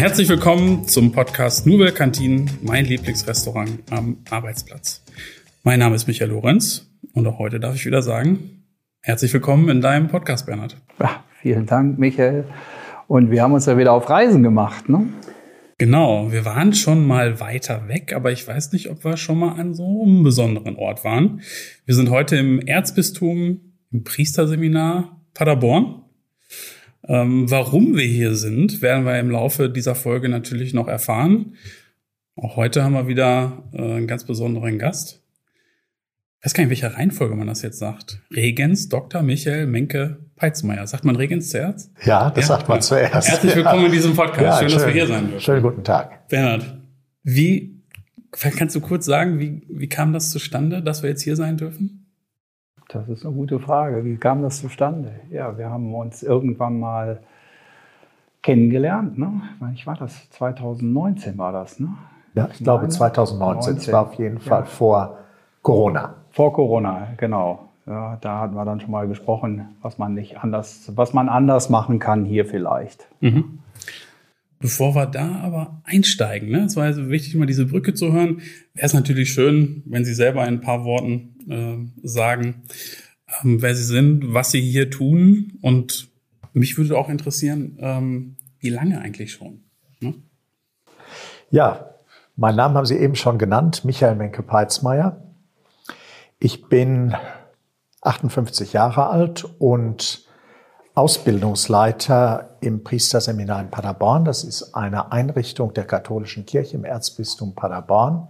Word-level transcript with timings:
Herzlich 0.00 0.30
willkommen 0.30 0.88
zum 0.88 1.12
Podcast 1.12 1.66
Nouvelle 1.66 1.92
Kantine, 1.92 2.46
mein 2.62 2.86
Lieblingsrestaurant 2.86 3.70
am 3.90 4.16
Arbeitsplatz. 4.30 5.04
Mein 5.62 5.78
Name 5.80 5.94
ist 5.94 6.06
Michael 6.06 6.30
Lorenz 6.30 6.90
und 7.12 7.26
auch 7.26 7.38
heute 7.38 7.60
darf 7.60 7.74
ich 7.74 7.84
wieder 7.84 8.00
sagen, 8.00 8.64
herzlich 9.02 9.30
willkommen 9.34 9.68
in 9.68 9.82
deinem 9.82 10.08
Podcast, 10.08 10.46
Bernhard. 10.46 10.78
Ja, 10.98 11.22
vielen 11.42 11.66
Dank, 11.66 11.98
Michael. 11.98 12.46
Und 13.08 13.30
wir 13.30 13.42
haben 13.42 13.52
uns 13.52 13.66
ja 13.66 13.76
wieder 13.76 13.92
auf 13.92 14.08
Reisen 14.08 14.42
gemacht, 14.42 14.88
ne? 14.88 15.06
Genau, 15.76 16.32
wir 16.32 16.46
waren 16.46 16.72
schon 16.72 17.06
mal 17.06 17.38
weiter 17.38 17.86
weg, 17.86 18.14
aber 18.16 18.32
ich 18.32 18.48
weiß 18.48 18.72
nicht, 18.72 18.88
ob 18.88 19.04
wir 19.04 19.18
schon 19.18 19.38
mal 19.38 19.60
an 19.60 19.74
so 19.74 20.02
einem 20.02 20.22
besonderen 20.22 20.76
Ort 20.76 21.04
waren. 21.04 21.42
Wir 21.84 21.94
sind 21.94 22.08
heute 22.08 22.36
im 22.36 22.58
Erzbistum, 22.58 23.74
im 23.92 24.02
Priesterseminar 24.02 25.20
Paderborn. 25.34 25.99
Ähm, 27.10 27.50
warum 27.50 27.96
wir 27.96 28.06
hier 28.06 28.36
sind, 28.36 28.82
werden 28.82 29.04
wir 29.04 29.18
im 29.18 29.32
Laufe 29.32 29.68
dieser 29.68 29.96
Folge 29.96 30.28
natürlich 30.28 30.74
noch 30.74 30.86
erfahren. 30.86 31.56
Auch 32.36 32.54
heute 32.54 32.84
haben 32.84 32.92
wir 32.92 33.08
wieder 33.08 33.64
äh, 33.72 33.82
einen 33.82 34.06
ganz 34.06 34.24
besonderen 34.24 34.78
Gast. 34.78 35.20
Ich 36.38 36.44
weiß 36.46 36.54
gar 36.54 36.62
nicht, 36.62 36.70
welcher 36.70 36.94
Reihenfolge 36.94 37.34
man 37.34 37.48
das 37.48 37.62
jetzt 37.62 37.80
sagt. 37.80 38.20
Regens 38.32 38.88
Dr. 38.88 39.22
Michael 39.22 39.66
Menke 39.66 40.20
Peitzmeier. 40.36 40.86
Sagt 40.86 41.04
man 41.04 41.16
Regens 41.16 41.50
zuerst? 41.50 41.90
Ja, 42.04 42.30
das 42.30 42.44
ja? 42.44 42.56
sagt 42.56 42.68
man 42.68 42.78
ja. 42.78 42.82
zuerst. 42.82 43.28
Herzlich 43.28 43.56
willkommen 43.56 43.80
ja. 43.80 43.86
in 43.86 43.92
diesem 43.92 44.14
Podcast. 44.14 44.60
Schön, 44.60 44.68
schön, 44.68 44.78
dass 44.78 44.86
wir 44.86 44.94
hier 44.94 45.06
sein 45.08 45.24
dürfen. 45.26 45.40
Schönen 45.40 45.62
guten 45.62 45.82
Tag. 45.82 46.28
Bernhard, 46.28 46.78
wie, 47.24 47.82
kannst 48.30 48.76
du 48.76 48.80
kurz 48.80 49.04
sagen, 49.04 49.40
wie, 49.40 49.66
wie 49.68 49.88
kam 49.88 50.12
das 50.12 50.30
zustande, 50.30 50.80
dass 50.80 51.02
wir 51.02 51.10
jetzt 51.10 51.22
hier 51.22 51.34
sein 51.34 51.56
dürfen? 51.56 51.99
Das 52.92 53.08
ist 53.08 53.24
eine 53.24 53.34
gute 53.34 53.60
Frage. 53.60 54.04
Wie 54.04 54.16
kam 54.16 54.42
das 54.42 54.60
zustande? 54.60 55.12
Ja, 55.30 55.56
wir 55.56 55.70
haben 55.70 55.94
uns 55.94 56.22
irgendwann 56.22 56.80
mal 56.80 57.20
kennengelernt. 58.42 59.16
Ne? 59.16 59.42
Ich 59.74 59.86
war 59.86 59.96
das 59.96 60.28
2019 60.30 61.38
war 61.38 61.52
das, 61.52 61.78
ne? 61.78 61.88
Ja, 62.34 62.48
ich 62.52 62.58
glaube 62.58 62.88
2019. 62.88 63.76
Es 63.76 63.92
war 63.92 64.02
auf 64.02 64.14
jeden 64.14 64.40
Fall 64.40 64.64
vor 64.64 65.18
Corona. 65.62 66.14
Vor 66.30 66.52
Corona, 66.52 67.08
genau. 67.16 67.68
Ja, 67.86 68.18
da 68.20 68.40
hatten 68.40 68.54
wir 68.54 68.64
dann 68.64 68.80
schon 68.80 68.90
mal 68.90 69.08
gesprochen, 69.08 69.68
was 69.82 69.98
man 69.98 70.14
nicht 70.14 70.38
anders, 70.42 70.92
was 70.94 71.12
man 71.12 71.28
anders 71.28 71.70
machen 71.70 71.98
kann 71.98 72.24
hier 72.24 72.46
vielleicht. 72.46 73.08
Mhm. 73.20 73.60
Bevor 74.62 74.94
wir 74.94 75.06
da 75.06 75.36
aber 75.36 75.80
einsteigen, 75.84 76.50
ne, 76.50 76.64
es 76.64 76.76
war 76.76 76.84
also 76.84 77.08
wichtig, 77.08 77.34
mal 77.34 77.46
diese 77.46 77.64
Brücke 77.64 77.94
zu 77.94 78.12
hören, 78.12 78.42
wäre 78.74 78.86
es 78.86 78.92
natürlich 78.92 79.32
schön, 79.32 79.82
wenn 79.86 80.04
Sie 80.04 80.12
selber 80.12 80.46
in 80.46 80.56
ein 80.56 80.60
paar 80.60 80.84
Worten 80.84 81.34
äh, 81.48 82.06
sagen, 82.06 82.62
ähm, 83.42 83.62
wer 83.62 83.74
Sie 83.74 83.84
sind, 83.84 84.34
was 84.34 84.50
Sie 84.50 84.60
hier 84.60 84.90
tun 84.90 85.54
und 85.62 86.08
mich 86.52 86.76
würde 86.76 86.98
auch 86.98 87.08
interessieren, 87.08 87.78
ähm, 87.80 88.36
wie 88.58 88.68
lange 88.68 89.00
eigentlich 89.00 89.32
schon? 89.32 89.62
Ne? 90.00 90.14
Ja, 91.50 91.94
mein 92.36 92.54
Name 92.54 92.74
haben 92.74 92.86
Sie 92.86 92.96
eben 92.96 93.16
schon 93.16 93.38
genannt, 93.38 93.86
Michael 93.86 94.16
Menke-Peitzmeier. 94.16 95.22
Ich 96.38 96.68
bin 96.68 97.14
58 98.02 98.74
Jahre 98.74 99.08
alt 99.08 99.46
und 99.58 100.26
Ausbildungsleiter 100.94 102.49
im 102.60 102.84
Priesterseminar 102.84 103.60
in 103.60 103.70
Paderborn. 103.70 104.24
Das 104.24 104.44
ist 104.44 104.74
eine 104.74 105.12
Einrichtung 105.12 105.74
der 105.74 105.84
katholischen 105.84 106.46
Kirche 106.46 106.76
im 106.76 106.84
Erzbistum 106.84 107.54
Paderborn, 107.54 108.28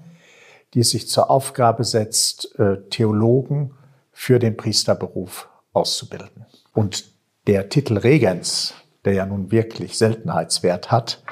die 0.75 0.83
sich 0.83 1.09
zur 1.09 1.31
Aufgabe 1.31 1.85
setzt, 1.85 2.59
äh, 2.59 2.79
Theologen 2.91 3.75
für 4.13 4.39
den 4.39 4.57
Priesterberuf 4.57 5.49
auszubilden. 5.73 6.47
Und 6.75 7.05
der 7.47 7.69
Titel 7.69 7.99
Regens, 7.99 8.75
der 9.05 9.15
ja 9.15 9.27
nun 9.27 9.51
wirklich 9.51 9.97
Seltenheitswert 9.99 10.91
hat, 10.91 11.23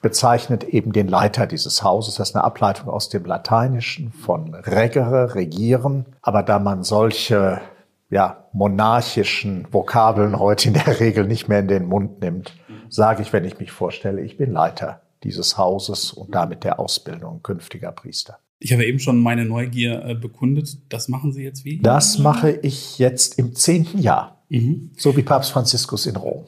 bezeichnet 0.00 0.64
eben 0.64 0.92
den 0.92 1.08
Leiter 1.08 1.46
dieses 1.46 1.82
Hauses. 1.82 2.16
Das 2.16 2.30
ist 2.30 2.36
eine 2.36 2.44
Ableitung 2.44 2.88
aus 2.88 3.08
dem 3.08 3.24
Lateinischen 3.24 4.12
von 4.12 4.54
regere, 4.54 5.34
regieren. 5.34 6.06
Aber 6.22 6.42
da 6.42 6.58
man 6.58 6.84
solche 6.84 7.60
ja, 8.10 8.48
monarchischen 8.52 9.66
Vokabeln 9.70 10.38
heute 10.38 10.68
in 10.68 10.74
der 10.74 11.00
Regel 11.00 11.26
nicht 11.26 11.48
mehr 11.48 11.60
in 11.60 11.68
den 11.68 11.86
Mund 11.86 12.20
nimmt, 12.20 12.54
sage 12.88 13.22
ich, 13.22 13.32
wenn 13.32 13.44
ich 13.44 13.58
mich 13.58 13.70
vorstelle, 13.70 14.22
ich 14.22 14.36
bin 14.36 14.52
Leiter 14.52 15.02
dieses 15.24 15.58
Hauses 15.58 16.12
und 16.12 16.34
damit 16.34 16.64
der 16.64 16.78
Ausbildung 16.78 17.42
künftiger 17.42 17.92
Priester. 17.92 18.38
Ich 18.60 18.72
habe 18.72 18.84
eben 18.84 18.98
schon 18.98 19.20
meine 19.20 19.44
Neugier 19.44 20.04
äh, 20.04 20.14
bekundet. 20.14 20.78
Das 20.88 21.08
machen 21.08 21.32
Sie 21.32 21.44
jetzt 21.44 21.64
wie? 21.64 21.78
Das 21.80 22.18
mache 22.18 22.50
ich 22.50 22.98
jetzt 22.98 23.38
im 23.38 23.54
zehnten 23.54 23.98
Jahr. 23.98 24.42
Mhm. 24.48 24.90
So 24.96 25.16
wie 25.16 25.22
Papst 25.22 25.52
Franziskus 25.52 26.06
in 26.06 26.16
Rom. 26.16 26.44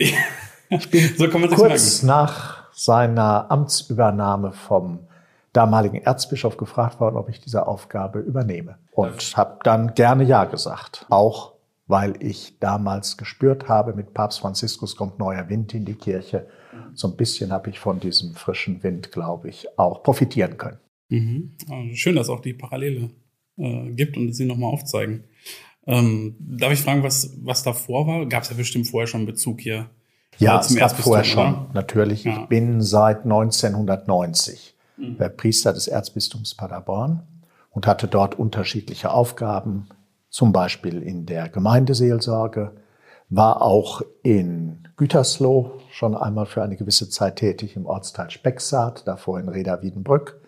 Ich 0.70 0.90
bin 0.90 1.08
so 1.16 1.28
kurz 1.28 2.02
nach 2.02 2.72
seiner 2.72 3.50
Amtsübernahme 3.50 4.52
vom 4.52 5.00
damaligen 5.52 6.02
Erzbischof 6.02 6.56
gefragt 6.56 7.00
worden, 7.00 7.16
ob 7.16 7.28
ich 7.28 7.40
diese 7.40 7.66
Aufgabe 7.66 8.20
übernehme. 8.20 8.78
Und 8.92 9.36
habe 9.36 9.58
dann 9.64 9.94
gerne 9.94 10.24
Ja 10.24 10.44
gesagt. 10.44 11.06
Auch 11.10 11.54
weil 11.86 12.14
ich 12.22 12.58
damals 12.60 13.16
gespürt 13.16 13.68
habe, 13.68 13.94
mit 13.94 14.14
Papst 14.14 14.38
Franziskus 14.38 14.94
kommt 14.94 15.18
neuer 15.18 15.48
Wind 15.48 15.74
in 15.74 15.84
die 15.84 15.94
Kirche. 15.94 16.46
So 16.94 17.08
ein 17.08 17.16
bisschen 17.16 17.50
habe 17.50 17.68
ich 17.70 17.80
von 17.80 17.98
diesem 17.98 18.34
frischen 18.34 18.82
Wind, 18.84 19.10
glaube 19.10 19.48
ich, 19.48 19.66
auch 19.76 20.04
profitieren 20.04 20.56
können. 20.56 20.78
Mhm. 21.08 21.56
Also 21.68 21.94
schön, 21.96 22.14
dass 22.14 22.28
auch 22.28 22.40
die 22.40 22.54
Parallele 22.54 23.10
äh, 23.56 23.90
gibt 23.90 24.16
und 24.16 24.32
sie 24.32 24.44
nochmal 24.44 24.72
aufzeigen. 24.72 25.24
Ähm, 25.84 26.36
darf 26.38 26.72
ich 26.72 26.80
fragen, 26.80 27.02
was, 27.02 27.36
was 27.42 27.64
davor 27.64 28.06
war? 28.06 28.26
Gab 28.26 28.44
es 28.44 28.50
ja 28.50 28.56
bestimmt 28.56 28.86
vorher 28.86 29.08
schon 29.08 29.26
Bezug 29.26 29.60
hier 29.60 29.90
ja, 30.38 30.58
es 30.58 30.74
gab 30.74 30.96
vorher 30.96 31.24
schon, 31.24 31.66
natürlich. 31.74 32.24
Ja. 32.24 32.42
Ich 32.42 32.48
bin 32.48 32.80
seit 32.80 33.24
1990 33.24 34.74
mhm. 35.00 35.36
Priester 35.36 35.72
des 35.72 35.88
Erzbistums 35.88 36.54
Paderborn 36.54 37.22
und 37.70 37.86
hatte 37.86 38.08
dort 38.08 38.38
unterschiedliche 38.38 39.10
Aufgaben, 39.12 39.88
zum 40.28 40.52
Beispiel 40.52 41.02
in 41.02 41.26
der 41.26 41.48
Gemeindeseelsorge, 41.48 42.72
war 43.28 43.62
auch 43.62 44.02
in 44.22 44.88
Gütersloh 44.96 45.78
schon 45.90 46.16
einmal 46.16 46.46
für 46.46 46.62
eine 46.62 46.76
gewisse 46.76 47.08
Zeit 47.08 47.36
tätig 47.36 47.76
im 47.76 47.86
Ortsteil 47.86 48.30
Specksaat, 48.30 49.06
davor 49.06 49.38
in 49.40 49.48
Reda 49.48 49.82
Wiedenbrück 49.82 50.40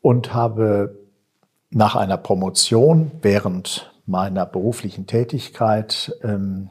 und 0.00 0.34
habe 0.34 0.98
nach 1.70 1.94
einer 1.94 2.16
Promotion 2.16 3.12
während 3.22 3.92
meiner 4.06 4.44
beruflichen 4.44 5.06
Tätigkeit 5.06 6.12
ähm, 6.22 6.70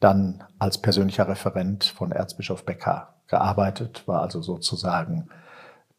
dann 0.00 0.44
als 0.58 0.78
persönlicher 0.78 1.26
Referent 1.26 1.84
von 1.84 2.12
Erzbischof 2.12 2.64
Becker 2.66 3.14
gearbeitet, 3.26 4.02
war 4.06 4.20
also 4.20 4.42
sozusagen 4.42 5.28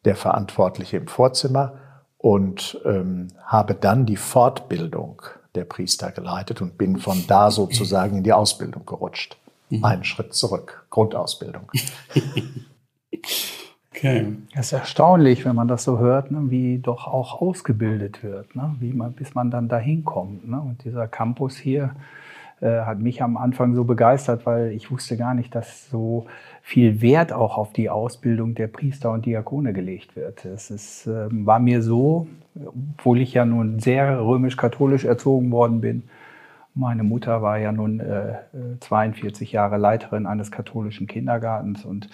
der 0.06 0.16
Verantwortliche 0.16 0.98
im 0.98 1.08
Vorzimmer 1.08 1.74
und 2.18 2.80
ähm, 2.86 3.28
habe 3.44 3.76
dann 3.76 4.06
die 4.06 4.18
Fortbildung 4.18 5.22
der 5.56 5.66
Priester 5.66 6.12
geleitet 6.12 6.62
und 6.62 6.78
bin 6.78 6.98
von 6.98 7.26
da 7.28 7.52
sozusagen 7.52 8.18
in 8.18 8.24
die 8.24 8.34
Ausbildung 8.34 8.86
gerutscht. 8.86 9.38
Mhm. 9.70 9.84
Einen 9.84 10.04
Schritt 10.04 10.34
zurück, 10.34 10.86
Grundausbildung. 10.90 11.72
Okay. 13.98 14.36
Es 14.54 14.68
ist 14.68 14.74
erstaunlich, 14.74 15.46
wenn 15.46 15.56
man 15.56 15.70
das 15.70 15.86
so 15.86 16.00
hört, 16.00 16.30
ne, 16.30 16.52
wie 16.52 16.80
doch 16.80 17.08
auch 17.08 17.42
ausgebildet 17.42 18.24
wird, 18.24 18.54
ne, 18.54 18.76
wie 18.82 18.92
man, 18.92 19.14
bis 19.14 19.36
man 19.36 19.50
dann 19.50 19.70
dahin 19.70 20.04
kommt. 20.04 20.46
Ne. 20.46 20.60
Und 20.60 20.84
dieser 20.84 21.08
Campus 21.08 21.56
hier, 21.56 21.96
äh, 22.62 22.82
hat 22.82 23.00
mich 23.00 23.22
am 23.22 23.36
Anfang 23.36 23.76
so 23.76 23.84
begeistert, 23.84 24.46
weil 24.46 24.72
ich 24.72 24.90
wusste 24.90 25.18
gar 25.18 25.34
nicht, 25.34 25.54
dass 25.54 25.90
so 25.90 26.26
viel 26.68 27.00
Wert 27.00 27.32
auch 27.32 27.60
auf 27.60 27.74
die 27.74 27.92
Ausbildung 27.92 28.56
der 28.56 28.66
Priester 28.66 29.12
und 29.12 29.28
Diakone 29.28 29.72
gelegt 29.72 30.16
wird. 30.16 30.46
Es 30.46 30.72
ist, 30.72 31.06
äh, 31.06 31.28
war 31.30 31.60
mir 31.60 31.84
so, 31.84 32.26
obwohl 32.56 33.22
ich 33.22 33.36
ja 33.36 33.46
nun 33.46 33.78
sehr 33.78 34.20
römisch-katholisch 34.20 35.06
erzogen 35.06 35.52
worden 35.52 35.80
bin. 35.80 36.06
Meine 36.74 37.04
Mutter 37.04 37.44
war 37.44 37.60
ja 37.60 37.72
nun 37.72 38.00
äh, 38.00 38.38
42 38.80 39.52
Jahre 39.52 39.78
Leiterin 39.78 40.26
eines 40.26 40.50
katholischen 40.50 41.06
Kindergartens 41.06 41.86
und 41.86 42.10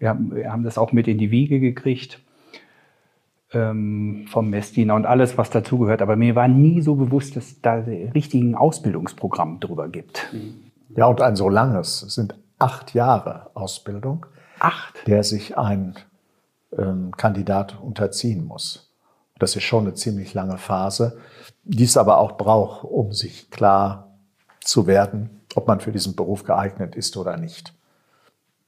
wir 0.00 0.08
haben, 0.08 0.34
wir 0.34 0.50
haben 0.50 0.64
das 0.64 0.76
auch 0.76 0.90
mit 0.90 1.06
in 1.06 1.16
die 1.16 1.30
Wiege 1.30 1.60
gekriegt 1.60 2.20
ähm, 3.52 4.24
vom 4.26 4.50
Messdiener 4.50 4.96
und 4.96 5.06
alles, 5.06 5.38
was 5.38 5.50
dazugehört. 5.50 6.02
Aber 6.02 6.16
mir 6.16 6.34
war 6.34 6.48
nie 6.48 6.82
so 6.82 6.96
bewusst, 6.96 7.36
dass 7.36 7.60
da 7.60 7.74
richtigen 8.12 8.56
Ausbildungsprogramm 8.56 9.60
drüber 9.60 9.86
gibt. 9.88 10.34
Ja, 10.96 11.06
und 11.06 11.20
ein 11.20 11.36
so 11.36 11.48
langes. 11.48 12.02
Es 12.02 12.16
sind 12.16 12.34
acht 12.58 12.94
Jahre 12.94 13.50
Ausbildung, 13.54 14.26
acht. 14.58 15.06
der 15.06 15.24
sich 15.24 15.56
ein 15.58 15.94
ähm, 16.76 17.16
Kandidat 17.16 17.78
unterziehen 17.80 18.46
muss. 18.46 18.90
Das 19.38 19.56
ist 19.56 19.64
schon 19.64 19.84
eine 19.84 19.94
ziemlich 19.94 20.34
lange 20.34 20.58
Phase, 20.58 21.18
die 21.64 21.84
es 21.84 21.96
aber 21.96 22.18
auch 22.18 22.36
braucht, 22.36 22.84
um 22.84 23.12
sich 23.12 23.50
klar 23.50 24.16
zu 24.60 24.86
werden, 24.86 25.40
ob 25.54 25.66
man 25.66 25.80
für 25.80 25.92
diesen 25.92 26.14
Beruf 26.14 26.44
geeignet 26.44 26.94
ist 26.94 27.16
oder 27.16 27.36
nicht. 27.36 27.74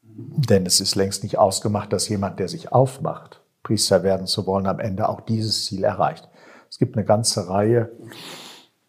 Denn 0.03 0.67
es 0.67 0.81
ist 0.81 0.95
längst 0.95 1.23
nicht 1.23 1.39
ausgemacht, 1.39 1.93
dass 1.93 2.09
jemand, 2.09 2.39
der 2.39 2.49
sich 2.49 2.73
aufmacht, 2.73 3.41
Priester 3.63 4.03
werden 4.03 4.27
zu 4.27 4.47
wollen, 4.47 4.67
am 4.67 4.81
Ende 4.81 5.09
auch 5.09 5.21
dieses 5.21 5.67
Ziel 5.67 5.85
erreicht. 5.85 6.29
Es 6.71 6.79
gibt 6.79 6.97
eine 6.97 7.05
ganze 7.05 7.49
Reihe, 7.49 7.91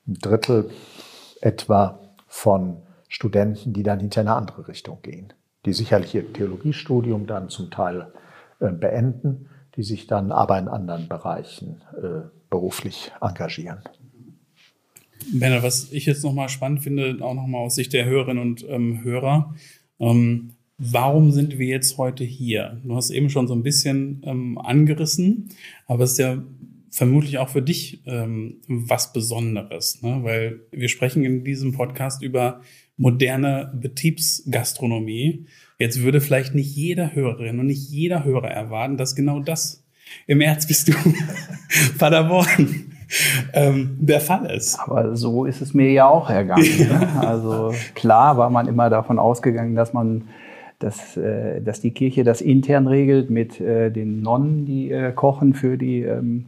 ein 0.08 0.16
Drittel 0.16 0.72
etwa 1.42 2.00
von 2.28 2.82
Studenten, 3.08 3.74
die 3.74 3.84
dann 3.84 4.00
hinter 4.00 4.22
eine 4.22 4.36
andere 4.36 4.68
Richtung 4.68 5.00
gehen, 5.02 5.34
die 5.66 5.74
sicherlich 5.74 6.14
ihr 6.16 6.32
Theologiestudium 6.34 7.28
dann 7.28 7.50
zum 7.50 7.72
Teil 7.72 8.12
äh, 8.60 8.72
beenden, 8.72 9.50
die 9.76 9.84
sich 9.84 10.08
dann 10.08 10.32
aber 10.32 10.58
in 10.58 10.68
anderen 10.68 11.08
Bereichen 11.08 11.82
äh, 11.96 12.28
beruflich 12.50 13.12
engagieren. 13.22 13.80
Bernhard, 15.34 15.64
was 15.64 15.92
ich 15.92 16.06
jetzt 16.06 16.24
nochmal 16.24 16.50
spannend 16.50 16.84
finde, 16.84 17.18
auch 17.22 17.34
nochmal 17.34 17.62
aus 17.62 17.76
Sicht 17.76 17.94
der 17.94 18.06
Hörerinnen 18.06 18.42
und 18.42 18.66
ähm, 18.70 19.04
Hörer, 19.04 19.56
ähm, 20.00 20.52
warum 20.78 21.32
sind 21.32 21.58
wir 21.58 21.68
jetzt 21.68 21.98
heute 21.98 22.24
hier? 22.24 22.80
Du 22.84 22.96
hast 22.96 23.10
eben 23.10 23.30
schon 23.30 23.48
so 23.48 23.56
ein 23.56 23.64
bisschen 23.64 24.22
ähm, 24.26 24.58
angerissen, 24.58 25.50
aber 25.86 26.04
es 26.04 26.14
ist 26.14 26.20
ja 26.20 26.44
vermutlich 26.92 27.38
auch 27.38 27.50
für 27.50 27.62
dich 27.62 28.02
ähm, 28.06 28.62
was 28.68 29.14
Besonderes, 29.14 30.02
ne? 30.02 30.20
weil 30.24 30.62
wir 30.72 30.90
sprechen 30.90 31.24
in 31.24 31.44
diesem 31.44 31.74
Podcast 31.74 32.24
über 32.24 32.62
moderne 32.98 33.72
Betriebsgastronomie. 33.80 35.46
Jetzt 35.80 36.02
würde 36.02 36.20
vielleicht 36.20 36.56
nicht 36.56 36.76
jeder 36.76 37.14
Hörerin 37.14 37.60
und 37.60 37.68
nicht 37.68 37.90
jeder 37.90 38.24
Hörer 38.24 38.50
erwarten, 38.50 38.98
dass 38.98 39.16
genau 39.16 39.40
das 39.40 39.84
im 40.26 40.42
Erzbistum 40.42 40.96
Paderborn 42.00 42.92
ähm, 43.54 43.98
der 44.00 44.20
Fall 44.20 44.50
ist. 44.52 44.80
Aber 44.80 45.16
so 45.16 45.46
ist 45.46 45.62
es 45.62 45.74
mir 45.74 45.92
ja 45.92 46.08
auch 46.08 46.30
ergangen. 46.30 46.78
Ne? 46.80 47.10
Also 47.20 47.74
klar 47.94 48.38
war 48.38 48.50
man 48.50 48.68
immer 48.68 48.90
davon 48.90 49.20
ausgegangen, 49.20 49.76
dass 49.76 49.94
man 49.94 50.24
dass, 50.80 51.18
äh, 51.18 51.60
dass 51.62 51.82
die 51.82 51.92
Kirche 51.92 52.24
das 52.24 52.40
intern 52.40 52.88
regelt 52.88 53.32
mit 53.32 53.60
äh, 53.60 53.90
den 53.90 54.22
Nonnen, 54.22 54.66
die 54.66 54.92
äh, 54.92 55.12
kochen 55.12 55.56
für 55.56 55.76
die 55.76 56.04
ähm, 56.04 56.46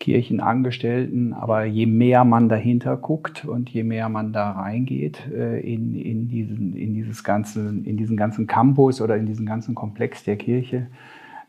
Kirchenangestellten. 0.00 1.32
Aber 1.32 1.64
je 1.64 1.86
mehr 1.86 2.24
man 2.24 2.48
dahinter 2.48 2.96
guckt 2.96 3.44
und 3.44 3.70
je 3.70 3.84
mehr 3.84 4.08
man 4.08 4.32
da 4.32 4.50
reingeht 4.50 5.30
äh, 5.32 5.60
in, 5.60 5.94
in, 5.94 6.28
diesen, 6.28 6.74
in, 6.74 6.94
dieses 6.94 7.22
ganze, 7.22 7.60
in 7.68 7.96
diesen 7.96 8.16
ganzen 8.16 8.48
Campus 8.48 9.00
oder 9.00 9.16
in 9.16 9.26
diesen 9.26 9.46
ganzen 9.46 9.76
Komplex 9.76 10.24
der 10.24 10.36
Kirche, 10.36 10.88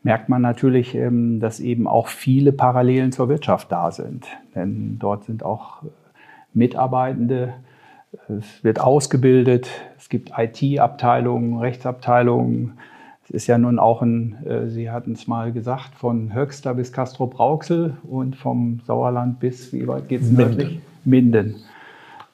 merkt 0.04 0.28
man 0.28 0.42
natürlich, 0.42 0.94
ähm, 0.94 1.40
dass 1.40 1.58
eben 1.58 1.88
auch 1.88 2.06
viele 2.06 2.52
Parallelen 2.52 3.10
zur 3.10 3.28
Wirtschaft 3.28 3.72
da 3.72 3.90
sind. 3.90 4.26
Denn 4.54 4.98
dort 5.00 5.24
sind 5.24 5.42
auch 5.42 5.82
Mitarbeitende, 6.54 7.54
es 8.28 8.62
wird 8.62 8.78
ausgebildet, 8.78 9.70
es 9.96 10.10
gibt 10.10 10.32
IT-Abteilungen, 10.36 11.58
Rechtsabteilungen. 11.58 12.74
Ist 13.32 13.46
ja 13.46 13.56
nun 13.56 13.78
auch 13.78 14.02
ein, 14.02 14.44
äh, 14.44 14.68
Sie 14.68 14.90
hatten 14.90 15.12
es 15.12 15.26
mal 15.26 15.52
gesagt, 15.52 15.94
von 15.94 16.34
Höxter 16.34 16.74
bis 16.74 16.92
Castro 16.92 17.26
Brauxel 17.26 17.96
und 18.02 18.36
vom 18.36 18.80
Sauerland 18.86 19.40
bis, 19.40 19.72
wie 19.72 19.88
weit 19.88 20.08
geht 20.08 20.20
es 20.20 20.30
nördlich? 20.30 20.80
Minden. 21.04 21.56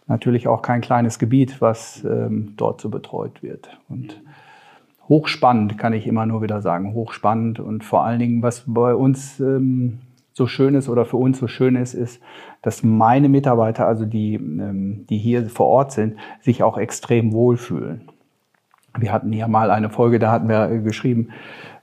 Natürlich 0.08 0.48
auch 0.48 0.60
kein 0.60 0.80
kleines 0.80 1.20
Gebiet, 1.20 1.60
was 1.60 2.04
ähm, 2.04 2.54
dort 2.56 2.80
so 2.80 2.88
betreut 2.88 3.44
wird. 3.44 3.78
Und 3.88 4.20
hochspannend, 5.08 5.78
kann 5.78 5.92
ich 5.92 6.04
immer 6.04 6.26
nur 6.26 6.42
wieder 6.42 6.62
sagen, 6.62 6.94
hochspannend. 6.94 7.60
Und 7.60 7.84
vor 7.84 8.04
allen 8.04 8.18
Dingen, 8.18 8.42
was 8.42 8.64
bei 8.66 8.92
uns 8.92 9.38
ähm, 9.38 10.00
so 10.32 10.48
schön 10.48 10.74
ist 10.74 10.88
oder 10.88 11.04
für 11.04 11.18
uns 11.18 11.38
so 11.38 11.46
schön 11.46 11.76
ist, 11.76 11.94
ist, 11.94 12.20
dass 12.60 12.82
meine 12.82 13.28
Mitarbeiter, 13.28 13.86
also 13.86 14.04
die, 14.04 14.34
ähm, 14.34 15.06
die 15.08 15.18
hier 15.18 15.48
vor 15.48 15.66
Ort 15.66 15.92
sind, 15.92 16.16
sich 16.40 16.64
auch 16.64 16.76
extrem 16.76 17.32
wohlfühlen. 17.32 18.08
Wir 19.00 19.12
hatten 19.12 19.32
ja 19.32 19.48
mal 19.48 19.70
eine 19.70 19.90
Folge, 19.90 20.18
da 20.18 20.30
hatten 20.32 20.48
wir 20.48 20.68
geschrieben, 20.78 21.28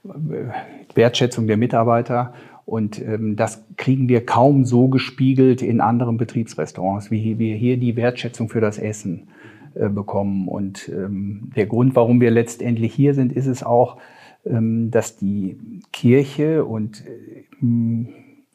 äh, 0.04 0.94
Wertschätzung 0.94 1.46
der 1.46 1.56
Mitarbeiter. 1.56 2.34
Und 2.64 3.00
ähm, 3.00 3.36
das 3.36 3.64
kriegen 3.76 4.08
wir 4.08 4.26
kaum 4.26 4.64
so 4.64 4.88
gespiegelt 4.88 5.62
in 5.62 5.80
anderen 5.80 6.16
Betriebsrestaurants, 6.16 7.10
wie 7.10 7.38
wir 7.38 7.54
hier 7.54 7.76
die 7.76 7.94
Wertschätzung 7.96 8.48
für 8.48 8.60
das 8.60 8.78
Essen 8.78 9.28
äh, 9.74 9.88
bekommen. 9.88 10.48
Und 10.48 10.88
ähm, 10.88 11.50
der 11.54 11.66
Grund, 11.66 11.94
warum 11.94 12.20
wir 12.20 12.30
letztendlich 12.30 12.92
hier 12.92 13.14
sind, 13.14 13.32
ist 13.32 13.46
es 13.46 13.62
auch, 13.62 13.98
ähm, 14.44 14.90
dass 14.90 15.16
die 15.16 15.58
Kirche 15.92 16.64
und 16.64 17.04
äh, 17.06 17.44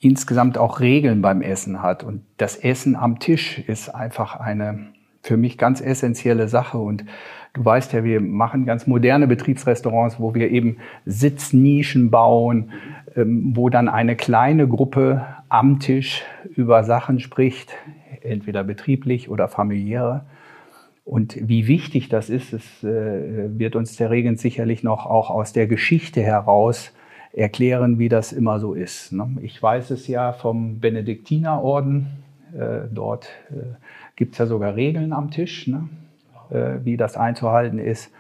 insgesamt 0.01 0.57
auch 0.57 0.81
Regeln 0.81 1.21
beim 1.21 1.41
Essen 1.41 1.81
hat. 1.81 2.03
Und 2.03 2.23
das 2.37 2.57
Essen 2.57 2.95
am 2.97 3.19
Tisch 3.19 3.59
ist 3.59 3.89
einfach 3.89 4.35
eine 4.35 4.87
für 5.21 5.37
mich 5.37 5.57
ganz 5.57 5.79
essentielle 5.79 6.47
Sache. 6.47 6.79
Und 6.79 7.05
du 7.53 7.65
weißt 7.65 7.94
ja, 7.94 8.03
wir 8.03 8.21
machen 8.21 8.65
ganz 8.65 8.88
moderne 8.88 9.27
Betriebsrestaurants, 9.27 10.19
wo 10.19 10.33
wir 10.33 10.51
eben 10.51 10.77
Sitznischen 11.06 12.12
bauen, 12.12 12.71
ähm, 13.15 13.51
wo 13.56 13.69
dann 13.69 13.89
eine 13.89 14.15
kleine 14.15 14.68
Gruppe 14.68 15.25
am 15.50 15.80
Tisch 15.80 16.24
über 16.56 16.83
Sachen 16.83 17.19
spricht, 17.19 17.74
entweder 18.21 18.63
betrieblich 18.63 19.30
oder 19.30 19.48
familiäre. 19.48 20.25
Und 21.03 21.36
wie 21.42 21.68
wichtig 21.68 22.09
das 22.09 22.30
ist, 22.30 22.53
es 22.53 22.83
äh, 22.83 23.57
wird 23.57 23.75
uns 23.75 23.95
der 23.98 24.12
Regen 24.12 24.38
sicherlich 24.38 24.83
noch 24.83 25.06
auch 25.06 25.30
aus 25.30 25.51
der 25.51 25.68
Geschichte 25.68 26.21
heraus 26.21 26.94
erklären, 27.33 27.98
wie 27.98 28.09
das 28.09 28.33
immer 28.33 28.59
so 28.59 28.74
ist. 28.74 29.12
Ne? 29.12 29.38
Ich 29.42 29.62
weiß 29.62 29.92
es 29.92 30.07
ja 30.07 30.33
vom 30.33 30.80
Benediktinerorden. 30.80 32.07
Äh, 32.53 32.88
dort 32.92 33.30
äh, 33.50 33.75
gibt 34.15 34.33
es 34.33 34.39
ja 34.39 34.45
sogar 34.45 34.75
Regeln 34.75 35.13
am 35.13 35.31
Tisch, 35.31 35.68
ne? 35.68 35.89
Wie 36.83 36.98
das 36.98 37.18
einzuhalten 37.18 37.80
ist. 37.80 38.12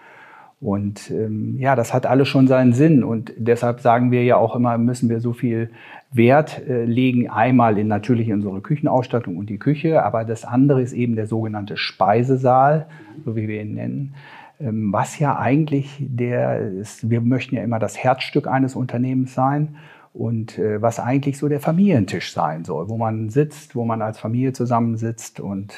Und 0.61 1.09
ähm, 1.09 1.57
ja, 1.57 1.75
das 1.75 1.91
hat 1.91 2.05
alles 2.05 2.27
schon 2.27 2.47
seinen 2.47 2.73
Sinn. 2.73 3.03
Und 3.03 3.33
deshalb 3.35 3.79
sagen 3.79 4.11
wir 4.11 4.23
ja 4.23 4.37
auch 4.37 4.55
immer, 4.55 4.77
müssen 4.77 5.09
wir 5.09 5.19
so 5.19 5.33
viel 5.33 5.71
Wert 6.11 6.61
äh, 6.67 6.85
legen. 6.85 7.29
Einmal 7.29 7.79
in 7.79 7.87
natürlich 7.87 8.31
unsere 8.31 8.61
Küchenausstattung 8.61 9.37
und 9.37 9.49
die 9.49 9.57
Küche, 9.57 10.03
aber 10.03 10.23
das 10.23 10.45
andere 10.45 10.83
ist 10.83 10.93
eben 10.93 11.15
der 11.15 11.25
sogenannte 11.25 11.77
Speisesaal, 11.77 12.85
so 13.25 13.35
wie 13.35 13.47
wir 13.47 13.59
ihn 13.59 13.73
nennen. 13.73 14.13
Ähm, 14.59 14.93
was 14.93 15.17
ja 15.17 15.35
eigentlich 15.35 15.97
der 15.99 16.59
ist, 16.59 17.09
wir 17.09 17.21
möchten 17.21 17.55
ja 17.55 17.63
immer 17.63 17.79
das 17.79 17.97
Herzstück 17.97 18.45
eines 18.45 18.75
Unternehmens 18.75 19.33
sein. 19.33 19.77
Und 20.13 20.59
äh, 20.59 20.79
was 20.79 20.99
eigentlich 20.99 21.39
so 21.39 21.47
der 21.47 21.61
Familientisch 21.61 22.33
sein 22.33 22.65
soll, 22.65 22.87
wo 22.87 22.97
man 22.97 23.29
sitzt, 23.29 23.75
wo 23.75 23.83
man 23.83 24.03
als 24.03 24.19
Familie 24.19 24.53
zusammensitzt 24.53 25.39
und 25.39 25.73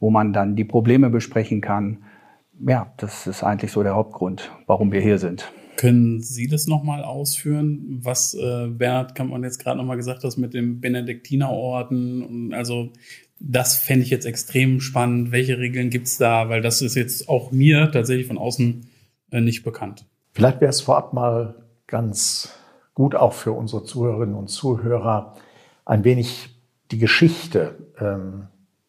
wo 0.00 0.10
man 0.10 0.32
dann 0.32 0.56
die 0.56 0.64
Probleme 0.64 1.10
besprechen 1.10 1.60
kann 1.60 1.98
ja, 2.66 2.92
das 2.96 3.26
ist 3.26 3.42
eigentlich 3.42 3.72
so 3.72 3.82
der 3.82 3.94
Hauptgrund, 3.94 4.50
warum 4.66 4.92
wir 4.92 5.00
hier 5.00 5.18
sind. 5.18 5.50
Können 5.76 6.20
Sie 6.20 6.48
das 6.48 6.66
nochmal 6.66 7.04
ausführen, 7.04 8.00
was 8.02 8.34
äh, 8.34 8.66
Bernhard 8.68 9.14
Kampmann 9.14 9.44
jetzt 9.44 9.62
gerade 9.62 9.78
nochmal 9.78 9.96
gesagt 9.96 10.24
hat 10.24 10.36
mit 10.36 10.52
dem 10.52 10.80
Benediktinerorden? 10.80 12.52
Also 12.52 12.90
das 13.38 13.76
fände 13.76 14.02
ich 14.02 14.10
jetzt 14.10 14.26
extrem 14.26 14.80
spannend. 14.80 15.30
Welche 15.30 15.58
Regeln 15.58 15.90
gibt 15.90 16.08
es 16.08 16.18
da? 16.18 16.48
Weil 16.48 16.62
das 16.62 16.82
ist 16.82 16.96
jetzt 16.96 17.28
auch 17.28 17.52
mir 17.52 17.92
tatsächlich 17.92 18.26
von 18.26 18.38
außen 18.38 18.88
äh, 19.30 19.40
nicht 19.40 19.62
bekannt. 19.62 20.04
Vielleicht 20.32 20.60
wäre 20.60 20.70
es 20.70 20.80
vorab 20.80 21.12
mal 21.12 21.54
ganz 21.86 22.52
gut 22.94 23.14
auch 23.14 23.32
für 23.32 23.52
unsere 23.52 23.84
Zuhörerinnen 23.84 24.34
und 24.34 24.48
Zuhörer 24.48 25.36
ein 25.84 26.02
wenig 26.02 26.48
die 26.90 26.98
Geschichte 26.98 27.76
ähm, 28.00 28.48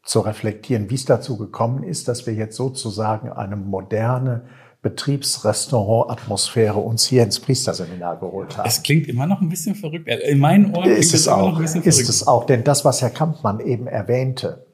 zu 0.10 0.22
reflektieren, 0.22 0.90
wie 0.90 0.96
es 0.96 1.06
dazu 1.06 1.38
gekommen 1.38 1.84
ist, 1.84 2.08
dass 2.08 2.26
wir 2.26 2.34
jetzt 2.34 2.56
sozusagen 2.56 3.32
eine 3.32 3.56
moderne 3.56 4.42
Betriebsrestaurant-Atmosphäre 4.82 6.80
uns 6.80 7.06
hier 7.06 7.22
ins 7.22 7.40
Priesterseminar 7.40 8.18
geholt 8.20 8.58
haben. 8.58 8.68
Es 8.68 8.82
klingt 8.82 9.08
immer 9.08 9.28
noch 9.28 9.40
ein 9.40 9.50
bisschen 9.50 9.76
verrückt. 9.76 10.08
In 10.08 10.40
meinen 10.40 10.76
Ohren 10.76 10.90
ist 10.90 11.14
es, 11.14 11.28
auch, 11.28 11.60
ist 11.60 11.74
verrückt. 11.74 11.88
es 11.88 12.28
auch. 12.28 12.46
Denn 12.46 12.64
das, 12.64 12.84
was 12.86 13.04
Herr 13.04 13.12
Kampmann 13.12 13.60
eben 13.60 13.86
erwähnte, 13.86 14.66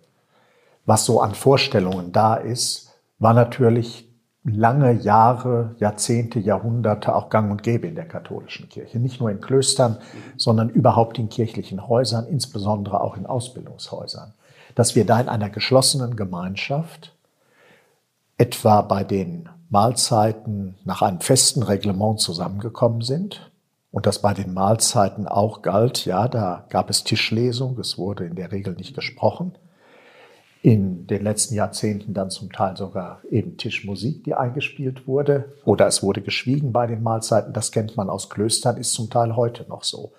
was 0.86 1.04
so 1.04 1.20
an 1.20 1.36
Vorstellungen 1.36 2.14
da 2.14 2.36
ist, 2.36 2.94
war 3.20 3.34
natürlich 3.34 4.08
lange 4.46 4.94
Jahre, 4.94 5.76
Jahrzehnte, 5.80 6.40
Jahrhunderte 6.40 7.14
auch 7.14 7.30
gang 7.30 7.52
und 7.52 7.62
gäbe 7.62 7.88
in 7.88 7.96
der 7.96 8.08
katholischen 8.08 8.70
Kirche. 8.70 9.00
Nicht 9.00 9.20
nur 9.20 9.30
in 9.32 9.42
Klöstern, 9.42 9.98
sondern 10.38 10.70
überhaupt 10.70 11.20
in 11.20 11.28
kirchlichen 11.28 11.90
Häusern, 11.90 12.26
insbesondere 12.26 13.02
auch 13.02 13.18
in 13.18 13.26
Ausbildungshäusern 13.26 14.34
dass 14.76 14.96
wir 14.96 15.06
da 15.06 15.20
in 15.20 15.30
einer 15.30 15.50
geschlossenen 15.50 16.16
Gemeinschaft, 16.16 17.16
etwa 18.38 18.82
bei 18.82 19.04
den 19.04 19.50
Mahlzeiten 19.70 20.76
nach 20.84 21.02
einem 21.02 21.22
festen 21.22 21.64
Reglement 21.64 22.20
zusammengekommen 22.20 23.02
sind 23.02 23.52
und 23.92 24.06
das 24.06 24.22
bei 24.22 24.34
den 24.34 24.54
Mahlzeiten 24.54 25.28
auch 25.28 25.62
galt, 25.62 26.06
ja, 26.06 26.28
da 26.28 26.66
gab 26.70 26.90
es 26.90 27.04
Tischlesung, 27.04 27.80
es 27.80 27.98
wurde 27.98 28.26
in 28.26 28.36
der 28.36 28.52
Regel 28.52 28.76
nicht 28.76 28.94
gesprochen. 28.94 29.58
In 30.62 31.08
den 31.08 31.24
letzten 31.24 31.54
Jahrzehnten 31.54 32.14
dann 32.14 32.32
zum 32.32 32.52
Teil 32.52 32.76
sogar 32.76 33.22
eben 33.30 33.56
Tischmusik, 33.56 34.24
die 34.24 34.34
eingespielt 34.34 35.08
wurde, 35.08 35.54
oder 35.64 35.86
es 35.88 36.02
wurde 36.02 36.22
geschwiegen 36.22 36.74
bei 36.74 36.88
den 36.88 37.04
Mahlzeiten. 37.04 37.54
Das 37.54 37.72
kennt 37.72 37.96
man 37.96 38.10
aus 38.10 38.30
Klöstern, 38.30 38.78
ist 38.78 38.94
zum 38.94 39.10
Teil 39.10 39.36
heute 39.36 39.66
noch 39.70 39.84
so. 39.84 40.12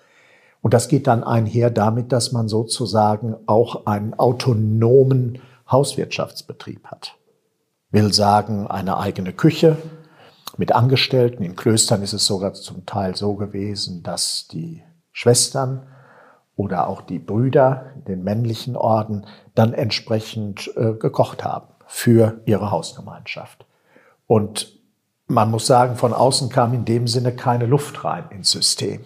Und 0.67 0.73
das 0.73 0.89
geht 0.89 1.07
dann 1.07 1.23
einher 1.23 1.69
damit, 1.69 2.11
dass 2.11 2.33
man 2.33 2.49
sozusagen 2.49 3.37
auch 3.45 3.85
einen 3.85 4.13
autonomen 4.15 5.39
Hauswirtschaftsbetrieb 5.71 6.87
hat. 6.87 7.15
Will 7.89 8.11
sagen, 8.11 8.67
eine 8.67 8.97
eigene 8.97 9.31
Küche 9.31 9.77
mit 10.57 10.73
Angestellten. 10.73 11.41
In 11.41 11.55
Klöstern 11.55 12.01
ist 12.01 12.11
es 12.11 12.25
sogar 12.25 12.53
zum 12.53 12.85
Teil 12.85 13.15
so 13.15 13.35
gewesen, 13.35 14.03
dass 14.03 14.49
die 14.49 14.83
Schwestern 15.13 15.87
oder 16.57 16.89
auch 16.89 16.99
die 16.99 17.19
Brüder 17.19 17.93
in 17.95 18.03
den 18.03 18.23
männlichen 18.25 18.75
Orden 18.75 19.25
dann 19.55 19.71
entsprechend 19.71 20.69
äh, 20.75 20.91
gekocht 20.91 21.45
haben 21.45 21.67
für 21.85 22.41
ihre 22.43 22.71
Hausgemeinschaft. 22.71 23.65
Und 24.25 24.77
man 25.27 25.49
muss 25.49 25.65
sagen, 25.65 25.95
von 25.95 26.11
außen 26.11 26.49
kam 26.49 26.73
in 26.73 26.83
dem 26.83 27.07
Sinne 27.07 27.33
keine 27.33 27.67
Luft 27.67 28.03
rein 28.03 28.25
ins 28.31 28.51
System. 28.51 28.99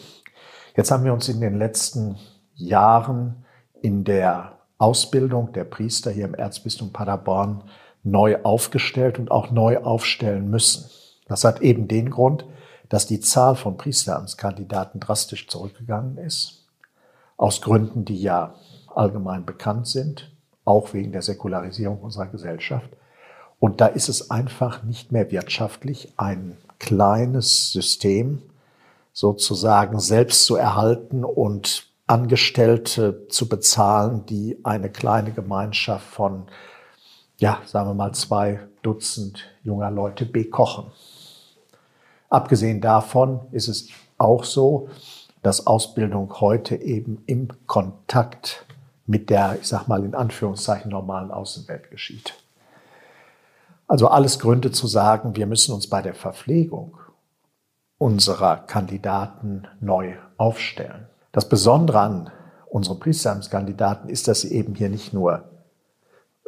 Jetzt 0.75 0.91
haben 0.91 1.03
wir 1.03 1.13
uns 1.13 1.27
in 1.27 1.41
den 1.41 1.57
letzten 1.57 2.17
Jahren 2.55 3.45
in 3.81 4.03
der 4.03 4.59
Ausbildung 4.77 5.51
der 5.53 5.65
Priester 5.65 6.11
hier 6.11 6.25
im 6.25 6.33
Erzbistum 6.33 6.93
Paderborn 6.93 7.63
neu 8.03 8.41
aufgestellt 8.43 9.19
und 9.19 9.31
auch 9.31 9.51
neu 9.51 9.79
aufstellen 9.79 10.49
müssen. 10.49 10.89
Das 11.27 11.43
hat 11.43 11.61
eben 11.61 11.87
den 11.87 12.09
Grund, 12.09 12.45
dass 12.89 13.05
die 13.05 13.19
Zahl 13.19 13.55
von 13.55 13.77
Priesteramtskandidaten 13.77 14.99
drastisch 14.99 15.47
zurückgegangen 15.47 16.17
ist. 16.17 16.65
Aus 17.37 17.61
Gründen, 17.61 18.05
die 18.05 18.21
ja 18.21 18.55
allgemein 18.93 19.45
bekannt 19.45 19.87
sind, 19.87 20.31
auch 20.65 20.93
wegen 20.93 21.11
der 21.11 21.21
Säkularisierung 21.21 21.99
unserer 21.99 22.27
Gesellschaft. 22.27 22.89
Und 23.59 23.81
da 23.81 23.87
ist 23.87 24.09
es 24.09 24.31
einfach 24.31 24.83
nicht 24.83 25.11
mehr 25.11 25.31
wirtschaftlich, 25.31 26.13
ein 26.17 26.57
kleines 26.79 27.71
System 27.71 28.41
sozusagen 29.13 29.99
selbst 29.99 30.45
zu 30.45 30.55
erhalten 30.55 31.23
und 31.23 31.87
Angestellte 32.07 33.27
zu 33.29 33.47
bezahlen, 33.47 34.25
die 34.25 34.59
eine 34.63 34.89
kleine 34.89 35.31
Gemeinschaft 35.31 36.05
von, 36.05 36.47
ja, 37.37 37.61
sagen 37.65 37.89
wir 37.89 37.93
mal, 37.93 38.13
zwei 38.13 38.59
Dutzend 38.81 39.47
junger 39.63 39.91
Leute 39.91 40.25
bekochen. 40.25 40.91
Abgesehen 42.29 42.81
davon 42.81 43.41
ist 43.51 43.67
es 43.67 43.89
auch 44.17 44.43
so, 44.43 44.89
dass 45.41 45.67
Ausbildung 45.67 46.39
heute 46.39 46.75
eben 46.75 47.23
im 47.27 47.49
Kontakt 47.67 48.65
mit 49.05 49.29
der, 49.29 49.57
ich 49.59 49.67
sag 49.67 49.87
mal 49.87 50.03
in 50.05 50.15
Anführungszeichen, 50.15 50.91
normalen 50.91 51.31
Außenwelt 51.31 51.91
geschieht. 51.91 52.35
Also 53.87 54.07
alles 54.07 54.39
Gründe 54.39 54.71
zu 54.71 54.87
sagen, 54.87 55.35
wir 55.35 55.47
müssen 55.47 55.73
uns 55.73 55.87
bei 55.87 56.01
der 56.01 56.13
Verpflegung 56.13 56.97
unserer 58.01 58.57
Kandidaten 58.57 59.67
neu 59.79 60.15
aufstellen. 60.37 61.05
Das 61.31 61.47
Besondere 61.47 61.99
an 61.99 62.31
unseren 62.67 62.99
Priesteramtskandidaten 62.99 64.09
ist, 64.09 64.27
dass 64.27 64.41
sie 64.41 64.53
eben 64.53 64.73
hier 64.73 64.89
nicht 64.89 65.13
nur 65.13 65.43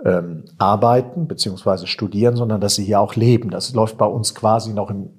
ähm, 0.04 0.46
arbeiten 0.58 1.28
bzw. 1.28 1.86
studieren, 1.86 2.36
sondern 2.36 2.60
dass 2.60 2.74
sie 2.74 2.84
hier 2.84 3.00
auch 3.00 3.14
leben. 3.16 3.52
Das 3.52 3.72
läuft 3.76 4.00
bei 4.00 4.06
uns 4.08 4.34
quasi 4.34 4.74
noch 4.74 4.90
im 4.90 5.12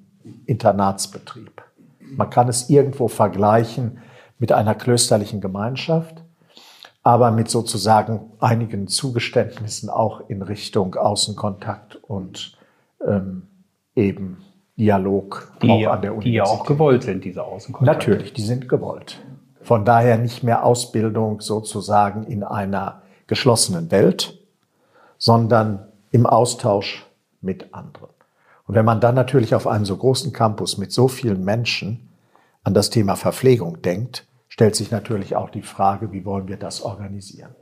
Internatsbetrieb. 0.45 1.63
Man 2.01 2.29
kann 2.29 2.49
es 2.49 2.69
irgendwo 2.69 3.07
vergleichen 3.07 3.99
mit 4.37 4.51
einer 4.51 4.75
klösterlichen 4.75 5.39
Gemeinschaft, 5.39 6.21
aber 7.01 7.31
mit 7.31 7.49
sozusagen 7.49 8.33
einigen 8.41 8.89
Zugeständnissen 8.89 9.89
auch 9.89 10.29
in 10.29 10.41
Richtung 10.41 10.95
Außenkontakt 10.95 11.95
und 11.95 12.57
ähm, 13.07 13.43
eben 13.95 14.43
Dialog 14.77 15.51
die, 15.61 15.69
auch 15.69 15.93
an 15.93 16.01
der 16.01 16.11
Universität. 16.11 16.25
Die 16.25 16.35
ja 16.35 16.43
auch 16.43 16.65
gewollt 16.65 17.03
sind, 17.03 17.23
diese 17.23 17.43
Außenkontakte. 17.43 18.09
Natürlich, 18.11 18.33
die 18.33 18.41
sind 18.41 18.67
gewollt. 18.67 19.21
Von 19.61 19.85
daher 19.85 20.17
nicht 20.17 20.43
mehr 20.43 20.63
Ausbildung 20.63 21.41
sozusagen 21.41 22.23
in 22.23 22.43
einer 22.43 23.01
geschlossenen 23.27 23.89
Welt, 23.89 24.39
sondern 25.17 25.87
im 26.11 26.25
Austausch 26.25 27.05
mit 27.41 27.73
anderen. 27.73 28.09
Und 28.67 28.75
wenn 28.75 28.85
man 28.85 28.99
dann 28.99 29.15
natürlich 29.15 29.55
auf 29.55 29.67
einem 29.67 29.85
so 29.85 29.95
großen 29.95 30.33
Campus 30.33 30.77
mit 30.77 30.91
so 30.91 31.07
vielen 31.07 31.43
Menschen 31.43 32.09
an 32.63 32.73
das 32.73 32.89
Thema 32.89 33.15
Verpflegung 33.15 33.81
denkt, 33.81 34.27
stellt 34.47 34.75
sich 34.75 34.91
natürlich 34.91 35.35
auch 35.35 35.49
die 35.49 35.61
Frage, 35.61 36.11
wie 36.11 36.25
wollen 36.25 36.47
wir 36.47 36.57
das 36.57 36.81
organisieren? 36.81 37.55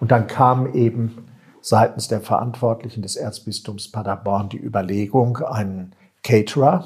Und 0.00 0.12
dann 0.12 0.26
kam 0.26 0.72
eben 0.74 1.26
seitens 1.60 2.08
der 2.08 2.20
Verantwortlichen 2.20 3.02
des 3.02 3.16
Erzbistums 3.16 3.90
Paderborn 3.90 4.48
die 4.48 4.58
Überlegung, 4.58 5.38
einen 5.38 5.94
Caterer 6.24 6.84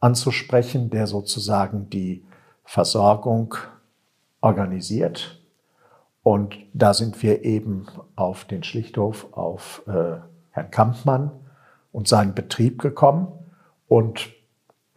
anzusprechen, 0.00 0.90
der 0.90 1.06
sozusagen 1.06 1.88
die 1.90 2.24
Versorgung 2.64 3.54
organisiert. 4.40 5.40
Und 6.22 6.56
da 6.72 6.94
sind 6.94 7.22
wir 7.22 7.44
eben 7.44 7.86
auf 8.16 8.44
den 8.44 8.62
Schlichthof, 8.64 9.28
auf 9.32 9.82
äh, 9.86 10.16
Herrn 10.50 10.70
Kampmann 10.70 11.30
und 11.92 12.08
seinen 12.08 12.34
Betrieb 12.34 12.80
gekommen 12.80 13.28
und 13.88 14.30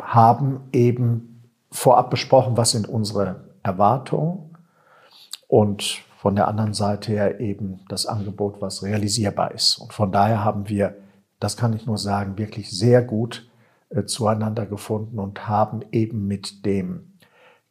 haben 0.02 0.62
eben 0.74 1.50
vorab 1.70 2.10
besprochen, 2.10 2.58
was 2.58 2.72
sind 2.72 2.88
unsere 2.88 3.46
Erwartungen 3.64 4.56
und 5.48 6.02
von 6.18 6.36
der 6.36 6.48
anderen 6.48 6.74
Seite 6.74 7.12
her 7.12 7.40
eben 7.40 7.80
das 7.88 8.06
Angebot, 8.06 8.62
was 8.62 8.84
realisierbar 8.84 9.52
ist. 9.52 9.78
Und 9.78 9.94
von 9.94 10.12
daher 10.12 10.44
haben 10.44 10.70
wir 10.70 10.96
das 11.42 11.58
kann 11.58 11.74
ich 11.74 11.86
nur 11.86 11.98
sagen, 11.98 12.38
wirklich 12.38 12.72
sehr 12.72 13.02
gut 13.02 13.50
äh, 13.90 14.06
zueinander 14.06 14.66
gefunden 14.66 15.20
und 15.20 15.50
haben 15.50 15.82
eben 15.92 16.28
mit 16.28 16.66
dem 16.66 17.14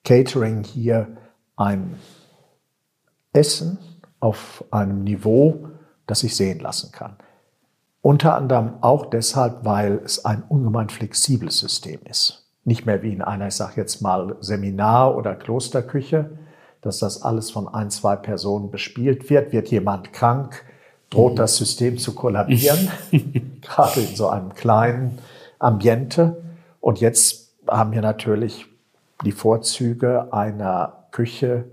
Catering 0.04 0.64
hier 0.64 1.16
ein 1.56 1.94
Essen 3.32 3.78
auf 4.18 4.64
einem 4.70 5.04
Niveau, 5.04 5.68
das 6.06 6.20
sich 6.20 6.36
sehen 6.36 6.58
lassen 6.58 6.90
kann. 6.92 7.16
Unter 8.02 8.34
anderem 8.34 8.74
auch 8.80 9.06
deshalb, 9.06 9.64
weil 9.64 10.00
es 10.04 10.24
ein 10.24 10.42
ungemein 10.42 10.88
flexibles 10.88 11.58
System 11.58 12.00
ist. 12.04 12.50
Nicht 12.64 12.86
mehr 12.86 13.02
wie 13.02 13.12
in 13.12 13.22
einer, 13.22 13.48
ich 13.48 13.54
sage 13.54 13.74
jetzt 13.76 14.02
mal, 14.02 14.36
Seminar- 14.40 15.16
oder 15.16 15.36
Klosterküche, 15.36 16.38
dass 16.80 16.98
das 16.98 17.22
alles 17.22 17.50
von 17.50 17.68
ein, 17.68 17.90
zwei 17.90 18.16
Personen 18.16 18.70
bespielt 18.70 19.30
wird. 19.30 19.52
Wird 19.52 19.68
jemand 19.68 20.12
krank, 20.12 20.64
droht 21.10 21.38
das 21.38 21.56
System 21.56 21.98
zu 21.98 22.14
kollabieren, 22.14 22.88
gerade 23.60 24.00
in 24.00 24.16
so 24.16 24.28
einem 24.28 24.54
kleinen 24.54 25.18
Ambiente. 25.58 26.42
Und 26.80 27.00
jetzt 27.00 27.52
haben 27.68 27.92
wir 27.92 28.00
natürlich 28.00 28.66
die 29.24 29.32
Vorzüge 29.32 30.32
einer 30.32 31.04
Küche, 31.10 31.64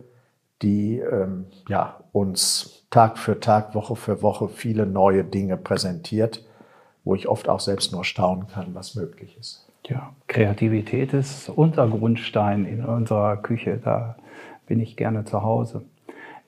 die 0.62 1.00
ähm, 1.00 1.46
ja, 1.70 1.98
uns 2.12 2.84
Tag 2.89 3.17
für 3.17 3.39
Tag, 3.39 3.75
Woche 3.75 3.96
für 3.96 4.22
Woche 4.22 4.50
viele 4.50 4.86
neue 4.86 5.24
Dinge 5.24 5.56
präsentiert, 5.56 6.44
wo 7.03 7.15
ich 7.15 7.27
oft 7.27 7.48
auch 7.48 7.60
selbst 7.60 7.91
nur 7.91 8.03
staunen 8.03 8.48
kann, 8.48 8.74
was 8.74 8.96
möglich 8.96 9.38
ist. 9.39 9.67
Ja, 9.86 10.13
Kreativität 10.27 11.13
ist 11.13 11.48
unser 11.50 11.88
Grundstein 11.88 12.65
in 12.65 12.84
unserer 12.84 13.38
Küche. 13.38 13.79
Da 13.82 14.17
bin 14.65 14.79
ich 14.79 14.98
gerne 14.98 15.24
zu 15.24 15.44
Hause. 15.44 15.84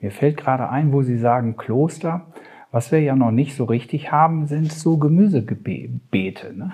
Mir 0.00 0.10
fällt 0.10 0.36
gerade 0.36 0.68
ein, 0.68 0.92
wo 0.92 1.02
Sie 1.02 1.18
sagen 1.18 1.56
Kloster. 1.56 2.26
Was 2.72 2.92
wir 2.92 3.00
ja 3.00 3.16
noch 3.16 3.32
nicht 3.32 3.56
so 3.56 3.64
richtig 3.64 4.12
haben, 4.12 4.46
sind 4.46 4.72
so 4.72 4.96
Gemüsebeete. 4.96 6.54
Ne? 6.54 6.72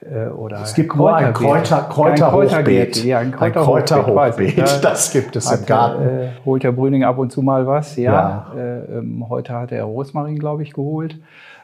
Äh, 0.00 0.28
oder 0.28 0.60
es 0.60 0.74
gibt 0.74 0.94
nur 0.94 1.14
ein 1.16 1.32
Kräuter, 1.32 1.88
Kräuterhochbeet. 1.88 3.02
Ja, 3.04 3.20
ein 3.20 3.32
Kräuterhochbeet. 3.32 4.56
Kräuter 4.56 4.80
das 4.82 5.10
gibt 5.10 5.36
es 5.36 5.50
hat, 5.50 5.60
im 5.60 5.66
Garten. 5.66 6.02
Äh, 6.02 6.28
holt 6.44 6.64
der 6.64 6.72
Brüning 6.72 7.02
ab 7.02 7.16
und 7.16 7.32
zu 7.32 7.40
mal 7.40 7.66
was. 7.66 7.96
Ja. 7.96 8.52
ja. 8.54 8.60
Äh, 8.60 8.98
ähm, 8.98 9.26
heute 9.30 9.54
hat 9.54 9.72
er 9.72 9.84
Rosmarin, 9.84 10.38
glaube 10.38 10.62
ich, 10.62 10.74
geholt. 10.74 11.18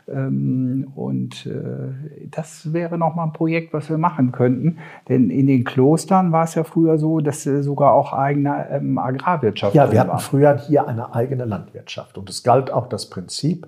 Ähm, 0.08 0.92
und 0.94 1.46
äh, 1.46 2.28
das 2.30 2.72
wäre 2.72 2.98
nochmal 2.98 3.26
ein 3.26 3.32
Projekt, 3.32 3.72
was 3.72 3.88
wir 3.88 3.98
machen 3.98 4.32
könnten. 4.32 4.78
Denn 5.08 5.30
in 5.30 5.46
den 5.46 5.64
Klostern 5.64 6.32
war 6.32 6.44
es 6.44 6.54
ja 6.54 6.64
früher 6.64 6.98
so, 6.98 7.20
dass 7.20 7.44
sogar 7.44 7.92
auch 7.92 8.12
eigene 8.12 8.68
ähm, 8.70 8.98
Agrarwirtschaft 8.98 9.74
Ja, 9.74 9.90
wir 9.90 10.00
hatten 10.00 10.10
war. 10.10 10.18
früher 10.18 10.56
hier 10.56 10.86
eine 10.86 11.14
eigene 11.14 11.44
Landwirtschaft. 11.44 12.18
Und 12.18 12.28
es 12.28 12.42
galt 12.42 12.70
auch 12.70 12.88
das 12.88 13.08
Prinzip, 13.08 13.66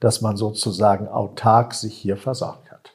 dass 0.00 0.20
man 0.20 0.36
sozusagen 0.36 1.08
autark 1.08 1.74
sich 1.74 1.94
hier 1.94 2.16
versorgt 2.16 2.70
hat. 2.70 2.92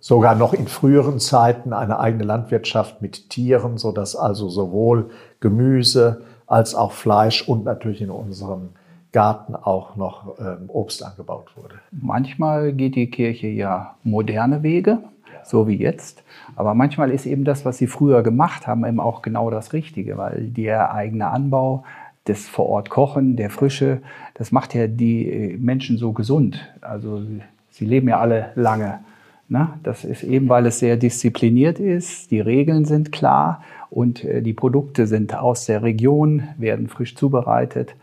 Sogar 0.00 0.34
noch 0.34 0.52
in 0.52 0.68
früheren 0.68 1.18
Zeiten 1.18 1.72
eine 1.72 1.98
eigene 1.98 2.24
Landwirtschaft 2.24 3.02
mit 3.02 3.30
Tieren, 3.30 3.76
sodass 3.76 4.14
also 4.16 4.48
sowohl 4.48 5.10
Gemüse 5.40 6.22
als 6.46 6.74
auch 6.74 6.92
Fleisch 6.92 7.46
und 7.48 7.64
natürlich 7.64 8.02
in 8.02 8.10
unserem 8.10 8.70
Garten 9.12 9.54
auch 9.54 9.96
noch 9.96 10.38
ähm, 10.38 10.68
Obst 10.68 11.04
angebaut 11.04 11.56
wurde. 11.56 11.76
Manchmal 11.90 12.72
geht 12.72 12.96
die 12.96 13.10
Kirche 13.10 13.46
ja 13.48 13.94
moderne 14.02 14.62
Wege, 14.62 14.98
so 15.44 15.68
wie 15.68 15.76
jetzt. 15.76 16.22
Aber 16.54 16.74
manchmal 16.74 17.10
ist 17.10 17.26
eben 17.26 17.44
das, 17.44 17.64
was 17.64 17.78
sie 17.78 17.86
früher 17.86 18.22
gemacht 18.22 18.66
haben, 18.66 18.84
eben 18.84 19.00
auch 19.00 19.22
genau 19.22 19.50
das 19.50 19.72
Richtige, 19.72 20.18
weil 20.18 20.48
der 20.48 20.92
eigene 20.92 21.28
Anbau, 21.28 21.84
das 22.24 22.46
vor 22.46 22.66
Ort 22.66 22.90
Kochen, 22.90 23.36
der 23.36 23.50
Frische, 23.50 24.02
das 24.34 24.52
macht 24.52 24.74
ja 24.74 24.86
die 24.86 25.30
äh, 25.30 25.56
Menschen 25.56 25.96
so 25.96 26.12
gesund. 26.12 26.68
Also 26.80 27.22
sie 27.70 27.84
leben 27.84 28.08
ja 28.08 28.18
alle 28.18 28.50
lange. 28.54 29.00
Ne? 29.48 29.68
Das 29.84 30.04
ist 30.04 30.24
eben, 30.24 30.48
weil 30.48 30.66
es 30.66 30.80
sehr 30.80 30.96
diszipliniert 30.96 31.78
ist, 31.78 32.30
die 32.30 32.40
Regeln 32.40 32.84
sind 32.84 33.12
klar 33.12 33.62
und 33.90 34.24
äh, 34.24 34.42
die 34.42 34.54
Produkte 34.54 35.06
sind 35.06 35.36
aus 35.36 35.66
der 35.66 35.82
Region, 35.82 36.42
werden 36.58 36.88
frisch 36.88 37.14
zubereitet. 37.14 37.94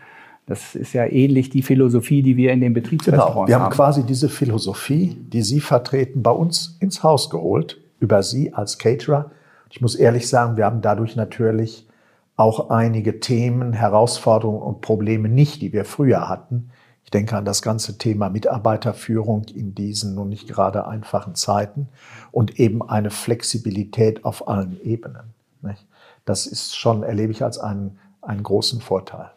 Das 0.45 0.75
ist 0.75 0.93
ja 0.93 1.05
ähnlich 1.05 1.49
die 1.49 1.61
Philosophie, 1.61 2.21
die 2.21 2.35
wir 2.35 2.51
in 2.51 2.59
den 2.59 2.73
Betriebsrestaurants 2.73 3.47
genau. 3.47 3.47
Wir 3.47 3.59
haben 3.59 3.71
quasi 3.71 4.03
diese 4.03 4.27
Philosophie, 4.27 5.15
die 5.31 5.41
Sie 5.41 5.61
vertreten, 5.61 6.21
bei 6.21 6.31
uns 6.31 6.77
ins 6.81 7.01
Haus 7.01 7.29
geholt, 7.29 7.79
über 7.99 8.23
Sie 8.23 8.53
als 8.53 8.77
Caterer. 8.77 9.31
Ich 9.69 9.79
muss 9.79 9.95
ehrlich 9.95 10.27
sagen, 10.27 10.57
wir 10.57 10.65
haben 10.65 10.81
dadurch 10.81 11.15
natürlich 11.15 11.87
auch 12.35 12.69
einige 12.69 13.19
Themen, 13.19 13.73
Herausforderungen 13.73 14.61
und 14.61 14.81
Probleme 14.81 15.29
nicht, 15.29 15.61
die 15.61 15.71
wir 15.71 15.85
früher 15.85 16.27
hatten. 16.27 16.71
Ich 17.05 17.11
denke 17.11 17.37
an 17.37 17.45
das 17.45 17.61
ganze 17.61 17.97
Thema 17.97 18.29
Mitarbeiterführung 18.29 19.45
in 19.53 19.75
diesen 19.75 20.15
nun 20.15 20.29
nicht 20.29 20.47
gerade 20.47 20.87
einfachen 20.87 21.35
Zeiten 21.35 21.87
und 22.31 22.59
eben 22.59 22.81
eine 22.81 23.11
Flexibilität 23.11 24.25
auf 24.25 24.47
allen 24.47 24.81
Ebenen. 24.81 25.33
Das 26.25 26.47
ist 26.47 26.75
schon, 26.75 27.03
erlebe 27.03 27.31
ich 27.31 27.43
als 27.43 27.57
einen, 27.57 27.99
einen 28.21 28.43
großen 28.43 28.81
Vorteil. 28.81 29.31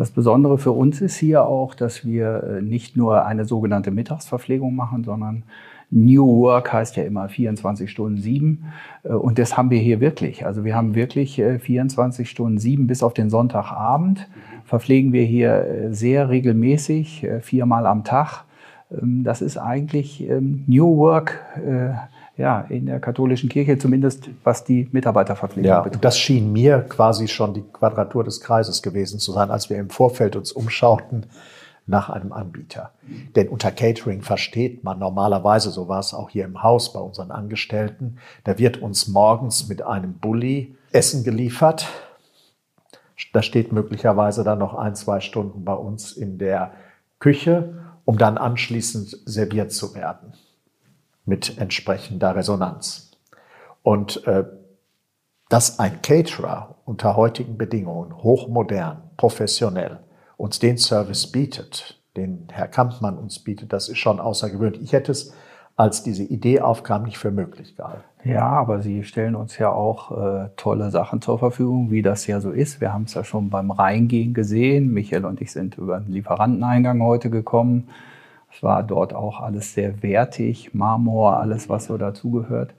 Das 0.00 0.10
Besondere 0.10 0.56
für 0.56 0.72
uns 0.72 1.02
ist 1.02 1.18
hier 1.18 1.44
auch, 1.44 1.74
dass 1.74 2.06
wir 2.06 2.42
äh, 2.42 2.62
nicht 2.62 2.96
nur 2.96 3.26
eine 3.26 3.44
sogenannte 3.44 3.90
Mittagsverpflegung 3.90 4.74
machen, 4.74 5.04
sondern 5.04 5.42
New 5.90 6.40
Work 6.40 6.72
heißt 6.72 6.96
ja 6.96 7.02
immer 7.02 7.28
24 7.28 7.90
Stunden 7.90 8.16
sieben. 8.16 8.64
Äh, 9.02 9.08
und 9.08 9.38
das 9.38 9.58
haben 9.58 9.68
wir 9.68 9.78
hier 9.78 10.00
wirklich. 10.00 10.46
Also 10.46 10.64
wir 10.64 10.74
haben 10.74 10.94
wirklich 10.94 11.34
24 11.34 12.26
äh, 12.26 12.30
Stunden 12.30 12.56
sieben 12.56 12.86
bis 12.86 13.02
auf 13.02 13.12
den 13.12 13.28
Sonntagabend. 13.28 14.26
Verpflegen 14.64 15.12
wir 15.12 15.24
hier 15.24 15.88
sehr 15.90 16.30
regelmäßig, 16.30 17.26
viermal 17.42 17.84
am 17.84 18.02
Tag. 18.02 18.44
Ähm, 18.90 19.22
das 19.22 19.42
ist 19.42 19.58
eigentlich 19.58 20.26
ähm, 20.26 20.64
New 20.66 20.96
Work 20.96 21.40
ja, 22.40 22.62
in 22.62 22.86
der 22.86 23.00
katholischen 23.00 23.50
Kirche, 23.50 23.76
zumindest 23.76 24.30
was 24.44 24.64
die 24.64 24.88
Mitarbeiterverpflegung 24.92 25.68
ja, 25.68 25.80
betrifft. 25.82 26.04
Das 26.04 26.18
schien 26.18 26.52
mir 26.52 26.80
quasi 26.88 27.28
schon 27.28 27.52
die 27.52 27.62
Quadratur 27.62 28.24
des 28.24 28.40
Kreises 28.40 28.82
gewesen 28.82 29.20
zu 29.20 29.32
sein, 29.32 29.50
als 29.50 29.68
wir 29.68 29.76
im 29.76 29.90
Vorfeld 29.90 30.36
uns 30.36 30.50
umschauten 30.50 31.26
nach 31.86 32.08
einem 32.08 32.32
Anbieter. 32.32 32.92
Denn 33.36 33.48
unter 33.48 33.70
Catering 33.70 34.22
versteht 34.22 34.84
man 34.84 34.98
normalerweise, 34.98 35.70
so 35.70 35.88
war 35.88 36.00
es 36.00 36.14
auch 36.14 36.30
hier 36.30 36.46
im 36.46 36.62
Haus 36.62 36.94
bei 36.94 37.00
unseren 37.00 37.30
Angestellten, 37.30 38.16
da 38.44 38.58
wird 38.58 38.78
uns 38.78 39.06
morgens 39.06 39.68
mit 39.68 39.82
einem 39.82 40.14
Bulli 40.14 40.76
Essen 40.92 41.24
geliefert. 41.24 41.88
Das 43.34 43.44
steht 43.44 43.70
möglicherweise 43.70 44.44
dann 44.44 44.58
noch 44.58 44.74
ein, 44.74 44.94
zwei 44.94 45.20
Stunden 45.20 45.64
bei 45.64 45.74
uns 45.74 46.12
in 46.12 46.38
der 46.38 46.72
Küche, 47.18 47.74
um 48.06 48.16
dann 48.16 48.38
anschließend 48.38 49.14
serviert 49.26 49.72
zu 49.72 49.94
werden 49.94 50.32
mit 51.30 51.58
entsprechender 51.58 52.34
Resonanz. 52.34 53.12
Und 53.82 54.26
äh, 54.26 54.44
dass 55.48 55.78
ein 55.78 56.02
Caterer 56.02 56.74
unter 56.84 57.16
heutigen 57.16 57.56
Bedingungen 57.56 58.16
hochmodern, 58.22 59.02
professionell 59.16 60.00
uns 60.36 60.58
den 60.58 60.76
Service 60.76 61.30
bietet, 61.30 62.02
den 62.16 62.48
Herr 62.50 62.66
Kampmann 62.66 63.16
uns 63.16 63.38
bietet, 63.38 63.72
das 63.72 63.88
ist 63.88 63.98
schon 63.98 64.18
außergewöhnlich. 64.18 64.82
Ich 64.82 64.92
hätte 64.92 65.12
es, 65.12 65.32
als 65.76 66.02
diese 66.02 66.24
Idee 66.24 66.60
aufkam, 66.60 67.04
nicht 67.04 67.16
für 67.16 67.30
möglich 67.30 67.76
gehalten. 67.76 68.02
Ja, 68.24 68.48
aber 68.48 68.82
Sie 68.82 69.04
stellen 69.04 69.36
uns 69.36 69.56
ja 69.56 69.70
auch 69.70 70.10
äh, 70.10 70.48
tolle 70.56 70.90
Sachen 70.90 71.22
zur 71.22 71.38
Verfügung, 71.38 71.92
wie 71.92 72.02
das 72.02 72.26
ja 72.26 72.40
so 72.40 72.50
ist. 72.50 72.80
Wir 72.80 72.92
haben 72.92 73.04
es 73.04 73.14
ja 73.14 73.22
schon 73.22 73.50
beim 73.50 73.70
Reingehen 73.70 74.34
gesehen. 74.34 74.92
Michael 74.92 75.24
und 75.24 75.40
ich 75.40 75.52
sind 75.52 75.78
über 75.78 76.00
den 76.00 76.12
Lieferanteneingang 76.12 77.02
heute 77.02 77.30
gekommen. 77.30 77.88
Es 78.52 78.62
war 78.62 78.82
dort 78.82 79.14
auch 79.14 79.40
alles 79.40 79.74
sehr 79.74 80.02
wertig, 80.02 80.74
Marmor, 80.74 81.38
alles, 81.38 81.68
was 81.68 81.86
so 81.86 81.96
dazugehört. 81.96 82.74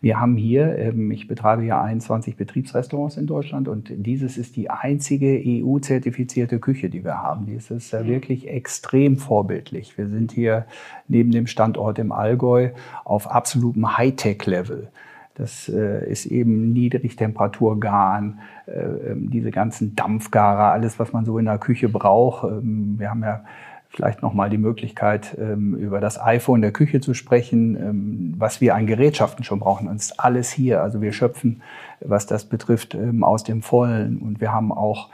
Wir 0.00 0.20
haben 0.20 0.36
hier, 0.36 0.78
ähm, 0.78 1.10
ich 1.10 1.26
betreibe 1.26 1.62
hier 1.62 1.80
21 1.80 2.36
Betriebsrestaurants 2.36 3.16
in 3.16 3.26
Deutschland 3.26 3.66
und 3.66 3.90
dieses 3.90 4.38
ist 4.38 4.54
die 4.54 4.70
einzige 4.70 5.42
EU-zertifizierte 5.44 6.60
Küche, 6.60 6.88
die 6.88 7.02
wir 7.02 7.20
haben. 7.20 7.46
Die 7.46 7.54
ist 7.54 7.70
mhm. 7.70 8.06
wirklich 8.06 8.48
extrem 8.48 9.16
vorbildlich. 9.16 9.98
Wir 9.98 10.08
sind 10.08 10.30
hier 10.30 10.66
neben 11.08 11.32
dem 11.32 11.48
Standort 11.48 11.98
im 11.98 12.12
Allgäu 12.12 12.70
auf 13.04 13.28
absolutem 13.28 13.98
Hightech-Level. 13.98 14.88
Das 15.34 15.68
äh, 15.68 16.08
ist 16.10 16.26
eben 16.26 16.72
Niedrigtemperaturgaren, 16.72 18.40
äh, 18.66 18.72
ähm, 19.10 19.30
diese 19.30 19.50
ganzen 19.50 19.94
Dampfgarer, 19.94 20.72
alles, 20.72 20.98
was 20.98 21.12
man 21.12 21.24
so 21.24 21.38
in 21.38 21.44
der 21.44 21.58
Küche 21.58 21.88
braucht. 21.88 22.44
Ähm, 22.44 22.96
wir 22.98 23.10
haben 23.10 23.22
ja 23.22 23.44
vielleicht 23.88 24.22
nochmal 24.22 24.50
die 24.50 24.58
Möglichkeit, 24.58 25.36
ähm, 25.38 25.74
über 25.74 26.00
das 26.00 26.20
iPhone 26.20 26.60
der 26.60 26.72
Küche 26.72 27.00
zu 27.00 27.14
sprechen, 27.14 27.76
ähm, 27.76 28.34
was 28.36 28.60
wir 28.60 28.74
an 28.74 28.86
Gerätschaften 28.86 29.44
schon 29.44 29.60
brauchen. 29.60 29.88
Und 29.88 29.96
es 29.96 30.06
ist 30.06 30.20
alles 30.20 30.50
hier. 30.50 30.82
Also 30.82 31.00
wir 31.00 31.12
schöpfen, 31.12 31.62
was 32.00 32.26
das 32.26 32.44
betrifft, 32.44 32.94
ähm, 32.94 33.24
aus 33.24 33.44
dem 33.44 33.62
Vollen. 33.62 34.18
Und 34.18 34.40
wir 34.40 34.52
haben 34.52 34.72
auch 34.72 35.08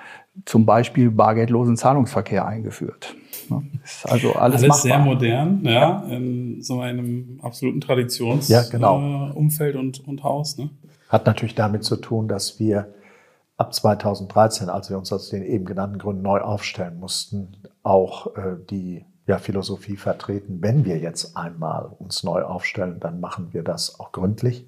zum 0.45 0.67
Beispiel 0.67 1.11
bargeldlosen 1.11 1.77
Zahlungsverkehr 1.77 2.47
eingeführt. 2.47 3.15
Ist 3.85 4.11
also 4.11 4.33
alles, 4.33 4.63
alles 4.63 4.83
sehr 4.83 4.99
modern, 4.99 5.61
ja, 5.65 6.03
in 6.09 6.63
so 6.63 6.81
einem 6.81 7.39
absoluten 7.43 7.81
Traditionsumfeld 7.81 8.49
ja, 8.49 8.71
genau. 8.71 9.33
äh, 9.35 9.77
und, 9.77 10.07
und 10.09 10.23
Haus. 10.25 10.57
Ne? 10.57 10.71
Hat 11.09 11.27
natürlich 11.27 11.55
damit 11.55 11.85
zu 11.85 11.97
tun, 11.97 12.27
dass 12.27 12.59
wir 12.59 12.89
ab 13.57 13.75
2013, 13.75 14.69
als 14.69 14.91
wir 14.91 14.99
uns 14.99 15.13
aus 15.13 15.29
den 15.29 15.43
eben 15.43 15.65
genannten 15.65 15.99
Gründen 15.99 16.23
neu 16.23 16.41
aufstellen 16.41 16.99
mussten, 16.99 17.57
auch 17.83 18.35
äh, 18.37 18.57
die 18.71 19.05
ja, 19.27 19.39
Philosophie 19.39 19.97
vertreten, 19.97 20.61
wenn 20.61 20.85
wir 20.85 20.99
jetzt 20.99 21.37
einmal 21.37 21.87
uns 21.99 22.25
neu 22.25 22.43
aufstellen, 22.43 23.01
dann 23.01 23.21
machen 23.21 23.53
wir 23.53 23.63
das 23.63 23.99
auch 23.99 24.13
gründlich 24.13 24.67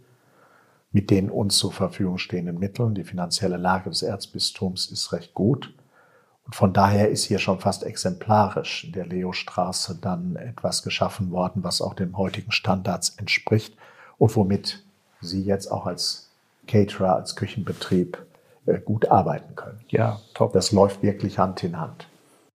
mit 0.93 1.11
den 1.11 1.31
uns 1.31 1.59
zur 1.59 1.73
Verfügung 1.73 2.17
stehenden 2.17 2.59
Mitteln. 2.59 2.95
Die 2.95 3.05
finanzielle 3.05 3.59
Lage 3.59 3.91
des 3.91 4.03
Erzbistums 4.03 4.87
ist 4.87 5.13
recht 5.13 5.35
gut. 5.35 5.75
Und 6.47 6.55
von 6.55 6.73
daher 6.73 7.11
ist 7.11 7.25
hier 7.25 7.39
schon 7.39 7.59
fast 7.59 7.83
exemplarisch 7.83 8.85
in 8.85 8.93
der 8.93 9.05
Leostraße 9.05 9.99
dann 10.01 10.37
etwas 10.37 10.83
geschaffen 10.83 11.33
worden, 11.33 11.65
was 11.65 11.83
auch 11.83 11.93
den 11.93 12.17
heutigen 12.17 12.53
Standards 12.53 13.11
entspricht 13.19 13.77
und 14.17 14.35
womit 14.37 14.85
Sie 15.21 15.43
jetzt 15.43 15.71
auch 15.71 15.87
als 15.87 16.31
Caterer, 16.67 17.17
als 17.17 17.37
Küchenbetrieb 17.37 18.26
gut 18.85 19.09
arbeiten 19.11 19.55
können. 19.55 19.81
Ja, 19.89 20.21
top. 20.35 20.53
Das 20.53 20.73
läuft 20.73 21.03
wirklich 21.03 21.39
Hand 21.39 21.63
in 21.65 21.79
Hand. 21.79 22.09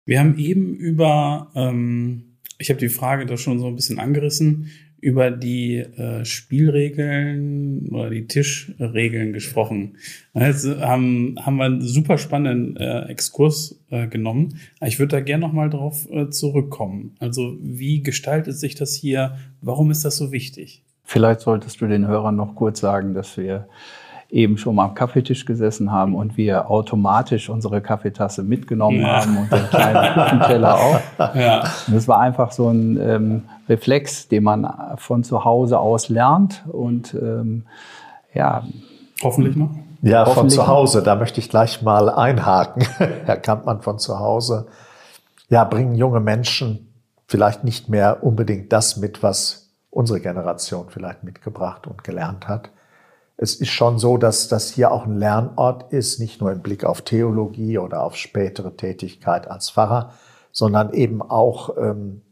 Wir 0.04 0.20
haben 0.20 0.38
eben 0.38 0.74
über, 0.74 1.48
ähm, 1.54 2.38
ich 2.58 2.70
habe 2.70 2.80
die 2.80 2.88
Frage 2.88 3.26
da 3.26 3.36
schon 3.36 3.58
so 3.58 3.66
ein 3.66 3.76
bisschen 3.76 3.98
angerissen, 3.98 4.70
über 5.00 5.30
die 5.30 5.76
äh, 5.76 6.24
Spielregeln 6.24 7.88
oder 7.90 8.10
die 8.10 8.26
Tischregeln 8.26 9.32
gesprochen. 9.32 9.96
Jetzt 10.34 10.66
haben, 10.66 11.36
haben 11.40 11.56
wir 11.56 11.66
einen 11.66 11.82
super 11.82 12.18
spannenden 12.18 12.76
äh, 12.76 13.02
Exkurs 13.08 13.80
äh, 13.90 14.08
genommen. 14.08 14.58
Ich 14.80 14.98
würde 14.98 15.16
da 15.16 15.20
gerne 15.20 15.46
nochmal 15.46 15.70
drauf 15.70 16.08
äh, 16.10 16.30
zurückkommen. 16.30 17.14
Also 17.20 17.56
wie 17.60 18.02
gestaltet 18.02 18.56
sich 18.56 18.74
das 18.74 18.94
hier? 18.94 19.36
Warum 19.60 19.90
ist 19.90 20.04
das 20.04 20.16
so 20.16 20.32
wichtig? 20.32 20.82
Vielleicht 21.04 21.40
solltest 21.40 21.80
du 21.80 21.86
den 21.86 22.06
Hörern 22.06 22.36
noch 22.36 22.54
kurz 22.54 22.80
sagen, 22.80 23.14
dass 23.14 23.36
wir 23.36 23.68
eben 24.30 24.58
schon 24.58 24.74
mal 24.74 24.84
am 24.84 24.94
Kaffeetisch 24.94 25.46
gesessen 25.46 25.90
haben 25.90 26.14
und 26.14 26.36
wir 26.36 26.70
automatisch 26.70 27.48
unsere 27.48 27.80
Kaffeetasse 27.80 28.42
mitgenommen 28.42 29.00
ja. 29.00 29.20
haben 29.20 29.38
und 29.38 29.50
den 29.50 29.66
kleinen 29.70 30.14
Kuchenteller 30.14 30.74
auch. 30.74 31.00
Ja. 31.34 31.64
Und 31.86 31.94
das 31.94 32.08
war 32.08 32.20
einfach 32.20 32.52
so 32.52 32.68
ein 32.68 32.98
ähm, 33.00 33.42
Reflex, 33.68 34.28
den 34.28 34.44
man 34.44 34.66
von 34.96 35.24
zu 35.24 35.44
Hause 35.44 35.78
aus 35.78 36.08
lernt 36.08 36.64
und 36.68 37.14
ähm, 37.14 37.64
ja. 38.34 38.62
Hoffentlich 39.22 39.56
noch. 39.56 39.70
Ja, 40.00 40.24
von 40.26 40.48
zu 40.48 40.66
Hause, 40.68 41.02
da 41.02 41.16
möchte 41.16 41.40
ich 41.40 41.48
gleich 41.48 41.82
mal 41.82 42.08
einhaken. 42.08 42.86
Herr 43.24 43.36
Kampmann 43.36 43.82
von 43.82 43.98
zu 43.98 44.18
Hause. 44.18 44.66
Ja, 45.48 45.64
bringen 45.64 45.96
junge 45.96 46.20
Menschen 46.20 46.92
vielleicht 47.26 47.64
nicht 47.64 47.88
mehr 47.88 48.22
unbedingt 48.22 48.72
das 48.72 48.96
mit, 48.96 49.22
was 49.22 49.70
unsere 49.90 50.20
Generation 50.20 50.86
vielleicht 50.88 51.24
mitgebracht 51.24 51.86
und 51.86 52.04
gelernt 52.04 52.46
hat 52.46 52.70
es 53.40 53.54
ist 53.54 53.70
schon 53.70 54.00
so, 54.00 54.18
dass 54.18 54.48
das 54.48 54.68
hier 54.68 54.90
auch 54.90 55.06
ein 55.06 55.16
Lernort 55.16 55.92
ist, 55.92 56.18
nicht 56.18 56.40
nur 56.40 56.50
im 56.50 56.60
Blick 56.60 56.84
auf 56.84 57.02
Theologie 57.02 57.78
oder 57.78 58.02
auf 58.02 58.16
spätere 58.16 58.76
Tätigkeit 58.76 59.48
als 59.48 59.70
Pfarrer, 59.70 60.12
sondern 60.50 60.92
eben 60.92 61.22
auch 61.22 61.76
ähm, 61.78 62.22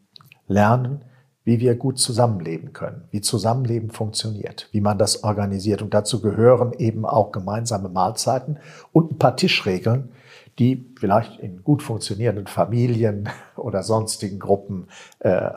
lernen, 0.48 1.04
wie 1.44 1.60
wir 1.60 1.76
gut 1.76 2.00
zusammenleben 2.00 2.72
können, 2.72 3.04
wie 3.12 3.20
Zusammenleben 3.20 3.92
funktioniert, 3.92 4.68
wie 4.72 4.80
man 4.80 4.98
das 4.98 5.22
organisiert. 5.22 5.80
Und 5.80 5.94
dazu 5.94 6.20
gehören 6.20 6.72
eben 6.72 7.06
auch 7.06 7.30
gemeinsame 7.30 7.88
Mahlzeiten 7.88 8.58
und 8.92 9.12
ein 9.12 9.18
paar 9.18 9.36
Tischregeln, 9.36 10.10
die 10.58 10.92
vielleicht 10.98 11.38
in 11.38 11.62
gut 11.62 11.84
funktionierenden 11.84 12.48
Familien 12.48 13.28
oder 13.56 13.84
sonstigen 13.84 14.40
Gruppen 14.40 14.88
äh, 15.20 15.50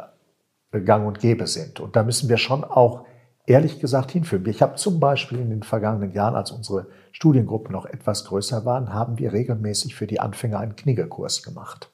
gang 0.86 1.08
und 1.08 1.20
gäbe 1.20 1.48
sind. 1.48 1.80
Und 1.80 1.96
da 1.96 2.04
müssen 2.04 2.30
wir 2.30 2.38
schon 2.38 2.64
auch 2.64 3.06
ehrlich 3.50 3.80
gesagt 3.80 4.12
hinführen. 4.12 4.46
Ich 4.46 4.62
habe 4.62 4.76
zum 4.76 5.00
Beispiel 5.00 5.40
in 5.40 5.50
den 5.50 5.64
vergangenen 5.64 6.14
Jahren, 6.14 6.36
als 6.36 6.52
unsere 6.52 6.86
Studiengruppen 7.12 7.72
noch 7.72 7.86
etwas 7.86 8.26
größer 8.26 8.64
waren, 8.64 8.94
haben 8.94 9.18
wir 9.18 9.34
regelmäßig 9.34 9.96
für 9.96 10.06
die 10.06 10.20
Anfänger 10.20 10.60
einen 10.60 10.76
Kniggerkurs 10.76 11.42
gemacht. 11.42 11.90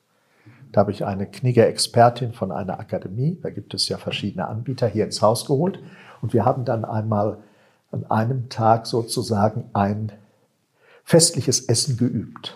Da 0.74 0.82
habe 0.82 0.92
ich 0.92 1.06
eine 1.06 1.26
Knigger-Expertin 1.26 2.34
von 2.34 2.52
einer 2.52 2.80
Akademie, 2.80 3.40
da 3.42 3.50
gibt 3.50 3.74
es 3.74 3.88
ja 3.88 3.98
verschiedene 3.98 4.50
Anbieter, 4.50 4.88
hier 4.88 5.06
ins 5.06 5.22
Haus 5.22 5.46
geholt. 5.46 5.80
Und 6.22 6.34
wir 6.34 6.44
haben 6.44 6.66
dann 6.66 6.84
einmal 6.84 7.38
an 7.92 8.06
einem 8.12 8.50
Tag 8.50 8.86
sozusagen 8.86 9.70
ein 9.72 10.12
festliches 11.06 11.62
Essen 11.70 11.96
geübt. 11.96 12.54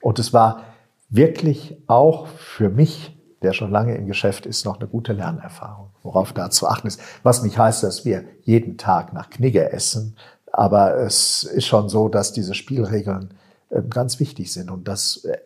Und 0.00 0.18
es 0.18 0.32
war 0.32 0.62
wirklich 1.10 1.76
auch 1.86 2.26
für 2.28 2.70
mich 2.70 3.17
der 3.42 3.52
schon 3.52 3.70
lange 3.70 3.94
im 3.94 4.06
Geschäft 4.06 4.46
ist, 4.46 4.64
noch 4.64 4.78
eine 4.78 4.88
gute 4.88 5.12
Lernerfahrung, 5.12 5.90
worauf 6.02 6.32
da 6.32 6.50
zu 6.50 6.68
achten 6.68 6.88
ist. 6.88 7.00
Was 7.22 7.42
nicht 7.42 7.58
heißt, 7.58 7.82
dass 7.82 8.04
wir 8.04 8.24
jeden 8.42 8.76
Tag 8.76 9.12
nach 9.12 9.30
Knigge 9.30 9.70
essen, 9.72 10.16
aber 10.52 10.96
es 10.96 11.44
ist 11.44 11.66
schon 11.66 11.88
so, 11.88 12.08
dass 12.08 12.32
diese 12.32 12.54
Spielregeln 12.54 13.34
ähm, 13.70 13.90
ganz 13.90 14.18
wichtig 14.20 14.52
sind 14.52 14.70
und 14.70 14.88
das 14.88 15.24
äh, 15.24 15.38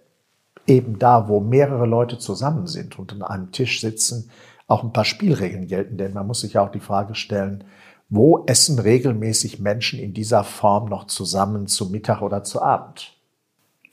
eben 0.66 0.98
da, 0.98 1.28
wo 1.28 1.40
mehrere 1.40 1.86
Leute 1.86 2.18
zusammen 2.18 2.66
sind 2.66 2.98
und 2.98 3.12
an 3.12 3.22
einem 3.22 3.52
Tisch 3.52 3.80
sitzen, 3.80 4.30
auch 4.68 4.84
ein 4.84 4.92
paar 4.92 5.04
Spielregeln 5.04 5.66
gelten. 5.66 5.96
Denn 5.96 6.12
man 6.12 6.26
muss 6.26 6.40
sich 6.40 6.56
auch 6.58 6.70
die 6.70 6.80
Frage 6.80 7.14
stellen, 7.14 7.64
wo 8.08 8.44
essen 8.46 8.78
regelmäßig 8.78 9.58
Menschen 9.58 9.98
in 9.98 10.14
dieser 10.14 10.44
Form 10.44 10.88
noch 10.88 11.06
zusammen 11.06 11.66
zu 11.66 11.90
Mittag 11.90 12.22
oder 12.22 12.44
zu 12.44 12.62
Abend? 12.62 13.14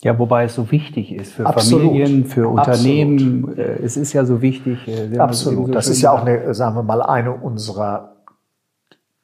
Ja, 0.01 0.17
wobei 0.17 0.45
es 0.45 0.55
so 0.55 0.71
wichtig 0.71 1.11
ist 1.11 1.33
für 1.33 1.45
Absolut. 1.45 1.87
Familien, 1.87 2.25
für 2.25 2.47
Unternehmen. 2.47 3.49
Absolut. 3.49 3.57
Äh, 3.57 3.83
es 3.83 3.97
ist 3.97 4.13
ja 4.13 4.25
so 4.25 4.41
wichtig. 4.41 4.87
Äh, 4.87 5.17
Absolut. 5.17 5.67
So 5.67 5.73
das 5.73 5.87
ist 5.89 6.01
ja 6.01 6.11
auch 6.11 6.21
eine, 6.21 6.53
sagen 6.53 6.75
wir 6.75 6.83
mal, 6.83 7.01
eine 7.01 7.33
unserer 7.33 8.15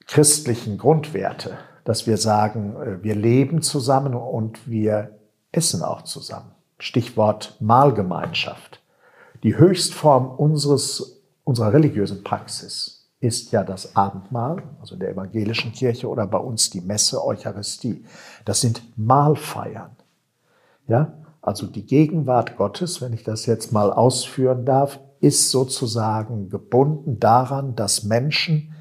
christlichen 0.06 0.78
Grundwerte, 0.78 1.58
dass 1.86 2.08
wir 2.08 2.18
sagen, 2.18 2.76
äh, 2.76 3.04
wir 3.04 3.16
leben 3.16 3.62
zusammen 3.62 4.16
und 4.16 4.70
wir 4.70 5.12
essen 5.52 5.82
auch 5.82 6.02
zusammen. 6.02 6.52
Stichwort 6.78 7.56
Mahlgemeinschaft. 7.62 8.82
Die 9.44 9.58
Höchstform 9.58 10.28
unseres, 10.28 11.22
unserer 11.46 11.72
religiösen 11.72 12.24
Praxis 12.24 13.08
ist 13.22 13.54
ja 13.54 13.64
das 13.64 13.96
Abendmahl, 13.96 14.64
also 14.82 14.96
in 14.96 15.00
der 15.00 15.12
evangelischen 15.12 15.72
Kirche 15.72 16.10
oder 16.10 16.28
bei 16.28 16.38
uns 16.38 16.70
die 16.70 16.82
Messe, 16.82 17.24
Eucharistie. 17.24 18.04
Das 18.44 18.60
sind 18.60 18.82
Mahlfeiern. 18.98 19.92
Ja, 20.88 21.14
also 21.42 21.68
die 21.68 21.86
Gegenwart 21.86 22.58
Gottes, 22.58 23.02
wenn 23.02 23.14
ich 23.14 23.24
das 23.24 23.46
jetzt 23.46 23.72
mal 23.72 23.92
ausführen 23.92 24.66
darf, 24.66 25.00
ist 25.20 25.52
sozusagen 25.52 26.50
gebunden 26.50 27.20
daran, 27.20 27.76
dass 27.76 28.04
Menschen 28.04 28.74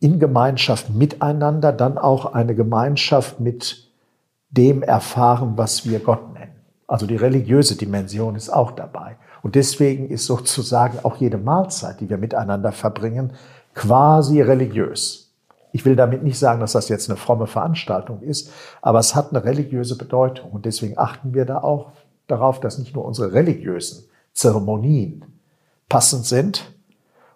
in 0.00 0.18
Gemeinschaft 0.18 0.90
miteinander 0.90 1.72
dann 1.72 1.98
auch 1.98 2.32
eine 2.32 2.54
Gemeinschaft 2.54 3.40
mit 3.40 3.88
dem 4.50 4.82
erfahren, 4.82 5.54
was 5.56 5.88
wir 5.88 5.98
Gott 6.00 6.32
nennen. 6.32 6.56
Also 6.86 7.06
die 7.06 7.16
religiöse 7.16 7.76
Dimension 7.76 8.34
ist 8.34 8.48
auch 8.50 8.70
dabei. 8.70 9.16
Und 9.42 9.54
deswegen 9.54 10.08
ist 10.08 10.24
sozusagen 10.24 10.98
auch 11.04 11.16
jede 11.16 11.38
Mahlzeit, 11.38 12.00
die 12.00 12.08
wir 12.08 12.18
miteinander 12.18 12.72
verbringen, 12.72 13.32
quasi 13.74 14.40
religiös. 14.40 15.27
Ich 15.72 15.84
will 15.84 15.96
damit 15.96 16.22
nicht 16.22 16.38
sagen, 16.38 16.60
dass 16.60 16.72
das 16.72 16.88
jetzt 16.88 17.08
eine 17.08 17.16
fromme 17.16 17.46
Veranstaltung 17.46 18.22
ist, 18.22 18.50
aber 18.80 18.98
es 18.98 19.14
hat 19.14 19.30
eine 19.30 19.44
religiöse 19.44 19.96
Bedeutung. 19.96 20.50
Und 20.50 20.64
deswegen 20.64 20.98
achten 20.98 21.34
wir 21.34 21.44
da 21.44 21.58
auch 21.58 21.92
darauf, 22.26 22.60
dass 22.60 22.78
nicht 22.78 22.94
nur 22.94 23.04
unsere 23.04 23.32
religiösen 23.32 24.04
Zeremonien 24.32 25.24
passend 25.88 26.26
sind 26.26 26.72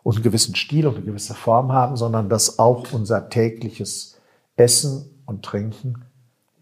und 0.02 0.16
einen 0.16 0.22
gewissen 0.22 0.54
Stil 0.54 0.86
und 0.86 0.96
eine 0.96 1.04
gewisse 1.04 1.34
Form 1.34 1.72
haben, 1.72 1.96
sondern 1.96 2.28
dass 2.28 2.58
auch 2.58 2.92
unser 2.92 3.28
tägliches 3.28 4.20
Essen 4.56 5.10
und 5.26 5.44
Trinken 5.44 6.04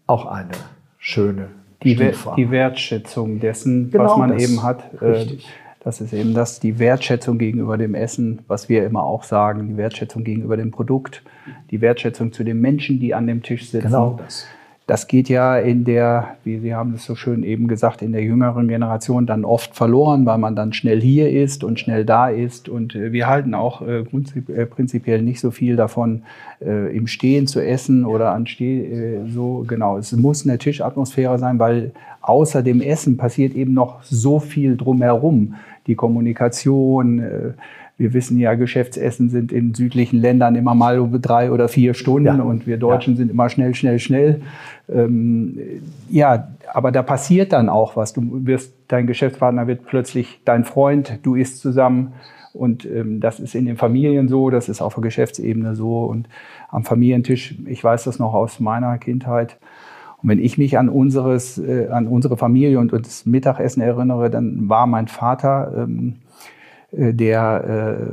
auch 0.07 0.25
eine 0.25 0.51
schöne 0.97 1.49
die, 1.83 1.95
die 1.95 2.51
Wertschätzung 2.51 3.39
dessen, 3.39 3.89
genau 3.89 4.03
was 4.05 4.17
man 4.17 4.39
eben 4.39 4.61
hat. 4.61 4.93
Äh, 5.01 5.05
richtig. 5.05 5.47
Das 5.83 5.99
ist 5.99 6.13
eben 6.13 6.35
das, 6.35 6.59
die 6.59 6.77
Wertschätzung 6.77 7.39
gegenüber 7.39 7.75
dem 7.75 7.95
Essen, 7.95 8.43
was 8.47 8.69
wir 8.69 8.85
immer 8.85 9.03
auch 9.03 9.23
sagen, 9.23 9.67
die 9.67 9.77
Wertschätzung 9.77 10.23
gegenüber 10.23 10.55
dem 10.55 10.69
Produkt, 10.69 11.23
die 11.71 11.81
Wertschätzung 11.81 12.31
zu 12.31 12.43
den 12.43 12.61
Menschen, 12.61 12.99
die 12.99 13.15
an 13.15 13.25
dem 13.25 13.41
Tisch 13.41 13.71
sitzen. 13.71 13.87
Genau 13.87 14.19
das. 14.21 14.45
Das 14.91 15.07
geht 15.07 15.29
ja 15.29 15.57
in 15.57 15.85
der, 15.85 16.35
wie 16.43 16.59
Sie 16.59 16.75
haben 16.75 16.95
es 16.95 17.05
so 17.05 17.15
schön 17.15 17.43
eben 17.43 17.69
gesagt, 17.69 18.01
in 18.01 18.11
der 18.11 18.23
jüngeren 18.23 18.67
Generation 18.67 19.25
dann 19.25 19.45
oft 19.45 19.73
verloren, 19.73 20.25
weil 20.25 20.37
man 20.37 20.53
dann 20.53 20.73
schnell 20.73 20.99
hier 20.99 21.31
ist 21.31 21.63
und 21.63 21.79
schnell 21.79 22.03
da 22.03 22.27
ist. 22.27 22.67
Und 22.67 22.93
äh, 22.93 23.13
wir 23.13 23.27
halten 23.27 23.53
auch 23.53 23.81
äh, 23.83 23.99
äh, 24.01 24.65
prinzipiell 24.65 25.21
nicht 25.21 25.39
so 25.39 25.49
viel 25.49 25.77
davon, 25.77 26.23
im 26.59 27.07
Stehen 27.07 27.47
zu 27.47 27.59
essen 27.59 28.05
oder 28.05 28.33
an 28.33 28.45
Steh, 28.45 29.21
so 29.33 29.63
genau. 29.65 29.97
Es 29.97 30.11
muss 30.11 30.45
eine 30.45 30.59
Tischatmosphäre 30.59 31.39
sein, 31.39 31.57
weil 31.57 31.91
außer 32.21 32.61
dem 32.61 32.81
Essen 32.81 33.17
passiert 33.17 33.55
eben 33.55 33.73
noch 33.73 34.03
so 34.03 34.39
viel 34.39 34.77
drumherum. 34.77 35.55
Die 35.87 35.95
Kommunikation, 35.95 37.55
wir 38.01 38.13
wissen 38.13 38.39
ja, 38.39 38.55
Geschäftsessen 38.55 39.29
sind 39.29 39.51
in 39.51 39.75
südlichen 39.75 40.19
Ländern 40.19 40.55
immer 40.55 40.73
mal 40.73 40.99
um 40.99 41.21
drei 41.21 41.51
oder 41.51 41.67
vier 41.67 41.93
Stunden 41.93 42.25
ja. 42.25 42.41
und 42.41 42.65
wir 42.65 42.77
Deutschen 42.77 43.13
ja. 43.13 43.17
sind 43.17 43.31
immer 43.31 43.47
schnell, 43.47 43.75
schnell, 43.75 43.99
schnell. 43.99 44.41
Ähm, 44.89 45.59
ja, 46.09 46.47
aber 46.73 46.91
da 46.91 47.03
passiert 47.03 47.53
dann 47.53 47.69
auch 47.69 47.95
was. 47.95 48.13
Du 48.13 48.23
wirst, 48.45 48.73
dein 48.87 49.05
Geschäftspartner 49.05 49.67
wird 49.67 49.85
plötzlich 49.85 50.41
dein 50.45 50.63
Freund, 50.63 51.19
du 51.21 51.35
isst 51.35 51.59
zusammen. 51.59 52.13
Und 52.53 52.85
ähm, 52.85 53.21
das 53.21 53.39
ist 53.39 53.53
in 53.53 53.65
den 53.65 53.77
Familien 53.77 54.27
so, 54.27 54.49
das 54.49 54.67
ist 54.67 54.81
auf 54.81 54.95
der 54.95 55.03
Geschäftsebene 55.03 55.75
so. 55.75 56.03
Und 56.03 56.27
am 56.69 56.83
Familientisch, 56.83 57.55
ich 57.67 57.83
weiß 57.83 58.05
das 58.05 58.17
noch 58.17 58.33
aus 58.33 58.59
meiner 58.59 58.97
Kindheit. 58.97 59.57
Und 60.23 60.29
wenn 60.29 60.39
ich 60.39 60.57
mich 60.57 60.77
an, 60.77 60.89
unseres, 60.89 61.59
äh, 61.59 61.87
an 61.89 62.07
unsere 62.07 62.35
Familie 62.35 62.79
und, 62.79 62.93
und 62.93 63.05
das 63.05 63.27
Mittagessen 63.27 63.81
erinnere, 63.81 64.31
dann 64.31 64.67
war 64.69 64.87
mein 64.87 65.07
Vater 65.07 65.71
ähm, 65.77 66.15
äh, 66.15 66.30
der 66.91 68.11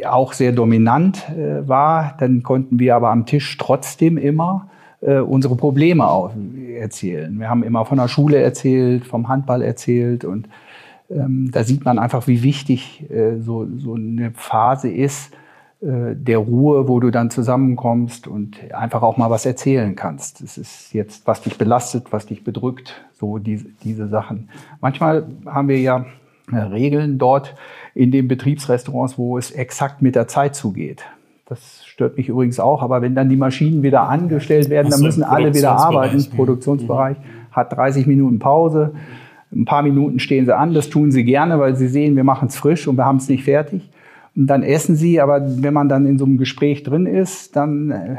äh, 0.00 0.06
auch 0.06 0.32
sehr 0.32 0.52
dominant 0.52 1.28
äh, 1.30 1.66
war. 1.66 2.14
Dann 2.18 2.42
konnten 2.42 2.78
wir 2.78 2.94
aber 2.94 3.10
am 3.10 3.26
Tisch 3.26 3.56
trotzdem 3.58 4.16
immer 4.16 4.68
äh, 5.00 5.18
unsere 5.18 5.56
Probleme 5.56 6.08
auch 6.08 6.32
erzählen. 6.78 7.38
Wir 7.38 7.50
haben 7.50 7.62
immer 7.62 7.84
von 7.84 7.98
der 7.98 8.08
Schule 8.08 8.38
erzählt, 8.38 9.04
vom 9.06 9.28
Handball 9.28 9.62
erzählt 9.62 10.24
und 10.24 10.48
ähm, 11.10 11.50
da 11.52 11.64
sieht 11.64 11.84
man 11.84 11.98
einfach, 11.98 12.26
wie 12.26 12.42
wichtig 12.42 13.10
äh, 13.10 13.40
so, 13.40 13.66
so 13.78 13.94
eine 13.94 14.30
Phase 14.32 14.88
ist 14.88 15.34
äh, 15.82 16.14
der 16.14 16.38
Ruhe, 16.38 16.88
wo 16.88 17.00
du 17.00 17.10
dann 17.10 17.30
zusammenkommst 17.30 18.26
und 18.26 18.72
einfach 18.72 19.02
auch 19.02 19.16
mal 19.16 19.28
was 19.28 19.44
erzählen 19.44 19.94
kannst. 19.94 20.42
Das 20.42 20.56
ist 20.56 20.94
jetzt, 20.94 21.26
was 21.26 21.42
dich 21.42 21.58
belastet, 21.58 22.06
was 22.10 22.26
dich 22.26 22.42
bedrückt, 22.42 23.04
so 23.12 23.38
diese, 23.38 23.66
diese 23.82 24.08
Sachen. 24.08 24.48
Manchmal 24.80 25.26
haben 25.46 25.68
wir 25.68 25.80
ja 25.80 26.06
Regeln 26.52 27.18
dort 27.18 27.54
in 27.94 28.10
den 28.10 28.28
Betriebsrestaurants, 28.28 29.18
wo 29.18 29.38
es 29.38 29.50
exakt 29.50 30.02
mit 30.02 30.14
der 30.14 30.28
Zeit 30.28 30.54
zugeht. 30.54 31.04
Das 31.46 31.84
stört 31.84 32.16
mich 32.16 32.28
übrigens 32.28 32.58
auch, 32.58 32.82
aber 32.82 33.02
wenn 33.02 33.14
dann 33.14 33.28
die 33.28 33.36
Maschinen 33.36 33.82
wieder 33.82 34.08
angestellt 34.08 34.70
werden, 34.70 34.90
dann 34.90 35.00
müssen 35.00 35.22
alle 35.22 35.54
wieder 35.54 35.72
arbeiten. 35.72 36.16
Das 36.16 36.28
Produktionsbereich 36.28 37.18
hat 37.52 37.72
30 37.72 38.06
Minuten 38.06 38.38
Pause. 38.38 38.94
Ein 39.52 39.66
paar 39.66 39.82
Minuten 39.82 40.18
stehen 40.18 40.46
sie 40.46 40.56
an, 40.56 40.74
das 40.74 40.88
tun 40.88 41.12
sie 41.12 41.24
gerne, 41.24 41.60
weil 41.60 41.76
sie 41.76 41.86
sehen, 41.86 42.16
wir 42.16 42.24
machen 42.24 42.48
es 42.48 42.56
frisch 42.56 42.88
und 42.88 42.96
wir 42.96 43.04
haben 43.04 43.18
es 43.18 43.28
nicht 43.28 43.44
fertig. 43.44 43.88
Und 44.34 44.48
dann 44.48 44.62
essen 44.62 44.96
sie, 44.96 45.20
aber 45.20 45.42
wenn 45.62 45.74
man 45.74 45.88
dann 45.88 46.06
in 46.06 46.18
so 46.18 46.24
einem 46.24 46.38
Gespräch 46.38 46.82
drin 46.82 47.06
ist, 47.06 47.54
dann 47.54 47.90
äh, 47.90 48.16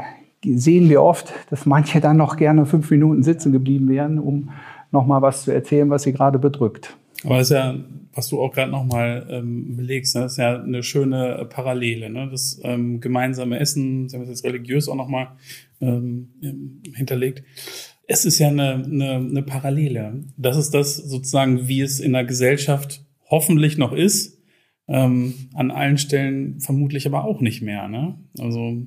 sehen 0.54 0.88
wir 0.88 1.02
oft, 1.02 1.34
dass 1.50 1.66
manche 1.66 2.00
dann 2.00 2.16
noch 2.16 2.36
gerne 2.36 2.64
fünf 2.64 2.90
Minuten 2.90 3.22
sitzen 3.22 3.52
geblieben 3.52 3.88
wären, 3.88 4.18
um 4.18 4.50
nochmal 4.92 5.20
was 5.20 5.42
zu 5.42 5.52
erzählen, 5.52 5.90
was 5.90 6.04
sie 6.04 6.12
gerade 6.12 6.38
bedrückt. 6.38 6.96
Aber 7.24 7.38
es 7.38 7.50
ist 7.50 7.56
ja 7.56 7.76
was 8.16 8.28
du 8.28 8.40
auch 8.40 8.52
gerade 8.52 8.70
nochmal 8.70 9.26
ähm, 9.30 9.76
belegst, 9.76 10.16
ne? 10.16 10.22
das 10.22 10.32
ist 10.32 10.38
ja 10.38 10.60
eine 10.60 10.82
schöne 10.82 11.46
Parallele. 11.50 12.08
Ne? 12.08 12.28
Das 12.30 12.58
ähm, 12.64 13.00
gemeinsame 13.00 13.60
Essen, 13.60 14.08
Sie 14.08 14.16
haben 14.16 14.22
es 14.22 14.30
jetzt 14.30 14.44
religiös 14.44 14.88
auch 14.88 14.94
nochmal 14.94 15.28
ähm, 15.80 16.30
hinterlegt. 16.94 17.44
Es 18.08 18.24
ist 18.24 18.38
ja 18.38 18.48
eine, 18.48 18.84
eine, 18.84 19.16
eine 19.16 19.42
Parallele. 19.42 20.24
Das 20.38 20.56
ist 20.56 20.70
das 20.70 20.96
sozusagen, 20.96 21.68
wie 21.68 21.82
es 21.82 22.00
in 22.00 22.14
der 22.14 22.24
Gesellschaft 22.24 23.04
hoffentlich 23.28 23.76
noch 23.76 23.92
ist. 23.92 24.40
Ähm, 24.88 25.34
an 25.52 25.70
allen 25.70 25.98
Stellen 25.98 26.60
vermutlich 26.60 27.06
aber 27.06 27.24
auch 27.24 27.40
nicht 27.40 27.60
mehr. 27.60 27.88
Ne? 27.88 28.18
Also 28.38 28.82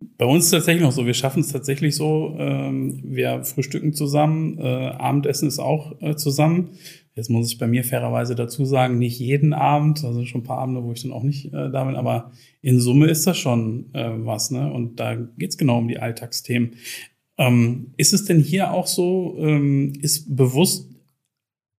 bei 0.00 0.24
uns 0.24 0.44
ist 0.44 0.52
es 0.52 0.58
tatsächlich 0.58 0.82
noch 0.82 0.92
so, 0.92 1.06
wir 1.06 1.14
schaffen 1.14 1.40
es 1.40 1.52
tatsächlich 1.52 1.94
so, 1.94 2.34
ähm, 2.38 3.00
wir 3.04 3.44
frühstücken 3.44 3.92
zusammen, 3.92 4.58
äh, 4.58 4.62
Abendessen 4.62 5.48
ist 5.48 5.58
auch 5.58 6.00
äh, 6.00 6.16
zusammen. 6.16 6.70
Jetzt 7.14 7.28
muss 7.28 7.52
ich 7.52 7.58
bei 7.58 7.66
mir 7.66 7.84
fairerweise 7.84 8.34
dazu 8.34 8.64
sagen, 8.64 8.98
nicht 8.98 9.18
jeden 9.18 9.52
Abend, 9.52 10.04
also 10.04 10.24
schon 10.24 10.40
ein 10.40 10.44
paar 10.44 10.58
Abende, 10.58 10.82
wo 10.82 10.92
ich 10.92 11.02
dann 11.02 11.12
auch 11.12 11.22
nicht 11.22 11.46
äh, 11.46 11.70
da 11.70 11.84
bin, 11.84 11.96
aber 11.96 12.32
in 12.62 12.80
Summe 12.80 13.08
ist 13.08 13.26
das 13.26 13.36
schon 13.36 13.92
äh, 13.92 14.10
was, 14.24 14.50
ne? 14.50 14.72
Und 14.72 15.00
da 15.00 15.16
geht's 15.16 15.58
genau 15.58 15.78
um 15.78 15.88
die 15.88 15.98
Alltagsthemen. 15.98 16.76
Ähm, 17.36 17.92
ist 17.96 18.12
es 18.12 18.24
denn 18.24 18.40
hier 18.40 18.72
auch 18.72 18.86
so, 18.86 19.36
ähm, 19.38 19.92
ist 20.00 20.34
bewusst 20.34 20.88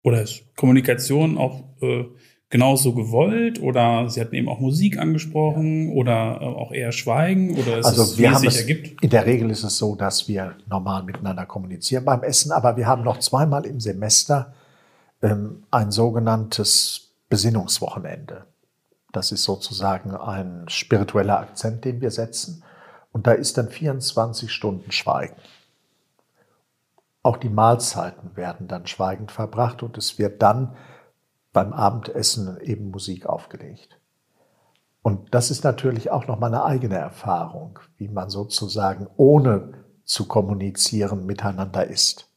oder 0.03 0.23
ist 0.23 0.45
Kommunikation 0.57 1.39
auch 1.39 1.65
äh, 1.81 2.05
genauso 2.51 2.93
gewollt 2.95 3.63
oder 3.63 4.09
Sie 4.09 4.21
hatten 4.21 4.35
eben 4.35 4.49
auch 4.49 4.59
Musik 4.59 4.99
angesprochen 4.99 5.93
oder 5.93 6.39
äh, 6.41 6.45
auch 6.45 6.73
eher 6.73 6.93
Schweigen 6.93 7.57
oder 7.57 7.79
ist 7.79 7.87
also 7.87 8.03
es, 8.03 8.19
wir 8.19 8.33
haben 8.33 8.47
es, 8.47 8.59
ergibt? 8.59 9.03
In 9.03 9.11
der 9.11 9.25
Regel 9.25 9.51
ist 9.51 9.63
es 9.63 9.79
so, 9.79 9.95
dass 9.95 10.29
wir 10.29 10.57
normal 10.69 11.05
miteinander 11.05 11.47
kommunizieren 11.47 12.05
beim 12.05 12.23
Essen, 12.25 12.51
aber 12.53 12.77
wir 12.77 12.87
haben 12.87 13.05
noch 13.05 13.21
zweimal 13.21 13.65
im 13.65 13.81
Semester 13.81 14.53
ähm, 15.23 15.63
ein 15.71 15.93
sogenanntes 15.93 17.13
Besinnungswochenende. 17.29 18.45
Das 19.13 19.33
ist 19.33 19.45
sozusagen 19.45 20.15
ein 20.15 20.65
spiritueller 20.69 21.39
Akzent, 21.39 21.85
den 21.85 22.01
wir 22.01 22.11
setzen. 22.11 22.63
Und 23.13 23.27
da 23.27 23.33
ist 23.33 23.59
dann 23.59 23.69
24 23.69 24.53
Stunden 24.53 24.93
Schweigen. 24.93 25.37
Auch 27.23 27.37
die 27.37 27.49
Mahlzeiten 27.49 28.37
werden 28.37 28.67
dann 28.67 28.87
schweigend 28.87 29.31
verbracht 29.31 29.83
und 29.83 29.99
es 29.99 30.19
wird 30.19 30.43
dann 30.43 30.77
beim 31.53 31.73
Abendessen 31.73 32.59
eben 32.61 32.91
Musik 32.91 33.27
aufgelegt. 33.27 33.99
Und 35.03 35.35
das 35.35 35.51
ist 35.51 35.65
natürlich 35.65 36.11
auch 36.11 36.27
nochmal 36.27 36.55
eine 36.55 36.65
eigene 36.65 36.97
Erfahrung, 36.97 37.79
wie 37.97 38.09
man 38.09 38.29
sozusagen 38.29 39.09
ohne 39.17 39.75
zu 40.05 40.27
kommunizieren 40.27 41.25
miteinander 41.25 41.87
ist. 41.87 42.29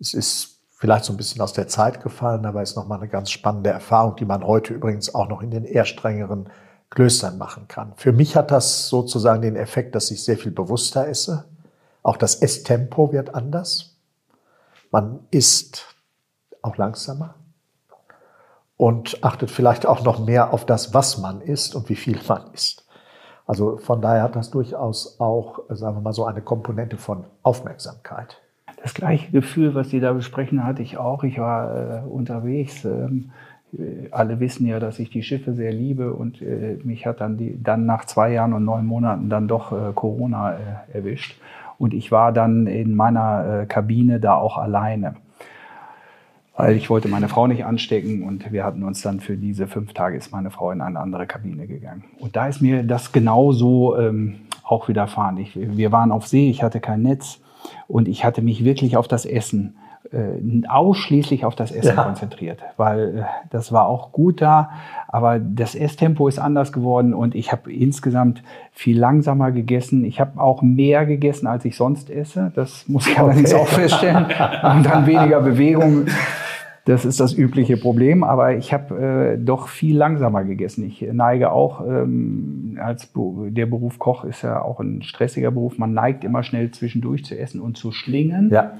Es 0.00 0.12
ist 0.12 0.60
vielleicht 0.70 1.04
so 1.04 1.12
ein 1.12 1.16
bisschen 1.16 1.40
aus 1.40 1.52
der 1.52 1.68
Zeit 1.68 2.02
gefallen, 2.02 2.44
aber 2.46 2.62
ist 2.62 2.76
nochmal 2.76 2.98
eine 2.98 3.08
ganz 3.08 3.30
spannende 3.30 3.70
Erfahrung, 3.70 4.16
die 4.16 4.24
man 4.24 4.44
heute 4.44 4.74
übrigens 4.74 5.14
auch 5.14 5.28
noch 5.28 5.40
in 5.40 5.50
den 5.50 5.64
eher 5.64 5.84
strengeren 5.84 6.50
Klöstern 6.90 7.38
machen 7.38 7.68
kann. 7.68 7.92
Für 7.96 8.12
mich 8.12 8.36
hat 8.36 8.50
das 8.50 8.88
sozusagen 8.88 9.42
den 9.42 9.56
Effekt, 9.56 9.94
dass 9.94 10.10
ich 10.10 10.24
sehr 10.24 10.36
viel 10.36 10.52
bewusster 10.52 11.06
esse. 11.06 11.44
Auch 12.02 12.16
das 12.16 12.36
Esstempo 12.36 13.12
wird 13.12 13.34
anders. 13.34 13.96
Man 14.90 15.20
isst 15.30 15.86
auch 16.60 16.76
langsamer 16.76 17.34
und 18.76 19.22
achtet 19.22 19.50
vielleicht 19.50 19.86
auch 19.86 20.04
noch 20.04 20.24
mehr 20.24 20.52
auf 20.52 20.66
das, 20.66 20.94
was 20.94 21.18
man 21.18 21.40
isst 21.40 21.74
und 21.74 21.88
wie 21.88 21.96
viel 21.96 22.18
man 22.28 22.42
isst. 22.52 22.86
Also 23.46 23.76
von 23.76 24.00
daher 24.00 24.22
hat 24.22 24.36
das 24.36 24.50
durchaus 24.50 25.20
auch, 25.20 25.60
sagen 25.68 25.96
wir 25.96 26.00
mal, 26.00 26.12
so 26.12 26.24
eine 26.24 26.40
Komponente 26.40 26.96
von 26.96 27.24
Aufmerksamkeit. 27.42 28.40
Das 28.82 28.94
gleiche 28.94 29.30
Gefühl, 29.30 29.74
was 29.74 29.90
Sie 29.90 30.00
da 30.00 30.12
besprechen, 30.12 30.64
hatte 30.64 30.82
ich 30.82 30.98
auch. 30.98 31.24
Ich 31.24 31.38
war 31.38 32.04
äh, 32.04 32.06
unterwegs. 32.06 32.84
Ähm, 32.84 33.30
alle 34.10 34.40
wissen 34.40 34.66
ja, 34.66 34.78
dass 34.78 34.98
ich 34.98 35.10
die 35.10 35.22
Schiffe 35.22 35.54
sehr 35.54 35.72
liebe 35.72 36.12
und 36.12 36.40
äh, 36.40 36.78
mich 36.84 37.06
hat 37.06 37.20
dann, 37.20 37.36
die, 37.36 37.62
dann 37.62 37.86
nach 37.86 38.04
zwei 38.04 38.32
Jahren 38.32 38.52
und 38.52 38.64
neun 38.64 38.86
Monaten 38.86 39.28
dann 39.28 39.48
doch 39.48 39.72
äh, 39.72 39.92
Corona 39.94 40.54
äh, 40.54 40.58
erwischt. 40.92 41.40
Und 41.78 41.92
ich 41.92 42.12
war 42.12 42.32
dann 42.32 42.66
in 42.66 42.94
meiner 42.94 43.62
äh, 43.62 43.66
Kabine 43.66 44.20
da 44.20 44.36
auch 44.36 44.58
alleine 44.58 45.16
weil 46.56 46.76
ich 46.76 46.88
wollte 46.88 47.08
meine 47.08 47.28
Frau 47.28 47.46
nicht 47.46 47.64
anstecken 47.64 48.22
und 48.22 48.52
wir 48.52 48.64
hatten 48.64 48.84
uns 48.84 49.02
dann 49.02 49.20
für 49.20 49.36
diese 49.36 49.66
fünf 49.66 49.92
Tage 49.92 50.16
ist 50.16 50.30
meine 50.30 50.50
Frau 50.50 50.70
in 50.70 50.80
eine 50.80 51.00
andere 51.00 51.26
Kabine 51.26 51.66
gegangen. 51.66 52.04
Und 52.20 52.36
da 52.36 52.46
ist 52.46 52.60
mir 52.60 52.84
das 52.84 53.12
genauso 53.12 53.96
ähm, 53.98 54.36
auch 54.62 54.88
widerfahren. 54.88 55.36
Ich, 55.38 55.56
wir 55.56 55.90
waren 55.90 56.12
auf 56.12 56.26
See, 56.26 56.48
ich 56.48 56.62
hatte 56.62 56.80
kein 56.80 57.02
Netz 57.02 57.40
und 57.88 58.08
ich 58.08 58.24
hatte 58.24 58.40
mich 58.40 58.64
wirklich 58.64 58.96
auf 58.96 59.08
das 59.08 59.26
Essen 59.26 59.76
äh, 60.12 60.68
ausschließlich 60.68 61.44
auf 61.44 61.56
das 61.56 61.72
Essen 61.72 61.96
ja. 61.96 62.04
konzentriert, 62.04 62.60
weil 62.76 63.18
äh, 63.18 63.22
das 63.50 63.72
war 63.72 63.88
auch 63.88 64.12
gut 64.12 64.40
da, 64.40 64.70
aber 65.08 65.40
das 65.40 65.74
Esstempo 65.74 66.28
ist 66.28 66.38
anders 66.38 66.72
geworden 66.72 67.14
und 67.14 67.34
ich 67.34 67.50
habe 67.50 67.72
insgesamt 67.72 68.42
viel 68.70 68.98
langsamer 68.98 69.50
gegessen. 69.50 70.04
Ich 70.04 70.20
habe 70.20 70.40
auch 70.40 70.62
mehr 70.62 71.04
gegessen, 71.06 71.46
als 71.46 71.64
ich 71.64 71.76
sonst 71.76 72.10
esse. 72.10 72.52
Das 72.54 72.86
muss 72.86 73.06
ich 73.06 73.14
okay. 73.14 73.22
allerdings 73.22 73.54
auch 73.54 73.66
feststellen. 73.66 74.26
Und 74.26 74.86
dann 74.86 75.06
weniger 75.06 75.40
Bewegung. 75.40 76.06
Das 76.84 77.06
ist 77.06 77.18
das 77.18 77.32
übliche 77.32 77.78
Problem, 77.78 78.22
aber 78.22 78.56
ich 78.56 78.74
habe 78.74 79.36
äh, 79.36 79.38
doch 79.38 79.68
viel 79.68 79.96
langsamer 79.96 80.44
gegessen. 80.44 80.84
Ich 80.84 81.00
neige 81.00 81.50
auch, 81.50 81.80
ähm, 81.86 82.78
als 82.80 83.10
der 83.14 83.66
Beruf 83.66 83.98
Koch 83.98 84.24
ist 84.24 84.42
ja 84.42 84.60
auch 84.60 84.80
ein 84.80 85.02
stressiger 85.02 85.50
Beruf, 85.50 85.78
man 85.78 85.94
neigt 85.94 86.24
immer 86.24 86.42
schnell 86.42 86.70
zwischendurch 86.72 87.24
zu 87.24 87.38
essen 87.38 87.60
und 87.60 87.78
zu 87.78 87.90
schlingen. 87.90 88.50
Ja. 88.50 88.72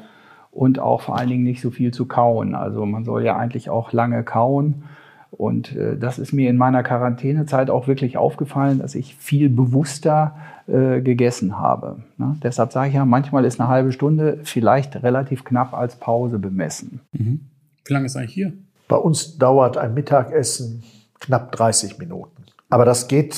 Und 0.51 0.79
auch 0.79 1.01
vor 1.01 1.19
allen 1.19 1.31
Dingen 1.31 1.45
nicht 1.45 1.63
so 1.63 1.71
viel 1.71 1.93
zu 1.93 2.07
kauen. 2.07 2.55
Also 2.55 2.85
man 2.85 3.05
soll 3.05 3.25
ja 3.25 3.37
eigentlich 3.37 3.71
auch 3.71 3.93
lange 3.93 4.23
kauen. 4.23 4.85
Und 5.31 5.75
äh, 5.75 5.97
das 5.97 6.19
ist 6.19 6.33
mir 6.33 6.51
in 6.51 6.59
meiner 6.59 6.83
Quarantänezeit 6.83 7.71
auch 7.71 7.89
wirklich 7.89 8.19
aufgefallen, 8.19 8.79
dass 8.81 8.95
ich 8.95 9.17
viel 9.17 9.49
bewusster 9.49 10.37
äh, 10.69 11.01
gegessen 11.01 11.59
habe. 11.59 12.03
Ne? 12.19 12.37
Deshalb 12.43 12.71
sage 12.71 12.89
ich 12.89 12.95
ja, 12.95 13.05
manchmal 13.05 13.45
ist 13.47 13.61
eine 13.61 13.69
halbe 13.69 13.93
Stunde 13.93 14.41
vielleicht 14.45 15.03
relativ 15.03 15.45
knapp 15.45 15.75
als 15.75 15.97
Pause 15.97 16.39
bemessen. 16.39 17.01
Mhm. 17.13 17.41
Wie 17.85 17.93
lange 17.93 18.07
ist 18.07 18.17
eigentlich 18.17 18.35
hier? 18.35 18.53
Bei 18.89 18.97
uns 18.97 19.39
dauert 19.39 19.77
ein 19.77 19.95
Mittagessen 19.95 20.83
knapp 21.21 21.53
30 21.53 21.99
Minuten. 21.99 22.45
Aber 22.69 22.85
das 22.85 23.09
geht 23.09 23.35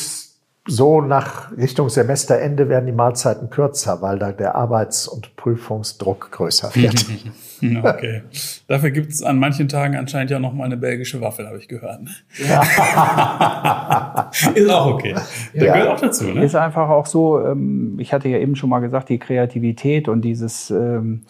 so 0.69 1.01
nach 1.01 1.57
Richtung 1.57 1.89
Semesterende 1.89 2.69
werden 2.69 2.87
die 2.87 2.93
Mahlzeiten 2.93 3.51
kürzer, 3.51 4.03
weil 4.03 4.19
da 4.19 4.33
der 4.33 4.57
Arbeits- 4.57 5.07
und 5.07 5.37
Prüfungsdruck 5.37 6.33
größer 6.33 6.71
wird. 6.75 7.07
okay. 7.85 8.23
Dafür 8.67 8.91
gibt 8.91 9.13
es 9.13 9.23
an 9.23 9.39
manchen 9.39 9.69
Tagen 9.69 9.97
anscheinend 9.97 10.31
ja 10.31 10.39
noch 10.39 10.53
mal 10.53 10.65
eine 10.65 10.77
belgische 10.77 11.21
Waffel, 11.21 11.47
habe 11.47 11.59
ich 11.59 11.69
gehört. 11.69 12.01
Ja. 12.39 14.31
ist 14.55 14.71
auch 14.71 14.87
okay. 14.87 15.15
Da 15.55 15.65
ja. 15.65 15.73
gehört 15.73 15.89
auch 15.91 16.01
dazu. 16.01 16.25
Ne? 16.25 16.45
Ist 16.45 16.57
einfach 16.57 16.89
auch 16.89 17.07
so, 17.07 17.41
ähm, 17.41 17.99
ich 18.01 18.13
hatte 18.13 18.29
ja 18.29 18.39
eben 18.39 18.57
schon 18.57 18.71
mal 18.71 18.81
gesagt, 18.81 19.09
die 19.09 19.19
Kreativität 19.19 20.09
und 20.09 20.23
dieses 20.23 20.71
ähm, 20.71 21.23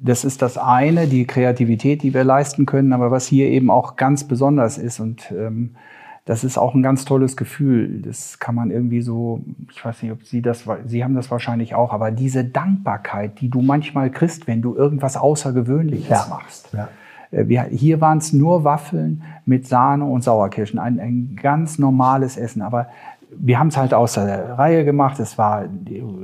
das 0.00 0.24
ist 0.24 0.42
das 0.42 0.56
eine, 0.58 1.06
die 1.06 1.26
Kreativität, 1.26 2.02
die 2.02 2.14
wir 2.14 2.24
leisten 2.24 2.66
können, 2.66 2.92
aber 2.92 3.10
was 3.10 3.26
hier 3.26 3.48
eben 3.48 3.70
auch 3.70 3.96
ganz 3.96 4.24
besonders 4.24 4.78
ist 4.78 5.00
und 5.00 5.30
ähm, 5.32 5.76
das 6.24 6.44
ist 6.44 6.58
auch 6.58 6.74
ein 6.74 6.82
ganz 6.82 7.04
tolles 7.04 7.36
Gefühl. 7.36 8.02
Das 8.02 8.38
kann 8.38 8.54
man 8.54 8.70
irgendwie 8.70 9.02
so, 9.02 9.40
ich 9.70 9.84
weiß 9.84 10.02
nicht, 10.02 10.12
ob 10.12 10.24
Sie 10.24 10.42
das, 10.42 10.64
Sie 10.86 11.02
haben 11.02 11.14
das 11.14 11.30
wahrscheinlich 11.30 11.74
auch, 11.74 11.92
aber 11.92 12.10
diese 12.10 12.44
Dankbarkeit, 12.44 13.40
die 13.40 13.48
du 13.48 13.62
manchmal 13.62 14.10
kriegst, 14.10 14.46
wenn 14.46 14.62
du 14.62 14.76
irgendwas 14.76 15.16
Außergewöhnliches 15.16 16.08
ja. 16.08 16.26
machst. 16.28 16.68
Ja. 16.72 16.88
Äh, 17.30 17.48
wir, 17.48 17.64
hier 17.64 18.00
waren 18.00 18.18
es 18.18 18.32
nur 18.32 18.64
Waffeln 18.64 19.22
mit 19.44 19.66
Sahne 19.66 20.04
und 20.04 20.22
Sauerkirschen, 20.22 20.78
ein, 20.78 21.00
ein 21.00 21.36
ganz 21.40 21.78
normales 21.78 22.36
Essen. 22.36 22.62
Aber 22.62 22.88
wir 23.36 23.58
haben 23.58 23.68
es 23.68 23.76
halt 23.76 23.94
aus 23.94 24.14
der 24.14 24.58
Reihe 24.58 24.84
gemacht. 24.84 25.20
Es 25.20 25.38
war 25.38 25.64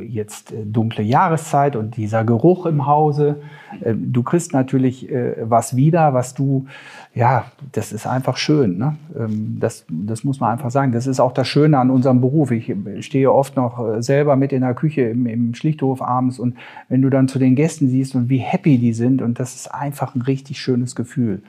jetzt 0.01 0.53
äh, 0.53 0.65
dunkle 0.65 1.05
Jahreszeit 1.05 1.77
und 1.77 1.97
dieser 1.97 2.25
Geruch 2.25 2.67
im 2.67 2.87
Hause. 2.87 3.41
Äh, 3.81 3.95
du 3.97 4.23
kriegst 4.23 4.53
natürlich 4.53 5.11
äh, 5.11 5.37
was 5.41 5.77
wieder, 5.77 6.15
was 6.15 6.35
du, 6.35 6.67
ja, 7.15 7.45
das 7.73 7.93
ist 7.93 8.07
einfach 8.07 8.37
schön. 8.37 8.79
Ne? 8.79 8.97
Ähm, 9.19 9.59
das, 9.61 9.85
das 9.89 10.25
muss 10.25 10.41
man 10.41 10.53
einfach 10.53 10.71
sagen. 10.71 10.93
Das 10.93 11.07
ist 11.07 11.21
auch 11.21 11.33
das 11.33 11.47
Schöne 11.47 11.79
an 11.79 11.91
unserem 11.91 12.21
Beruf. 12.21 12.51
Ich 12.51 12.75
stehe 13.01 13.33
oft 13.33 13.57
noch 13.57 14.01
selber 14.01 14.37
mit 14.37 14.53
in 14.53 14.63
der 14.63 14.75
Küche 14.75 15.03
im, 15.03 15.27
im 15.27 15.55
Schlichthof 15.55 16.03
abends 16.03 16.39
und 16.39 16.57
wenn 16.89 17.03
du 17.03 17.11
dann 17.11 17.29
zu 17.29 17.39
den 17.39 17.55
Gästen 17.55 17.89
siehst 17.89 18.15
und 18.15 18.29
wie 18.29 18.39
happy 18.39 18.79
die 18.79 18.93
sind 18.93 19.23
und 19.23 19.39
das 19.39 19.55
ist 19.55 19.69
einfach 19.69 20.15
ein 20.15 20.23
richtig 20.23 20.61
schönes 20.61 20.95
Gefühl 20.95 21.43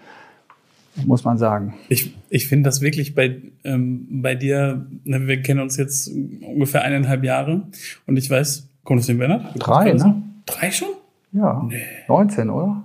muss 1.06 1.24
man 1.24 1.38
sagen. 1.38 1.76
Ich, 1.90 2.14
ich 2.30 2.48
finde 2.48 2.68
das 2.68 2.82
wirklich 2.82 3.16
bei, 3.16 3.38
ähm, 3.64 4.08
bei 4.22 4.36
dir, 4.36 4.88
ne, 5.04 5.28
wir 5.28 5.42
kennen 5.42 5.60
uns 5.60 5.78
jetzt 5.78 6.10
ungefähr 6.10 6.84
eineinhalb 6.84 7.24
Jahre 7.24 7.64
und 8.06 8.18
ich 8.18 8.30
weiß, 8.30 8.68
kommt 8.84 9.02
es 9.02 9.08
dem 9.08 9.18
Bernhard? 9.18 9.54
Drei, 9.58 9.94
ne? 9.94 10.24
Drei 10.46 10.72
schon? 10.72 10.90
Ja. 11.34 11.64
Nee. 11.68 11.84
19, 12.08 12.50
oder? 12.50 12.84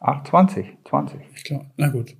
Ach, 0.00 0.22
20, 0.24 0.66
20. 0.88 1.20
Ich 1.34 1.44
glaube, 1.44 1.66
na 1.76 1.88
gut. 1.88 2.14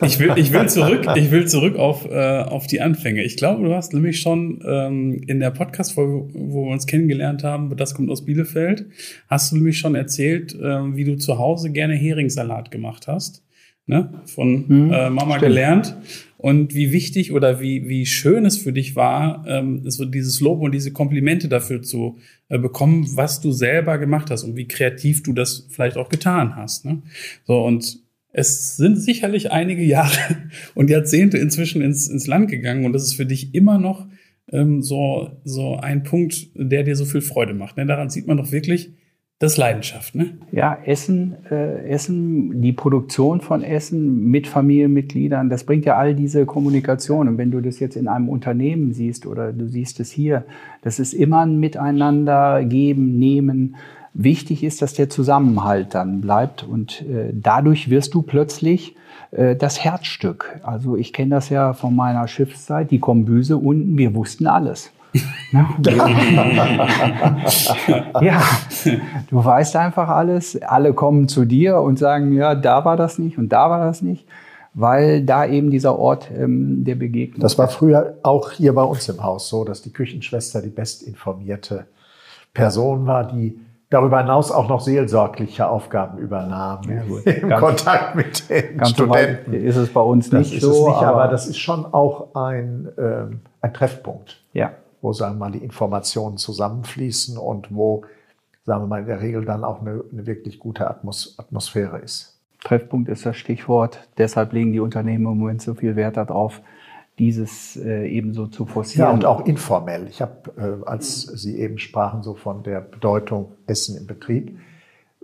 Ich 0.00 0.18
will, 0.18 0.32
ich 0.36 0.52
will 0.52 0.68
zurück, 0.68 1.06
ich 1.16 1.30
will 1.30 1.46
zurück 1.46 1.76
auf, 1.76 2.08
äh, 2.08 2.42
auf 2.42 2.66
die 2.66 2.80
Anfänge. 2.80 3.22
Ich 3.22 3.36
glaube, 3.36 3.64
du 3.64 3.74
hast 3.74 3.92
nämlich 3.92 4.20
schon 4.20 4.62
ähm, 4.66 5.20
in 5.26 5.40
der 5.40 5.50
Podcast-Folge, 5.50 6.28
wo 6.32 6.66
wir 6.66 6.72
uns 6.72 6.86
kennengelernt 6.86 7.42
haben, 7.42 7.76
das 7.76 7.94
kommt 7.94 8.10
aus 8.10 8.24
Bielefeld, 8.24 8.86
hast 9.28 9.50
du 9.50 9.56
nämlich 9.56 9.78
schon 9.78 9.94
erzählt, 9.94 10.54
äh, 10.54 10.96
wie 10.96 11.04
du 11.04 11.16
zu 11.16 11.38
Hause 11.38 11.72
gerne 11.72 11.94
Heringssalat 11.94 12.70
gemacht 12.70 13.08
hast 13.08 13.42
ne, 13.86 14.22
von 14.26 14.64
mhm, 14.66 14.92
äh, 14.92 15.10
Mama 15.10 15.36
stimmt. 15.36 15.40
gelernt 15.40 15.96
und 16.38 16.74
wie 16.74 16.92
wichtig 16.92 17.32
oder 17.32 17.60
wie, 17.60 17.88
wie 17.88 18.06
schön 18.06 18.44
es 18.44 18.58
für 18.58 18.72
dich 18.72 18.96
war, 18.96 19.44
ähm, 19.46 19.88
so 19.90 20.04
dieses 20.04 20.40
Lob 20.40 20.60
und 20.60 20.72
diese 20.72 20.92
Komplimente 20.92 21.48
dafür 21.48 21.82
zu 21.82 22.18
äh, 22.48 22.58
bekommen, 22.58 23.06
was 23.14 23.40
du 23.40 23.52
selber 23.52 23.98
gemacht 23.98 24.30
hast 24.30 24.44
und 24.44 24.56
wie 24.56 24.68
kreativ 24.68 25.22
du 25.22 25.32
das 25.32 25.68
vielleicht 25.70 25.96
auch 25.96 26.08
getan 26.08 26.56
hast. 26.56 26.84
Ne? 26.84 27.02
So 27.44 27.64
und 27.64 27.98
es 28.32 28.76
sind 28.76 28.96
sicherlich 28.96 29.52
einige 29.52 29.82
Jahre 29.82 30.18
und 30.74 30.90
Jahrzehnte 30.90 31.38
inzwischen 31.38 31.80
ins, 31.80 32.08
ins 32.08 32.26
Land 32.26 32.50
gegangen 32.50 32.84
und 32.84 32.92
das 32.92 33.04
ist 33.04 33.14
für 33.14 33.26
dich 33.26 33.54
immer 33.54 33.78
noch 33.78 34.06
ähm, 34.52 34.82
so, 34.82 35.30
so 35.44 35.76
ein 35.76 36.02
Punkt, 36.02 36.48
der 36.54 36.82
dir 36.82 36.96
so 36.96 37.04
viel 37.04 37.22
Freude 37.22 37.54
macht. 37.54 37.76
Ne? 37.76 37.86
Daran 37.86 38.10
sieht 38.10 38.26
man 38.26 38.36
doch 38.36 38.52
wirklich, 38.52 38.92
das 39.40 39.52
ist 39.52 39.58
Leidenschaft, 39.58 40.14
ne? 40.14 40.38
Ja, 40.52 40.78
Essen, 40.84 41.36
äh, 41.50 41.88
Essen, 41.88 42.62
die 42.62 42.72
Produktion 42.72 43.40
von 43.40 43.62
Essen 43.62 44.30
mit 44.30 44.46
Familienmitgliedern, 44.46 45.50
das 45.50 45.64
bringt 45.64 45.84
ja 45.84 45.96
all 45.96 46.14
diese 46.14 46.46
Kommunikation. 46.46 47.28
Und 47.28 47.36
wenn 47.36 47.50
du 47.50 47.60
das 47.60 47.80
jetzt 47.80 47.96
in 47.96 48.06
einem 48.06 48.28
Unternehmen 48.28 48.92
siehst 48.92 49.26
oder 49.26 49.52
du 49.52 49.68
siehst 49.68 49.98
es 49.98 50.12
hier, 50.12 50.44
das 50.82 51.00
ist 51.00 51.12
immer 51.12 51.44
ein 51.44 51.58
Miteinander 51.58 52.64
geben, 52.64 53.18
nehmen. 53.18 53.74
Wichtig 54.14 54.62
ist, 54.62 54.80
dass 54.80 54.94
der 54.94 55.10
Zusammenhalt 55.10 55.94
dann 55.96 56.20
bleibt 56.20 56.62
und 56.62 57.02
äh, 57.02 57.32
dadurch 57.32 57.90
wirst 57.90 58.14
du 58.14 58.22
plötzlich 58.22 58.94
äh, 59.32 59.56
das 59.56 59.82
Herzstück. 59.82 60.60
Also 60.62 60.96
ich 60.96 61.12
kenne 61.12 61.34
das 61.34 61.48
ja 61.48 61.72
von 61.72 61.96
meiner 61.96 62.28
Schiffszeit, 62.28 62.92
die 62.92 63.00
Kombüse 63.00 63.56
unten, 63.56 63.98
wir 63.98 64.14
wussten 64.14 64.46
alles. 64.46 64.92
ja, 68.20 68.42
du 69.30 69.44
weißt 69.44 69.76
einfach 69.76 70.08
alles. 70.08 70.60
Alle 70.62 70.92
kommen 70.92 71.28
zu 71.28 71.44
dir 71.44 71.80
und 71.80 71.98
sagen, 71.98 72.32
ja, 72.32 72.54
da 72.56 72.84
war 72.84 72.96
das 72.96 73.18
nicht 73.18 73.38
und 73.38 73.50
da 73.50 73.70
war 73.70 73.84
das 73.84 74.02
nicht, 74.02 74.26
weil 74.74 75.22
da 75.22 75.46
eben 75.46 75.70
dieser 75.70 75.96
Ort 75.98 76.30
ähm, 76.36 76.84
der 76.84 76.96
Begegnung. 76.96 77.40
Das 77.40 77.56
war 77.58 77.68
früher 77.68 78.18
auch 78.22 78.50
hier 78.50 78.74
bei 78.74 78.82
uns 78.82 79.08
im 79.08 79.22
Haus 79.22 79.48
so, 79.48 79.64
dass 79.64 79.82
die 79.82 79.92
Küchenschwester 79.92 80.60
die 80.60 80.70
bestinformierte 80.70 81.86
Person 82.52 83.06
war, 83.06 83.28
die 83.28 83.60
darüber 83.90 84.18
hinaus 84.18 84.50
auch 84.50 84.68
noch 84.68 84.80
seelsorgliche 84.80 85.68
Aufgaben 85.68 86.18
übernahm 86.18 86.80
ja, 86.88 87.02
im 87.32 87.48
ganz, 87.48 87.60
Kontakt 87.60 88.16
mit 88.16 88.50
den 88.50 88.78
ganz 88.78 88.90
Studenten. 88.90 89.52
So 89.52 89.56
ist 89.56 89.76
es 89.76 89.92
bei 89.92 90.00
uns 90.00 90.30
das 90.30 90.50
nicht 90.50 90.60
so, 90.60 90.88
nicht, 90.88 90.96
aber, 90.96 91.22
aber, 91.22 91.30
das 91.30 91.46
ist 91.46 91.58
schon 91.58 91.86
auch 91.86 92.34
ein, 92.34 92.88
ähm, 92.98 93.42
ein 93.60 93.72
Treffpunkt. 93.72 94.42
Ja 94.52 94.72
wo, 95.04 95.12
sagen 95.12 95.36
wir 95.36 95.40
mal, 95.40 95.52
die 95.52 95.58
Informationen 95.58 96.36
zusammenfließen 96.36 97.38
und 97.38 97.72
wo 97.74 98.04
sagen 98.64 98.82
wir 98.82 98.86
mal, 98.86 99.00
in 99.00 99.06
der 99.06 99.20
Regel 99.20 99.44
dann 99.44 99.64
auch 99.64 99.80
eine, 99.80 100.02
eine 100.10 100.26
wirklich 100.26 100.58
gute 100.58 100.88
Atmos 100.88 101.38
Atmosphäre 101.38 101.98
ist. 101.98 102.40
Treffpunkt 102.62 103.10
ist 103.10 103.26
das 103.26 103.36
Stichwort. 103.36 104.08
Deshalb 104.16 104.52
legen 104.52 104.72
die 104.72 104.80
Unternehmen 104.80 105.26
im 105.26 105.38
Moment 105.38 105.62
so 105.62 105.74
viel 105.74 105.96
Wert 105.96 106.16
darauf, 106.16 106.62
dieses 107.18 107.76
äh, 107.76 108.08
ebenso 108.08 108.46
zu 108.46 108.64
forcieren. 108.64 109.08
Ja, 109.08 109.12
und 109.12 109.24
auch 109.24 109.44
informell. 109.46 110.08
Ich 110.08 110.22
habe, 110.22 110.50
äh, 110.56 110.88
als 110.88 111.22
Sie 111.22 111.58
eben 111.58 111.78
sprachen, 111.78 112.22
so 112.22 112.34
von 112.34 112.62
der 112.62 112.80
Bedeutung 112.80 113.52
Essen 113.66 113.98
im 113.98 114.06
Betrieb, 114.06 114.58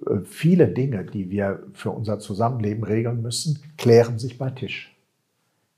äh, 0.07 0.19
viele 0.25 0.69
Dinge, 0.69 1.05
die 1.05 1.31
wir 1.31 1.63
für 1.73 1.91
unser 1.91 2.19
Zusammenleben 2.19 2.85
regeln 2.85 3.23
müssen, 3.23 3.59
klären 3.79 4.19
sich 4.19 4.39
bei 4.39 4.51
Tisch. 4.51 4.90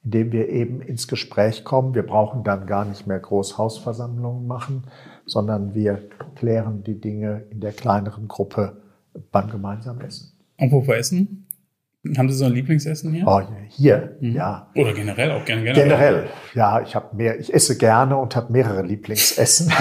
Indem 0.04 0.32
wir 0.32 0.48
eben 0.48 0.80
ins 0.80 1.06
Gespräch 1.06 1.64
kommen. 1.64 1.94
Wir 1.94 2.02
brauchen 2.02 2.42
dann 2.44 2.66
gar 2.66 2.84
nicht 2.84 3.06
mehr 3.06 3.20
Großhausversammlungen 3.20 4.46
machen, 4.46 4.84
sondern 5.26 5.74
wir 5.74 6.02
klären 6.34 6.82
die 6.82 7.00
Dinge 7.00 7.44
in 7.50 7.60
der 7.60 7.72
kleineren 7.72 8.26
Gruppe 8.26 8.78
beim 9.30 9.50
gemeinsamen 9.50 10.00
Essen. 10.00 10.32
Apropos 10.58 10.94
Essen, 10.94 11.46
haben 12.16 12.28
Sie 12.28 12.34
so 12.34 12.46
ein 12.46 12.52
Lieblingsessen 12.52 13.12
hier? 13.12 13.24
Oh, 13.26 13.40
hier, 13.68 14.16
mhm. 14.20 14.32
ja. 14.32 14.68
Oder 14.74 14.92
generell 14.92 15.30
auch 15.30 15.44
gerne 15.44 15.62
generell. 15.62 15.84
Generell, 15.84 16.28
ja. 16.54 16.80
Ich 16.80 16.96
habe 16.96 17.14
mehr. 17.14 17.38
Ich 17.38 17.54
esse 17.54 17.78
gerne 17.78 18.16
und 18.16 18.34
habe 18.34 18.52
mehrere 18.52 18.82
Lieblingsessen. 18.82 19.72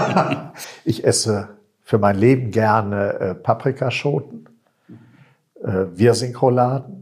ich 0.84 1.04
esse 1.04 1.48
für 1.82 1.98
mein 1.98 2.16
Leben 2.16 2.52
gerne 2.52 3.14
äh, 3.14 3.34
Paprikaschoten, 3.34 4.48
äh, 5.64 5.86
Wirsingrouladen, 5.92 6.99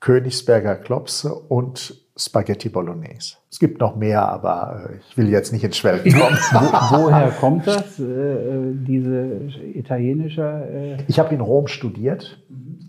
Königsberger 0.00 0.76
Klopse 0.76 1.34
und 1.34 1.94
Spaghetti 2.16 2.68
Bolognese. 2.68 3.36
Es 3.50 3.58
gibt 3.58 3.80
noch 3.80 3.96
mehr, 3.96 4.28
aber 4.28 4.90
äh, 4.90 4.96
ich 5.08 5.16
will 5.16 5.28
jetzt 5.28 5.52
nicht 5.52 5.64
ins 5.64 5.76
Schwelgen 5.76 6.12
kommen. 6.12 6.36
Wo, 6.52 7.04
woher 7.04 7.30
kommt 7.40 7.66
das, 7.66 7.98
äh, 7.98 8.04
äh, 8.04 8.74
diese 8.74 9.40
italienische? 9.74 10.42
Äh 10.42 11.04
ich 11.08 11.18
habe 11.18 11.34
in 11.34 11.40
Rom 11.40 11.66
studiert. 11.66 12.42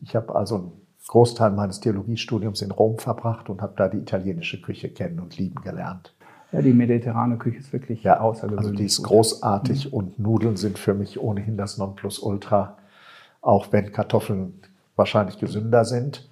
Ich 0.04 0.15
habe 0.15 0.36
also 0.36 0.56
einen 0.56 0.71
Großteil 1.08 1.52
meines 1.52 1.80
Theologiestudiums 1.80 2.62
in 2.62 2.71
Rom 2.71 2.97
verbracht 2.97 3.50
und 3.50 3.62
habe 3.62 3.74
da 3.78 3.88
die 3.88 3.97
italienische 3.97 4.62
Küche 4.62 4.89
kennen 4.89 5.19
und 5.19 5.38
lieben 5.38 5.62
gelernt. 5.62 6.13
Ja, 6.52 6.62
die 6.62 6.74
mediterrane 6.74 7.38
Küche 7.38 7.60
ist 7.60 7.71
wirklich 7.71 8.04
ja, 8.04 8.19
außergewöhnlich. 8.19 8.65
Also 8.65 8.78
die 8.78 8.86
ist 8.86 9.04
großartig 9.04 9.88
mhm. 9.88 9.93
und 9.93 10.19
Nudeln 10.19 10.58
sind 10.58 10.78
für 10.78 10.93
mich 10.93 11.19
ohnehin 11.19 11.56
das 11.56 11.78
Nonplusultra, 11.78 12.78
auch 13.41 13.71
wenn 13.71 13.91
Kartoffeln 13.93 14.60
wahrscheinlich 14.95 15.39
gesünder 15.39 15.86
sind. 15.86 16.30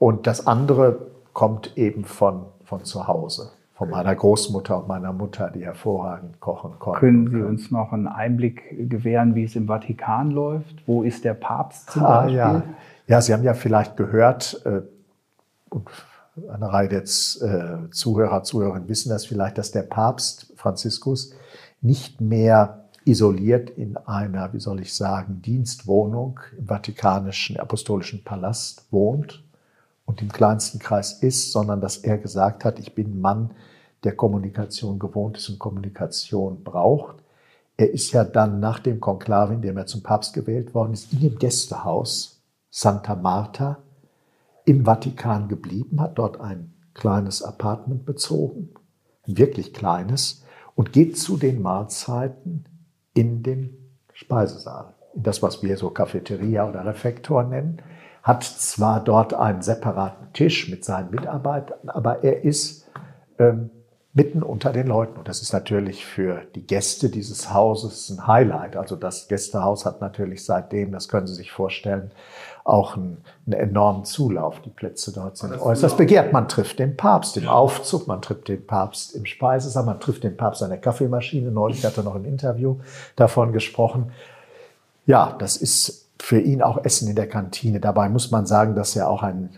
Und 0.00 0.26
das 0.26 0.46
andere 0.46 0.98
kommt 1.34 1.76
eben 1.76 2.06
von, 2.06 2.46
von 2.64 2.84
zu 2.84 3.06
Hause, 3.06 3.50
von 3.74 3.90
meiner 3.90 4.14
Großmutter 4.14 4.78
und 4.78 4.88
meiner 4.88 5.12
Mutter, 5.12 5.50
die 5.50 5.62
hervorragend 5.62 6.40
kochen 6.40 6.78
konnten. 6.78 6.98
Können 6.98 7.30
Sie 7.30 7.42
uns 7.42 7.70
noch 7.70 7.92
einen 7.92 8.08
Einblick 8.08 8.88
gewähren, 8.88 9.34
wie 9.34 9.44
es 9.44 9.56
im 9.56 9.66
Vatikan 9.66 10.30
läuft? 10.30 10.74
Wo 10.86 11.02
ist 11.02 11.26
der 11.26 11.34
Papst 11.34 11.90
zum 11.90 12.04
ah, 12.06 12.22
Beispiel? 12.22 12.38
Ja. 12.38 12.62
ja, 13.08 13.20
Sie 13.20 13.34
haben 13.34 13.42
ja 13.42 13.52
vielleicht 13.52 13.98
gehört, 13.98 14.62
äh, 14.64 14.80
und 15.68 15.86
eine 16.50 16.72
Reihe 16.72 16.88
der 16.88 17.02
äh, 17.02 17.90
Zuhörer, 17.90 18.42
Zuhörerinnen 18.42 18.88
wissen 18.88 19.10
das 19.10 19.26
vielleicht, 19.26 19.58
dass 19.58 19.70
der 19.70 19.82
Papst 19.82 20.50
Franziskus 20.56 21.34
nicht 21.82 22.22
mehr 22.22 22.86
isoliert 23.04 23.68
in 23.68 23.98
einer, 23.98 24.54
wie 24.54 24.60
soll 24.60 24.80
ich 24.80 24.94
sagen, 24.94 25.42
Dienstwohnung 25.42 26.40
im 26.56 26.68
Vatikanischen 26.68 27.60
Apostolischen 27.60 28.24
Palast 28.24 28.86
wohnt 28.90 29.44
und 30.10 30.20
im 30.22 30.32
kleinsten 30.32 30.80
Kreis 30.80 31.22
ist, 31.22 31.52
sondern 31.52 31.80
dass 31.80 31.98
er 31.98 32.18
gesagt 32.18 32.64
hat, 32.64 32.80
ich 32.80 32.96
bin 32.96 33.20
Mann, 33.20 33.52
der 34.02 34.16
Kommunikation 34.16 34.98
gewohnt 34.98 35.36
ist 35.36 35.48
und 35.48 35.60
Kommunikation 35.60 36.64
braucht. 36.64 37.22
Er 37.76 37.92
ist 37.92 38.10
ja 38.10 38.24
dann 38.24 38.58
nach 38.58 38.80
dem 38.80 38.98
Konklave, 38.98 39.54
in 39.54 39.62
dem 39.62 39.76
er 39.76 39.86
zum 39.86 40.02
Papst 40.02 40.34
gewählt 40.34 40.74
worden 40.74 40.94
ist, 40.94 41.12
in 41.12 41.20
dem 41.20 41.38
Gästehaus 41.38 42.42
Santa 42.70 43.14
Marta 43.14 43.78
im 44.64 44.84
Vatikan 44.84 45.46
geblieben, 45.46 46.00
hat 46.00 46.18
dort 46.18 46.40
ein 46.40 46.74
kleines 46.92 47.44
Apartment 47.44 48.04
bezogen, 48.04 48.70
ein 49.28 49.38
wirklich 49.38 49.72
kleines, 49.72 50.44
und 50.74 50.92
geht 50.92 51.18
zu 51.18 51.36
den 51.36 51.62
Mahlzeiten 51.62 52.64
in 53.14 53.44
den 53.44 53.76
Speisesaal, 54.12 54.92
in 55.14 55.22
das, 55.22 55.40
was 55.40 55.62
wir 55.62 55.76
so 55.76 55.90
Cafeteria 55.90 56.68
oder 56.68 56.84
Refektor 56.84 57.44
nennen, 57.44 57.80
hat 58.22 58.44
zwar 58.44 59.02
dort 59.02 59.34
einen 59.34 59.62
separaten 59.62 60.32
Tisch 60.32 60.68
mit 60.68 60.84
seinen 60.84 61.10
Mitarbeitern, 61.10 61.88
aber 61.88 62.22
er 62.22 62.44
ist 62.44 62.88
ähm, 63.38 63.70
mitten 64.12 64.42
unter 64.42 64.72
den 64.72 64.88
Leuten. 64.88 65.18
Und 65.18 65.28
das 65.28 65.40
ist 65.40 65.52
natürlich 65.52 66.04
für 66.04 66.42
die 66.54 66.66
Gäste 66.66 67.10
dieses 67.10 67.52
Hauses 67.52 68.10
ein 68.10 68.26
Highlight. 68.26 68.76
Also 68.76 68.96
das 68.96 69.28
Gästehaus 69.28 69.86
hat 69.86 70.00
natürlich 70.00 70.44
seitdem, 70.44 70.92
das 70.92 71.08
können 71.08 71.26
Sie 71.26 71.34
sich 71.34 71.52
vorstellen, 71.52 72.10
auch 72.64 72.96
einen, 72.96 73.24
einen 73.46 73.60
enormen 73.60 74.04
Zulauf. 74.04 74.60
Die 74.60 74.70
Plätze 74.70 75.12
dort 75.12 75.36
sind 75.36 75.58
äußerst 75.58 75.96
begehrt. 75.96 76.32
Man 76.32 76.48
trifft 76.48 76.80
den 76.80 76.96
Papst 76.96 77.36
im 77.36 77.44
ja. 77.44 77.52
Aufzug, 77.52 78.08
man 78.08 78.20
trifft 78.20 78.48
den 78.48 78.66
Papst 78.66 79.14
im 79.14 79.26
Speisesaal, 79.26 79.84
man 79.84 80.00
trifft 80.00 80.24
den 80.24 80.36
Papst 80.36 80.62
an 80.62 80.70
der 80.70 80.78
Kaffeemaschine. 80.78 81.50
Neulich 81.50 81.84
hat 81.84 81.96
er 81.96 82.02
noch 82.02 82.16
im 82.16 82.24
Interview 82.24 82.76
davon 83.16 83.52
gesprochen. 83.52 84.12
Ja, 85.06 85.36
das 85.38 85.56
ist 85.56 86.09
für 86.20 86.40
ihn 86.40 86.62
auch 86.62 86.84
Essen 86.84 87.08
in 87.08 87.16
der 87.16 87.28
Kantine. 87.28 87.80
Dabei 87.80 88.08
muss 88.08 88.30
man 88.30 88.46
sagen, 88.46 88.74
dass 88.74 88.94
er 88.94 89.08
auch 89.08 89.22
ein, 89.22 89.50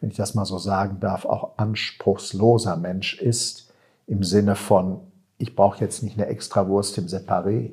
wenn 0.00 0.10
ich 0.10 0.16
das 0.16 0.34
mal 0.34 0.44
so 0.44 0.58
sagen 0.58 0.98
darf, 1.00 1.24
auch 1.24 1.52
anspruchsloser 1.56 2.76
Mensch 2.76 3.20
ist. 3.20 3.72
Im 4.06 4.24
Sinne 4.24 4.54
von, 4.54 5.00
ich 5.38 5.54
brauche 5.54 5.80
jetzt 5.80 6.02
nicht 6.02 6.18
eine 6.18 6.26
extra 6.26 6.66
Wurst 6.66 6.96
im 6.98 7.06
Separé, 7.06 7.70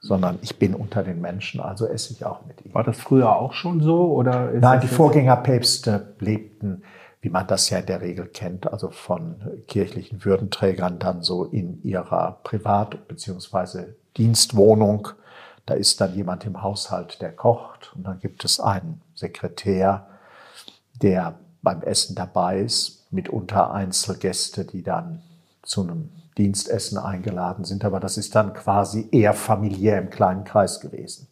sondern 0.00 0.38
ich 0.42 0.58
bin 0.58 0.74
unter 0.74 1.02
den 1.02 1.20
Menschen, 1.20 1.60
also 1.60 1.86
esse 1.86 2.12
ich 2.12 2.24
auch 2.24 2.44
mit 2.46 2.64
ihm. 2.64 2.74
War 2.74 2.84
das 2.84 2.98
früher 2.98 3.36
auch 3.36 3.52
schon 3.52 3.80
so? 3.80 4.12
Oder 4.12 4.52
Nein, 4.52 4.80
die 4.80 4.88
Vorgängerpäpste 4.88 6.14
lebten, 6.18 6.82
wie 7.20 7.28
man 7.28 7.46
das 7.46 7.70
ja 7.70 7.78
in 7.78 7.86
der 7.86 8.00
Regel 8.00 8.26
kennt, 8.26 8.72
also 8.72 8.90
von 8.90 9.36
kirchlichen 9.68 10.24
Würdenträgern 10.24 10.98
dann 10.98 11.22
so 11.22 11.44
in 11.44 11.82
ihrer 11.82 12.40
Privat- 12.42 13.06
bzw. 13.08 13.84
Dienstwohnung. 14.16 15.08
Da 15.66 15.74
ist 15.74 16.00
dann 16.00 16.14
jemand 16.14 16.44
im 16.44 16.62
Haushalt, 16.62 17.20
der 17.20 17.32
kocht 17.32 17.92
und 17.94 18.04
dann 18.04 18.20
gibt 18.20 18.44
es 18.44 18.60
einen 18.60 19.02
Sekretär, 19.14 20.06
der 21.02 21.34
beim 21.62 21.82
Essen 21.82 22.14
dabei 22.14 22.60
ist, 22.60 23.12
mitunter 23.12 23.72
Einzelgäste, 23.72 24.64
die 24.64 24.82
dann 24.82 25.22
zu 25.62 25.82
einem 25.82 26.10
Dienstessen 26.38 26.98
eingeladen 26.98 27.64
sind, 27.64 27.84
aber 27.84 27.98
das 27.98 28.18
ist 28.18 28.34
dann 28.34 28.52
quasi 28.52 29.08
eher 29.10 29.32
familiär 29.32 29.98
im 29.98 30.10
kleinen 30.10 30.44
Kreis 30.44 30.80
gewesen. 30.80 31.26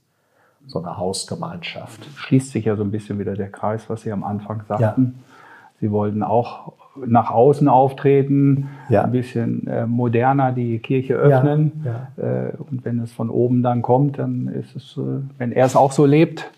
So 0.66 0.82
eine 0.82 0.96
Hausgemeinschaft. 0.96 2.06
Schließt 2.16 2.52
sich 2.52 2.64
ja 2.64 2.74
so 2.74 2.82
ein 2.82 2.90
bisschen 2.90 3.18
wieder 3.18 3.34
der 3.34 3.50
Kreis, 3.50 3.88
was 3.88 4.00
Sie 4.00 4.12
am 4.12 4.24
Anfang 4.24 4.64
sagten. 4.66 5.14
Ja. 5.16 5.78
Sie 5.80 5.90
wollten 5.90 6.22
auch 6.22 6.72
nach 7.06 7.30
außen 7.30 7.68
auftreten, 7.68 8.68
ja. 8.88 9.02
ein 9.02 9.10
bisschen 9.10 9.66
äh, 9.66 9.86
moderner 9.86 10.52
die 10.52 10.78
Kirche 10.78 11.14
öffnen. 11.14 11.82
Ja. 11.84 12.08
Ja. 12.16 12.48
Äh, 12.48 12.52
und 12.56 12.84
wenn 12.84 13.00
es 13.00 13.12
von 13.12 13.30
oben 13.30 13.62
dann 13.62 13.82
kommt, 13.82 14.18
dann 14.18 14.48
ist 14.48 14.76
es, 14.76 14.96
äh, 14.96 15.20
wenn 15.38 15.52
er 15.52 15.66
es 15.66 15.76
auch 15.76 15.92
so 15.92 16.06
lebt, 16.06 16.50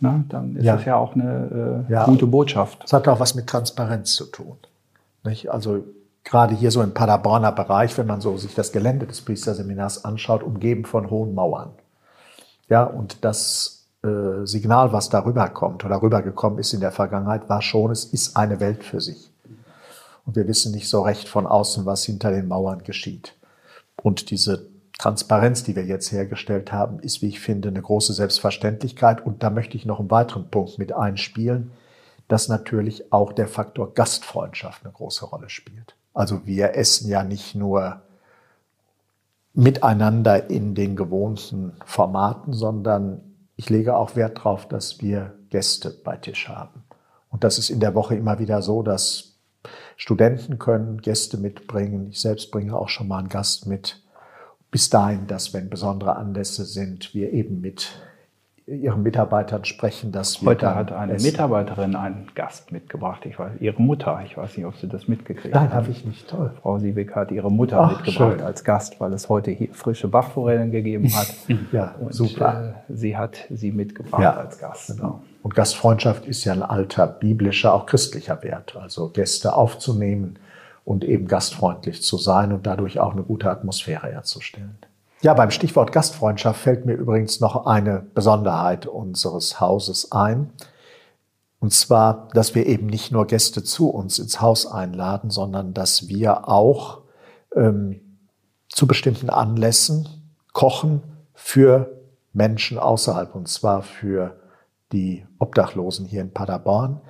ne, 0.00 0.24
dann 0.28 0.56
ist 0.56 0.66
es 0.66 0.84
ja 0.84 0.96
auch 0.96 1.14
eine 1.14 1.86
äh, 1.88 2.04
gute 2.04 2.26
Botschaft. 2.26 2.82
Es 2.84 2.92
hat 2.92 3.06
auch 3.08 3.20
was 3.20 3.34
mit 3.34 3.46
Transparenz 3.46 4.14
zu 4.14 4.24
tun. 4.26 4.56
Nicht? 5.24 5.50
Also 5.50 5.84
gerade 6.24 6.54
hier 6.54 6.70
so 6.70 6.82
im 6.82 6.92
Paderborner 6.92 7.52
Bereich, 7.52 7.96
wenn 7.98 8.06
man 8.06 8.20
so 8.20 8.36
sich 8.36 8.54
das 8.54 8.72
Gelände 8.72 9.06
des 9.06 9.20
Priesterseminars 9.20 10.04
anschaut, 10.04 10.42
umgeben 10.42 10.84
von 10.84 11.10
hohen 11.10 11.34
Mauern. 11.34 11.70
Ja, 12.68 12.84
und 12.84 13.24
das 13.24 13.86
äh, 14.02 14.44
Signal, 14.44 14.92
was 14.92 15.10
darüber 15.10 15.48
kommt 15.50 15.84
oder 15.84 16.02
rübergekommen 16.02 16.58
ist 16.58 16.72
in 16.72 16.80
der 16.80 16.92
Vergangenheit, 16.92 17.48
war 17.48 17.62
schon, 17.62 17.90
es 17.90 18.04
ist 18.04 18.36
eine 18.36 18.58
Welt 18.60 18.84
für 18.84 19.00
sich. 19.00 19.30
Und 20.26 20.36
wir 20.36 20.48
wissen 20.48 20.72
nicht 20.72 20.88
so 20.88 21.02
recht 21.02 21.28
von 21.28 21.46
außen, 21.46 21.86
was 21.86 22.04
hinter 22.04 22.30
den 22.30 22.48
Mauern 22.48 22.82
geschieht. 22.82 23.36
Und 24.02 24.30
diese 24.30 24.68
Transparenz, 24.98 25.64
die 25.64 25.76
wir 25.76 25.84
jetzt 25.84 26.12
hergestellt 26.12 26.72
haben, 26.72 26.98
ist, 27.00 27.20
wie 27.20 27.28
ich 27.28 27.40
finde, 27.40 27.68
eine 27.68 27.82
große 27.82 28.12
Selbstverständlichkeit. 28.12 29.24
Und 29.24 29.42
da 29.42 29.50
möchte 29.50 29.76
ich 29.76 29.86
noch 29.86 30.00
einen 30.00 30.10
weiteren 30.10 30.50
Punkt 30.50 30.78
mit 30.78 30.92
einspielen, 30.92 31.72
dass 32.28 32.48
natürlich 32.48 33.12
auch 33.12 33.32
der 33.32 33.48
Faktor 33.48 33.92
Gastfreundschaft 33.92 34.84
eine 34.84 34.92
große 34.92 35.26
Rolle 35.26 35.50
spielt. 35.50 35.96
Also 36.14 36.46
wir 36.46 36.74
essen 36.74 37.08
ja 37.08 37.24
nicht 37.24 37.54
nur 37.54 38.02
miteinander 39.52 40.48
in 40.48 40.74
den 40.74 40.96
gewohnten 40.96 41.72
Formaten, 41.84 42.52
sondern 42.52 43.20
ich 43.56 43.70
lege 43.70 43.96
auch 43.96 44.16
Wert 44.16 44.38
darauf, 44.38 44.66
dass 44.66 45.00
wir 45.00 45.34
Gäste 45.50 45.90
bei 45.90 46.16
Tisch 46.16 46.48
haben. 46.48 46.84
Und 47.30 47.44
das 47.44 47.58
ist 47.58 47.70
in 47.70 47.80
der 47.80 47.94
Woche 47.94 48.16
immer 48.16 48.38
wieder 48.38 48.62
so, 48.62 48.82
dass 48.82 49.33
Studenten 49.96 50.58
können 50.58 51.00
Gäste 51.00 51.36
mitbringen. 51.36 52.08
Ich 52.10 52.20
selbst 52.20 52.50
bringe 52.50 52.76
auch 52.76 52.88
schon 52.88 53.08
mal 53.08 53.18
einen 53.18 53.28
Gast 53.28 53.66
mit. 53.66 54.02
Bis 54.70 54.90
dahin, 54.90 55.26
dass 55.26 55.54
wenn 55.54 55.70
besondere 55.70 56.16
Anlässe 56.16 56.64
sind, 56.64 57.14
wir 57.14 57.32
eben 57.32 57.60
mit 57.60 57.92
Ihren 58.66 59.02
Mitarbeitern 59.02 59.66
sprechen, 59.66 60.10
dass 60.10 60.40
wir. 60.40 60.48
Heute 60.48 60.74
hat 60.74 60.90
eine 60.90 61.12
essen. 61.14 61.26
Mitarbeiterin 61.26 61.94
einen 61.96 62.28
Gast 62.34 62.72
mitgebracht. 62.72 63.26
Ich 63.26 63.38
weiß, 63.38 63.60
ihre 63.60 63.80
Mutter. 63.82 64.22
Ich 64.24 64.38
weiß 64.38 64.56
nicht, 64.56 64.64
ob 64.64 64.74
Sie 64.76 64.88
das 64.88 65.06
mitgekriegt 65.06 65.54
haben. 65.54 65.66
Nein, 65.66 65.74
habe 65.74 65.90
ich 65.90 66.06
nicht. 66.06 66.28
Toll. 66.28 66.50
Frau 66.62 66.78
Siebig 66.78 67.14
hat 67.14 67.30
ihre 67.30 67.52
Mutter 67.52 67.78
Ach, 67.80 67.90
mitgebracht 67.90 68.38
schön. 68.38 68.40
als 68.40 68.64
Gast, 68.64 68.98
weil 69.00 69.12
es 69.12 69.28
heute 69.28 69.54
frische 69.72 70.08
Bachforellen 70.08 70.70
gegeben 70.70 71.14
hat. 71.14 71.34
ja, 71.72 71.94
Und, 72.00 72.14
super. 72.14 72.84
Äh, 72.88 72.92
sie 72.94 73.18
hat 73.18 73.46
sie 73.50 73.70
mitgebracht 73.70 74.22
ja, 74.22 74.32
als 74.32 74.58
Gast. 74.58 74.96
Genau. 74.96 75.22
Und 75.44 75.54
Gastfreundschaft 75.54 76.24
ist 76.24 76.42
ja 76.44 76.54
ein 76.54 76.62
alter 76.62 77.06
biblischer, 77.06 77.74
auch 77.74 77.84
christlicher 77.84 78.42
Wert. 78.42 78.76
Also 78.76 79.10
Gäste 79.10 79.54
aufzunehmen 79.54 80.38
und 80.86 81.04
eben 81.04 81.28
gastfreundlich 81.28 82.02
zu 82.02 82.16
sein 82.16 82.50
und 82.50 82.66
dadurch 82.66 82.98
auch 82.98 83.12
eine 83.12 83.24
gute 83.24 83.50
Atmosphäre 83.50 84.06
herzustellen. 84.06 84.78
Ja, 85.20 85.34
beim 85.34 85.50
Stichwort 85.50 85.92
Gastfreundschaft 85.92 86.60
fällt 86.60 86.86
mir 86.86 86.94
übrigens 86.94 87.40
noch 87.40 87.66
eine 87.66 88.06
Besonderheit 88.14 88.86
unseres 88.86 89.60
Hauses 89.60 90.12
ein. 90.12 90.50
Und 91.60 91.74
zwar, 91.74 92.30
dass 92.32 92.54
wir 92.54 92.64
eben 92.64 92.86
nicht 92.86 93.12
nur 93.12 93.26
Gäste 93.26 93.62
zu 93.62 93.90
uns 93.90 94.18
ins 94.18 94.40
Haus 94.40 94.66
einladen, 94.66 95.28
sondern 95.28 95.74
dass 95.74 96.08
wir 96.08 96.48
auch 96.48 97.02
ähm, 97.54 98.00
zu 98.70 98.86
bestimmten 98.86 99.28
Anlässen 99.28 100.08
kochen 100.54 101.02
für 101.34 102.00
Menschen 102.32 102.78
außerhalb, 102.78 103.34
und 103.34 103.46
zwar 103.46 103.82
für 103.82 104.38
die 104.94 105.26
Obdachlosen 105.38 106.06
hier 106.06 106.22
in 106.22 106.32
Paderborn. 106.32 107.00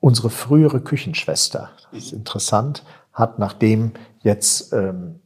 Unsere 0.00 0.28
frühere 0.28 0.80
Küchenschwester, 0.80 1.70
das 1.90 2.04
ist 2.04 2.12
interessant, 2.12 2.84
hat 3.12 3.38
nachdem 3.38 3.92
jetzt 4.22 4.72
ähm, 4.72 5.20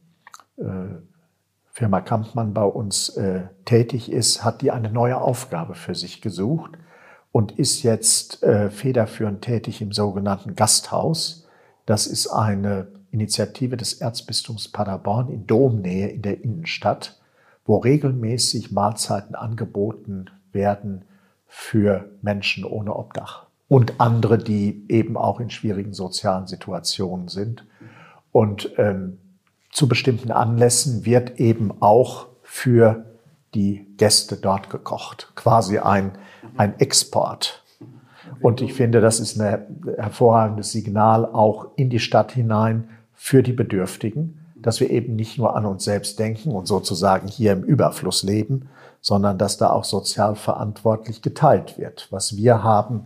äh, 0.57 0.63
Firma 1.71 1.99
Kampmann 1.99 2.53
bei 2.53 2.63
uns 2.63 3.09
äh, 3.09 3.47
tätig 3.65 4.11
ist, 4.11 4.45
hat 4.45 4.61
die 4.61 4.71
eine 4.71 4.89
neue 4.89 5.19
Aufgabe 5.19 5.75
für 5.75 5.95
sich 5.95 6.21
gesucht 6.21 6.71
und 7.31 7.51
ist 7.53 7.83
jetzt 7.83 8.43
äh, 8.43 8.69
federführend 8.69 9.41
tätig 9.41 9.81
im 9.81 9.91
sogenannten 9.91 10.55
Gasthaus. 10.55 11.47
Das 11.85 12.07
ist 12.07 12.27
eine 12.27 12.87
Initiative 13.11 13.75
des 13.75 13.95
Erzbistums 13.95 14.69
Paderborn 14.69 15.29
in 15.29 15.47
Domnähe 15.47 16.07
in 16.07 16.21
der 16.21 16.43
Innenstadt, 16.43 17.19
wo 17.65 17.77
regelmäßig 17.77 18.71
Mahlzeiten 18.71 19.35
angeboten 19.35 20.29
werden 20.51 21.05
für 21.47 22.09
Menschen 22.21 22.65
ohne 22.65 22.95
Obdach 22.95 23.45
und 23.67 23.99
andere, 23.99 24.37
die 24.37 24.85
eben 24.89 25.17
auch 25.17 25.39
in 25.39 25.49
schwierigen 25.49 25.93
sozialen 25.93 26.47
Situationen 26.47 27.27
sind. 27.27 27.65
Und 28.31 28.71
ähm, 28.77 29.17
zu 29.71 29.87
bestimmten 29.87 30.31
Anlässen 30.31 31.05
wird 31.05 31.39
eben 31.39 31.81
auch 31.81 32.27
für 32.43 33.05
die 33.53 33.87
Gäste 33.97 34.37
dort 34.37 34.69
gekocht. 34.69 35.31
Quasi 35.35 35.79
ein, 35.79 36.11
ein 36.57 36.79
Export. 36.79 37.63
Und 38.41 38.61
ich 38.61 38.73
finde, 38.73 39.01
das 39.01 39.19
ist 39.19 39.39
ein 39.39 39.65
hervorragendes 39.97 40.71
Signal 40.71 41.25
auch 41.25 41.69
in 41.75 41.89
die 41.89 41.99
Stadt 41.99 42.31
hinein 42.31 42.89
für 43.13 43.41
die 43.43 43.53
Bedürftigen, 43.53 44.39
dass 44.55 44.79
wir 44.79 44.89
eben 44.89 45.15
nicht 45.15 45.37
nur 45.37 45.55
an 45.55 45.65
uns 45.65 45.83
selbst 45.83 46.19
denken 46.19 46.51
und 46.51 46.67
sozusagen 46.67 47.27
hier 47.27 47.53
im 47.53 47.63
Überfluss 47.63 48.23
leben, 48.23 48.69
sondern 49.05 49.37
dass 49.37 49.57
da 49.57 49.69
auch 49.69 49.83
sozial 49.83 50.33
verantwortlich 50.33 51.21
geteilt 51.21 51.77
wird. 51.77 52.07
Was 52.09 52.37
wir 52.37 52.63
haben, 52.63 53.05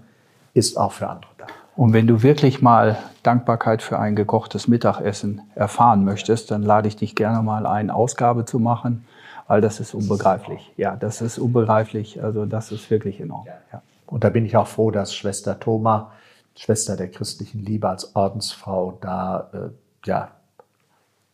ist 0.53 0.77
auch 0.77 0.93
für 0.93 1.09
andere 1.09 1.31
da. 1.37 1.47
Und 1.75 1.91
wenn 1.91 2.07
du 2.07 2.23
wirklich 2.23 2.61
mal 2.61 2.97
Dankbarkeit 3.21 3.81
für 3.81 3.99
ein 3.99 4.15
gekochtes 4.15 4.69
Mittagessen 4.69 5.41
erfahren 5.55 6.05
möchtest, 6.05 6.51
dann 6.51 6.63
lade 6.63 6.87
ich 6.87 6.95
dich 6.95 7.15
gerne 7.15 7.43
mal 7.43 7.65
ein, 7.65 7.89
Ausgabe 7.89 8.45
zu 8.45 8.59
machen, 8.59 9.05
weil 9.47 9.59
das 9.59 9.81
ist 9.81 9.93
unbegreiflich. 9.93 10.71
Ja, 10.77 10.95
das 10.95 11.19
ist 11.19 11.37
unbegreiflich. 11.37 12.23
Also 12.23 12.45
das 12.45 12.71
ist 12.71 12.89
wirklich 12.89 13.19
enorm. 13.19 13.47
Ja. 13.73 13.81
Und 14.05 14.23
da 14.23 14.29
bin 14.29 14.45
ich 14.45 14.55
auch 14.55 14.67
froh, 14.67 14.91
dass 14.91 15.13
Schwester 15.13 15.59
Thoma, 15.59 16.13
Schwester 16.55 16.95
der 16.95 17.11
christlichen 17.11 17.65
Liebe 17.65 17.89
als 17.89 18.15
Ordensfrau, 18.15 18.97
da 19.01 19.49
äh, 19.51 20.07
ja, 20.07 20.29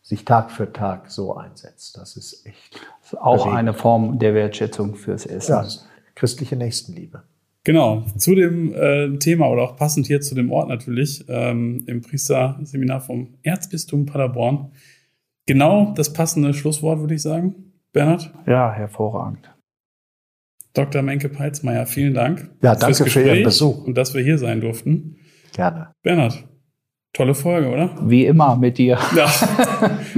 sich 0.06 0.24
Tag 0.24 0.52
für 0.52 0.72
Tag 0.72 1.10
so 1.10 1.34
einsetzt. 1.34 1.96
Das 1.96 2.16
ist 2.16 2.46
echt. 2.46 2.74
Das 3.00 3.12
ist 3.12 3.18
auch 3.18 3.38
bewegend. 3.38 3.58
eine 3.58 3.74
Form 3.74 4.20
der 4.20 4.34
Wertschätzung 4.34 4.94
fürs 4.94 5.26
Essen. 5.26 5.50
Ja, 5.50 5.66
christliche 6.14 6.54
Nächstenliebe. 6.54 7.24
Genau, 7.64 8.06
zu 8.16 8.36
dem 8.36 8.72
äh, 8.72 9.18
Thema 9.18 9.48
oder 9.48 9.62
auch 9.62 9.76
passend 9.76 10.06
hier 10.06 10.20
zu 10.20 10.36
dem 10.36 10.52
Ort 10.52 10.68
natürlich, 10.68 11.24
ähm, 11.28 11.82
im 11.88 12.02
Priesterseminar 12.02 13.00
vom 13.00 13.34
Erzbistum 13.42 14.06
Paderborn. 14.06 14.70
Genau 15.44 15.92
das 15.96 16.12
passende 16.12 16.54
Schlusswort, 16.54 17.00
würde 17.00 17.14
ich 17.14 17.22
sagen. 17.22 17.72
Bernhard? 17.92 18.32
Ja, 18.46 18.72
hervorragend. 18.72 19.52
Dr. 20.74 21.02
Menke 21.02 21.28
Peitzmeier, 21.28 21.86
vielen 21.86 22.14
Dank. 22.14 22.48
Ja, 22.62 22.76
danke 22.76 23.06
für 23.06 23.22
Ihren 23.22 23.42
Besuch. 23.42 23.84
Und 23.84 23.96
dass 23.96 24.14
wir 24.14 24.22
hier 24.22 24.38
sein 24.38 24.60
durften. 24.60 25.16
Gerne. 25.52 25.90
Bernhard, 26.02 26.44
tolle 27.16 27.34
Folge, 27.34 27.68
oder? 27.68 27.90
Wie 28.02 28.26
immer 28.26 28.56
mit 28.56 28.78
dir. 28.78 28.98
Ja, 29.16 29.26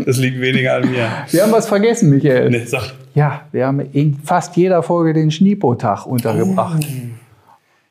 das 0.05 0.19
liegt 0.19 0.41
weniger 0.41 0.77
an 0.77 0.91
mir. 0.91 1.09
Wir 1.31 1.43
haben 1.43 1.53
was 1.53 1.69
vergessen, 1.69 2.11
Michael. 2.11 2.51
Nee, 2.51 2.65
sag. 2.65 2.95
Ja, 3.15 3.43
wir 3.53 3.67
haben 3.67 3.81
in 3.93 4.19
fast 4.25 4.57
jeder 4.57 4.83
Folge 4.83 5.13
den 5.13 5.31
Schnipo-Tag 5.31 6.07
untergebracht. 6.07 6.81
Oh. 6.83 6.95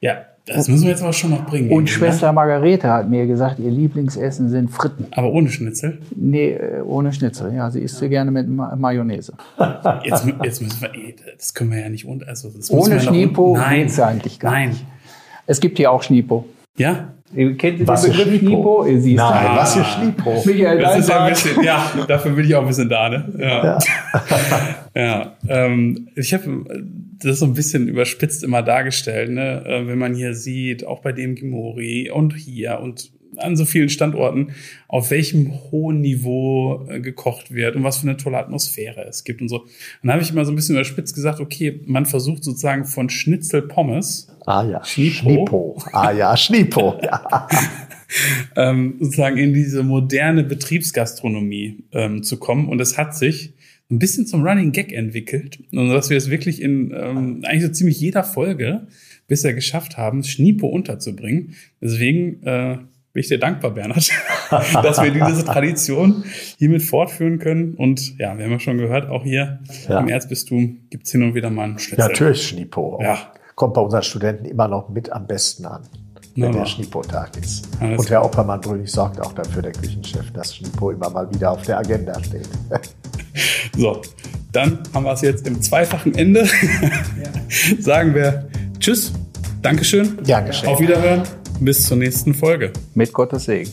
Ja, 0.02 0.18
das 0.46 0.68
müssen 0.68 0.84
wir 0.84 0.92
jetzt 0.92 1.04
aber 1.04 1.14
schon 1.14 1.32
noch 1.32 1.46
bringen. 1.46 1.72
Und 1.72 1.90
Schwester 1.90 2.28
ne? 2.28 2.34
Margarete 2.34 2.90
hat 2.90 3.10
mir 3.10 3.28
gesagt, 3.28 3.60
ihr 3.60 3.70
Lieblingsessen 3.70 4.50
sind 4.50 4.70
Fritten. 4.70 5.08
Aber 5.12 5.32
ohne 5.32 5.50
Schnitzel? 5.50 6.00
Nee, 6.16 6.52
äh, 6.52 6.82
ohne 6.82 7.12
Schnitzel. 7.12 7.54
Ja, 7.54 7.70
sie 7.70 7.82
isst 7.82 8.00
sie 8.00 8.10
gerne 8.10 8.32
mit 8.32 8.48
Ma 8.48 8.76
Mayonnaise. 8.76 9.34
Jetzt, 10.04 10.26
jetzt 10.44 10.62
müssen 10.62 10.82
wir, 10.82 10.90
das 11.38 11.54
können 11.54 11.72
wir 11.72 11.80
ja 11.80 11.90
nicht 11.90 12.06
und 12.06 12.28
also 12.28 12.50
Ohne 12.70 13.00
Schnipo 13.00 13.58
nein, 13.58 13.88
ja 13.88 14.08
eigentlich 14.08 14.40
gar 14.40 14.52
nein. 14.52 14.70
nicht. 14.70 14.86
Es 15.46 15.60
gibt 15.60 15.78
hier 15.78 15.92
auch 15.92 16.04
Schnipo. 16.04 16.46
Ja? 16.78 17.14
Kennt 17.36 17.80
ihr 17.80 17.88
was 17.88 18.04
den 18.04 18.12
Begriff 18.14 18.40
Schnipo? 18.40 18.86
Sie 18.86 19.14
ist 19.14 19.18
Nein, 19.18 19.58
was 19.58 19.76
ist 19.76 19.86
Schnipo? 19.88 20.42
Michael, 20.46 20.80
das 20.80 21.00
ist 21.00 21.10
ja, 21.10 21.24
ein 21.26 21.30
bisschen, 21.30 21.64
ja, 21.64 21.92
dafür 22.08 22.32
bin 22.32 22.46
ich 22.46 22.56
auch 22.56 22.62
ein 22.62 22.68
bisschen 22.68 22.88
da, 22.88 23.10
ne? 23.10 23.34
Ja. 23.38 23.66
Ja, 23.66 23.80
ja 24.96 25.38
ähm, 25.50 26.08
ich 26.16 26.34
habe 26.34 26.64
das 27.22 27.40
so 27.40 27.46
ein 27.46 27.54
bisschen 27.54 27.90
überspitzt 27.90 28.46
immer 28.46 28.62
dargestellt, 28.62 29.32
ne? 29.32 29.64
Äh, 29.66 29.88
wenn 29.88 29.98
man 29.98 30.14
hier 30.14 30.36
sieht, 30.36 30.88
auch 30.88 31.02
bei 31.02 31.12
dem 31.12 31.36
Gimori 31.36 32.10
und 32.10 32.34
hier 32.34 32.80
und 32.80 33.12
an 33.38 33.56
so 33.56 33.66
vielen 33.66 33.90
Standorten, 33.90 34.52
auf 34.88 35.12
welchem 35.12 35.52
hohen 35.72 36.02
Niveau 36.02 36.86
äh, 36.90 37.00
gekocht 37.00 37.54
wird 37.54 37.76
und 37.76 37.84
was 37.84 37.98
für 37.98 38.08
eine 38.08 38.18
tolle 38.18 38.38
Atmosphäre 38.38 39.06
es 39.08 39.24
gibt 39.24 39.42
und 39.42 39.50
so. 39.50 39.66
Dann 40.02 40.12
habe 40.12 40.22
ich 40.22 40.32
immer 40.32 40.46
so 40.46 40.52
ein 40.52 40.56
bisschen 40.56 40.76
überspitzt 40.76 41.16
gesagt, 41.16 41.40
okay, 41.40 41.82
man 41.86 42.06
versucht 42.06 42.44
sozusagen 42.44 42.86
von 42.86 43.10
Schnitzel 43.10 43.62
Pommes. 43.62 44.28
Ah 44.46 44.64
ja, 44.64 44.84
Schnipo. 44.84 45.82
Ah 45.92 46.12
ja, 46.12 46.36
Schnipo. 46.38 47.00
Ja. 47.04 47.48
ähm, 48.56 48.96
sozusagen 49.00 49.38
in 49.38 49.54
diese 49.54 49.84
moderne 49.84 50.44
Betriebsgastronomie 50.44 51.84
ähm, 51.92 52.24
zu 52.24 52.38
kommen. 52.38 52.70
Und 52.70 52.80
es 52.80 52.98
hat 52.98 53.16
sich 53.16 53.54
ein 53.90 54.00
bisschen 54.00 54.26
zum 54.26 54.46
Running 54.46 54.72
Gag 54.72 54.92
entwickelt. 54.92 55.60
Und 55.72 55.90
dass 55.90 56.10
wir 56.10 56.18
es 56.18 56.30
wirklich 56.30 56.62
in 56.62 56.94
ähm, 56.96 57.44
eigentlich 57.44 57.64
so 57.64 57.70
ziemlich 57.70 58.00
jeder 58.00 58.24
Folge 58.24 58.88
bisher 59.28 59.54
geschafft 59.54 59.98
haben, 59.98 60.24
Schnipo 60.24 60.68
unterzubringen. 60.68 61.56
Deswegen 61.82 62.44
äh, 62.44 62.78
bin 63.18 63.24
ich 63.24 63.30
dir 63.30 63.40
dankbar, 63.40 63.72
Bernhard, 63.72 64.12
dass 64.84 65.02
wir 65.02 65.10
diese 65.10 65.44
Tradition 65.44 66.24
hiermit 66.60 66.84
fortführen 66.84 67.40
können. 67.40 67.74
Und 67.74 68.16
ja, 68.20 68.38
wir 68.38 68.46
haben 68.46 68.52
ja 68.52 68.60
schon 68.60 68.78
gehört, 68.78 69.10
auch 69.10 69.24
hier 69.24 69.58
ja. 69.90 70.02
im 70.02 70.08
Erzbistum 70.08 70.82
gibt's 70.92 71.14
hin 71.14 71.24
und 71.24 71.34
wieder 71.34 71.50
mal 71.50 71.64
einen 71.64 71.80
Schnitzel. 71.80 72.10
Natürlich 72.10 72.48
Schnipo. 72.48 73.00
Ja. 73.02 73.18
Kommt 73.56 73.74
bei 73.74 73.82
unseren 73.82 74.04
Studenten 74.04 74.46
immer 74.46 74.68
noch 74.68 74.90
mit 74.90 75.12
am 75.12 75.26
besten 75.26 75.66
an 75.66 75.82
wenn 76.36 76.54
ja. 76.54 76.60
der 76.60 76.66
Schnipo-Tag 76.68 77.36
ist. 77.38 77.68
Alles 77.80 78.02
und 78.02 78.12
Herr 78.12 78.24
Oppermann-Brünig 78.24 78.92
sorgt 78.92 79.20
auch 79.20 79.34
dafür, 79.34 79.64
der 79.64 79.72
Küchenchef, 79.72 80.30
dass 80.34 80.56
Schnipo 80.56 80.92
immer 80.92 81.10
mal 81.10 81.28
wieder 81.34 81.50
auf 81.50 81.64
der 81.64 81.80
Agenda 81.80 82.24
steht. 82.24 82.48
so, 83.76 84.04
dann 84.52 84.78
haben 84.94 85.06
wir 85.06 85.14
es 85.14 85.22
jetzt 85.22 85.48
im 85.48 85.60
zweifachen 85.60 86.14
Ende. 86.14 86.42
Ja. 86.44 87.80
Sagen 87.80 88.14
wir 88.14 88.48
Tschüss, 88.80 89.12
Dankeschön. 89.64 90.18
Geschehen. 90.24 90.70
Auf 90.70 90.80
Wiederhören. 90.80 91.24
Bis 91.60 91.88
zur 91.88 91.98
nächsten 91.98 92.34
Folge. 92.34 92.72
Mit 92.94 93.14
Gottes 93.14 93.46
Segen. 93.46 93.72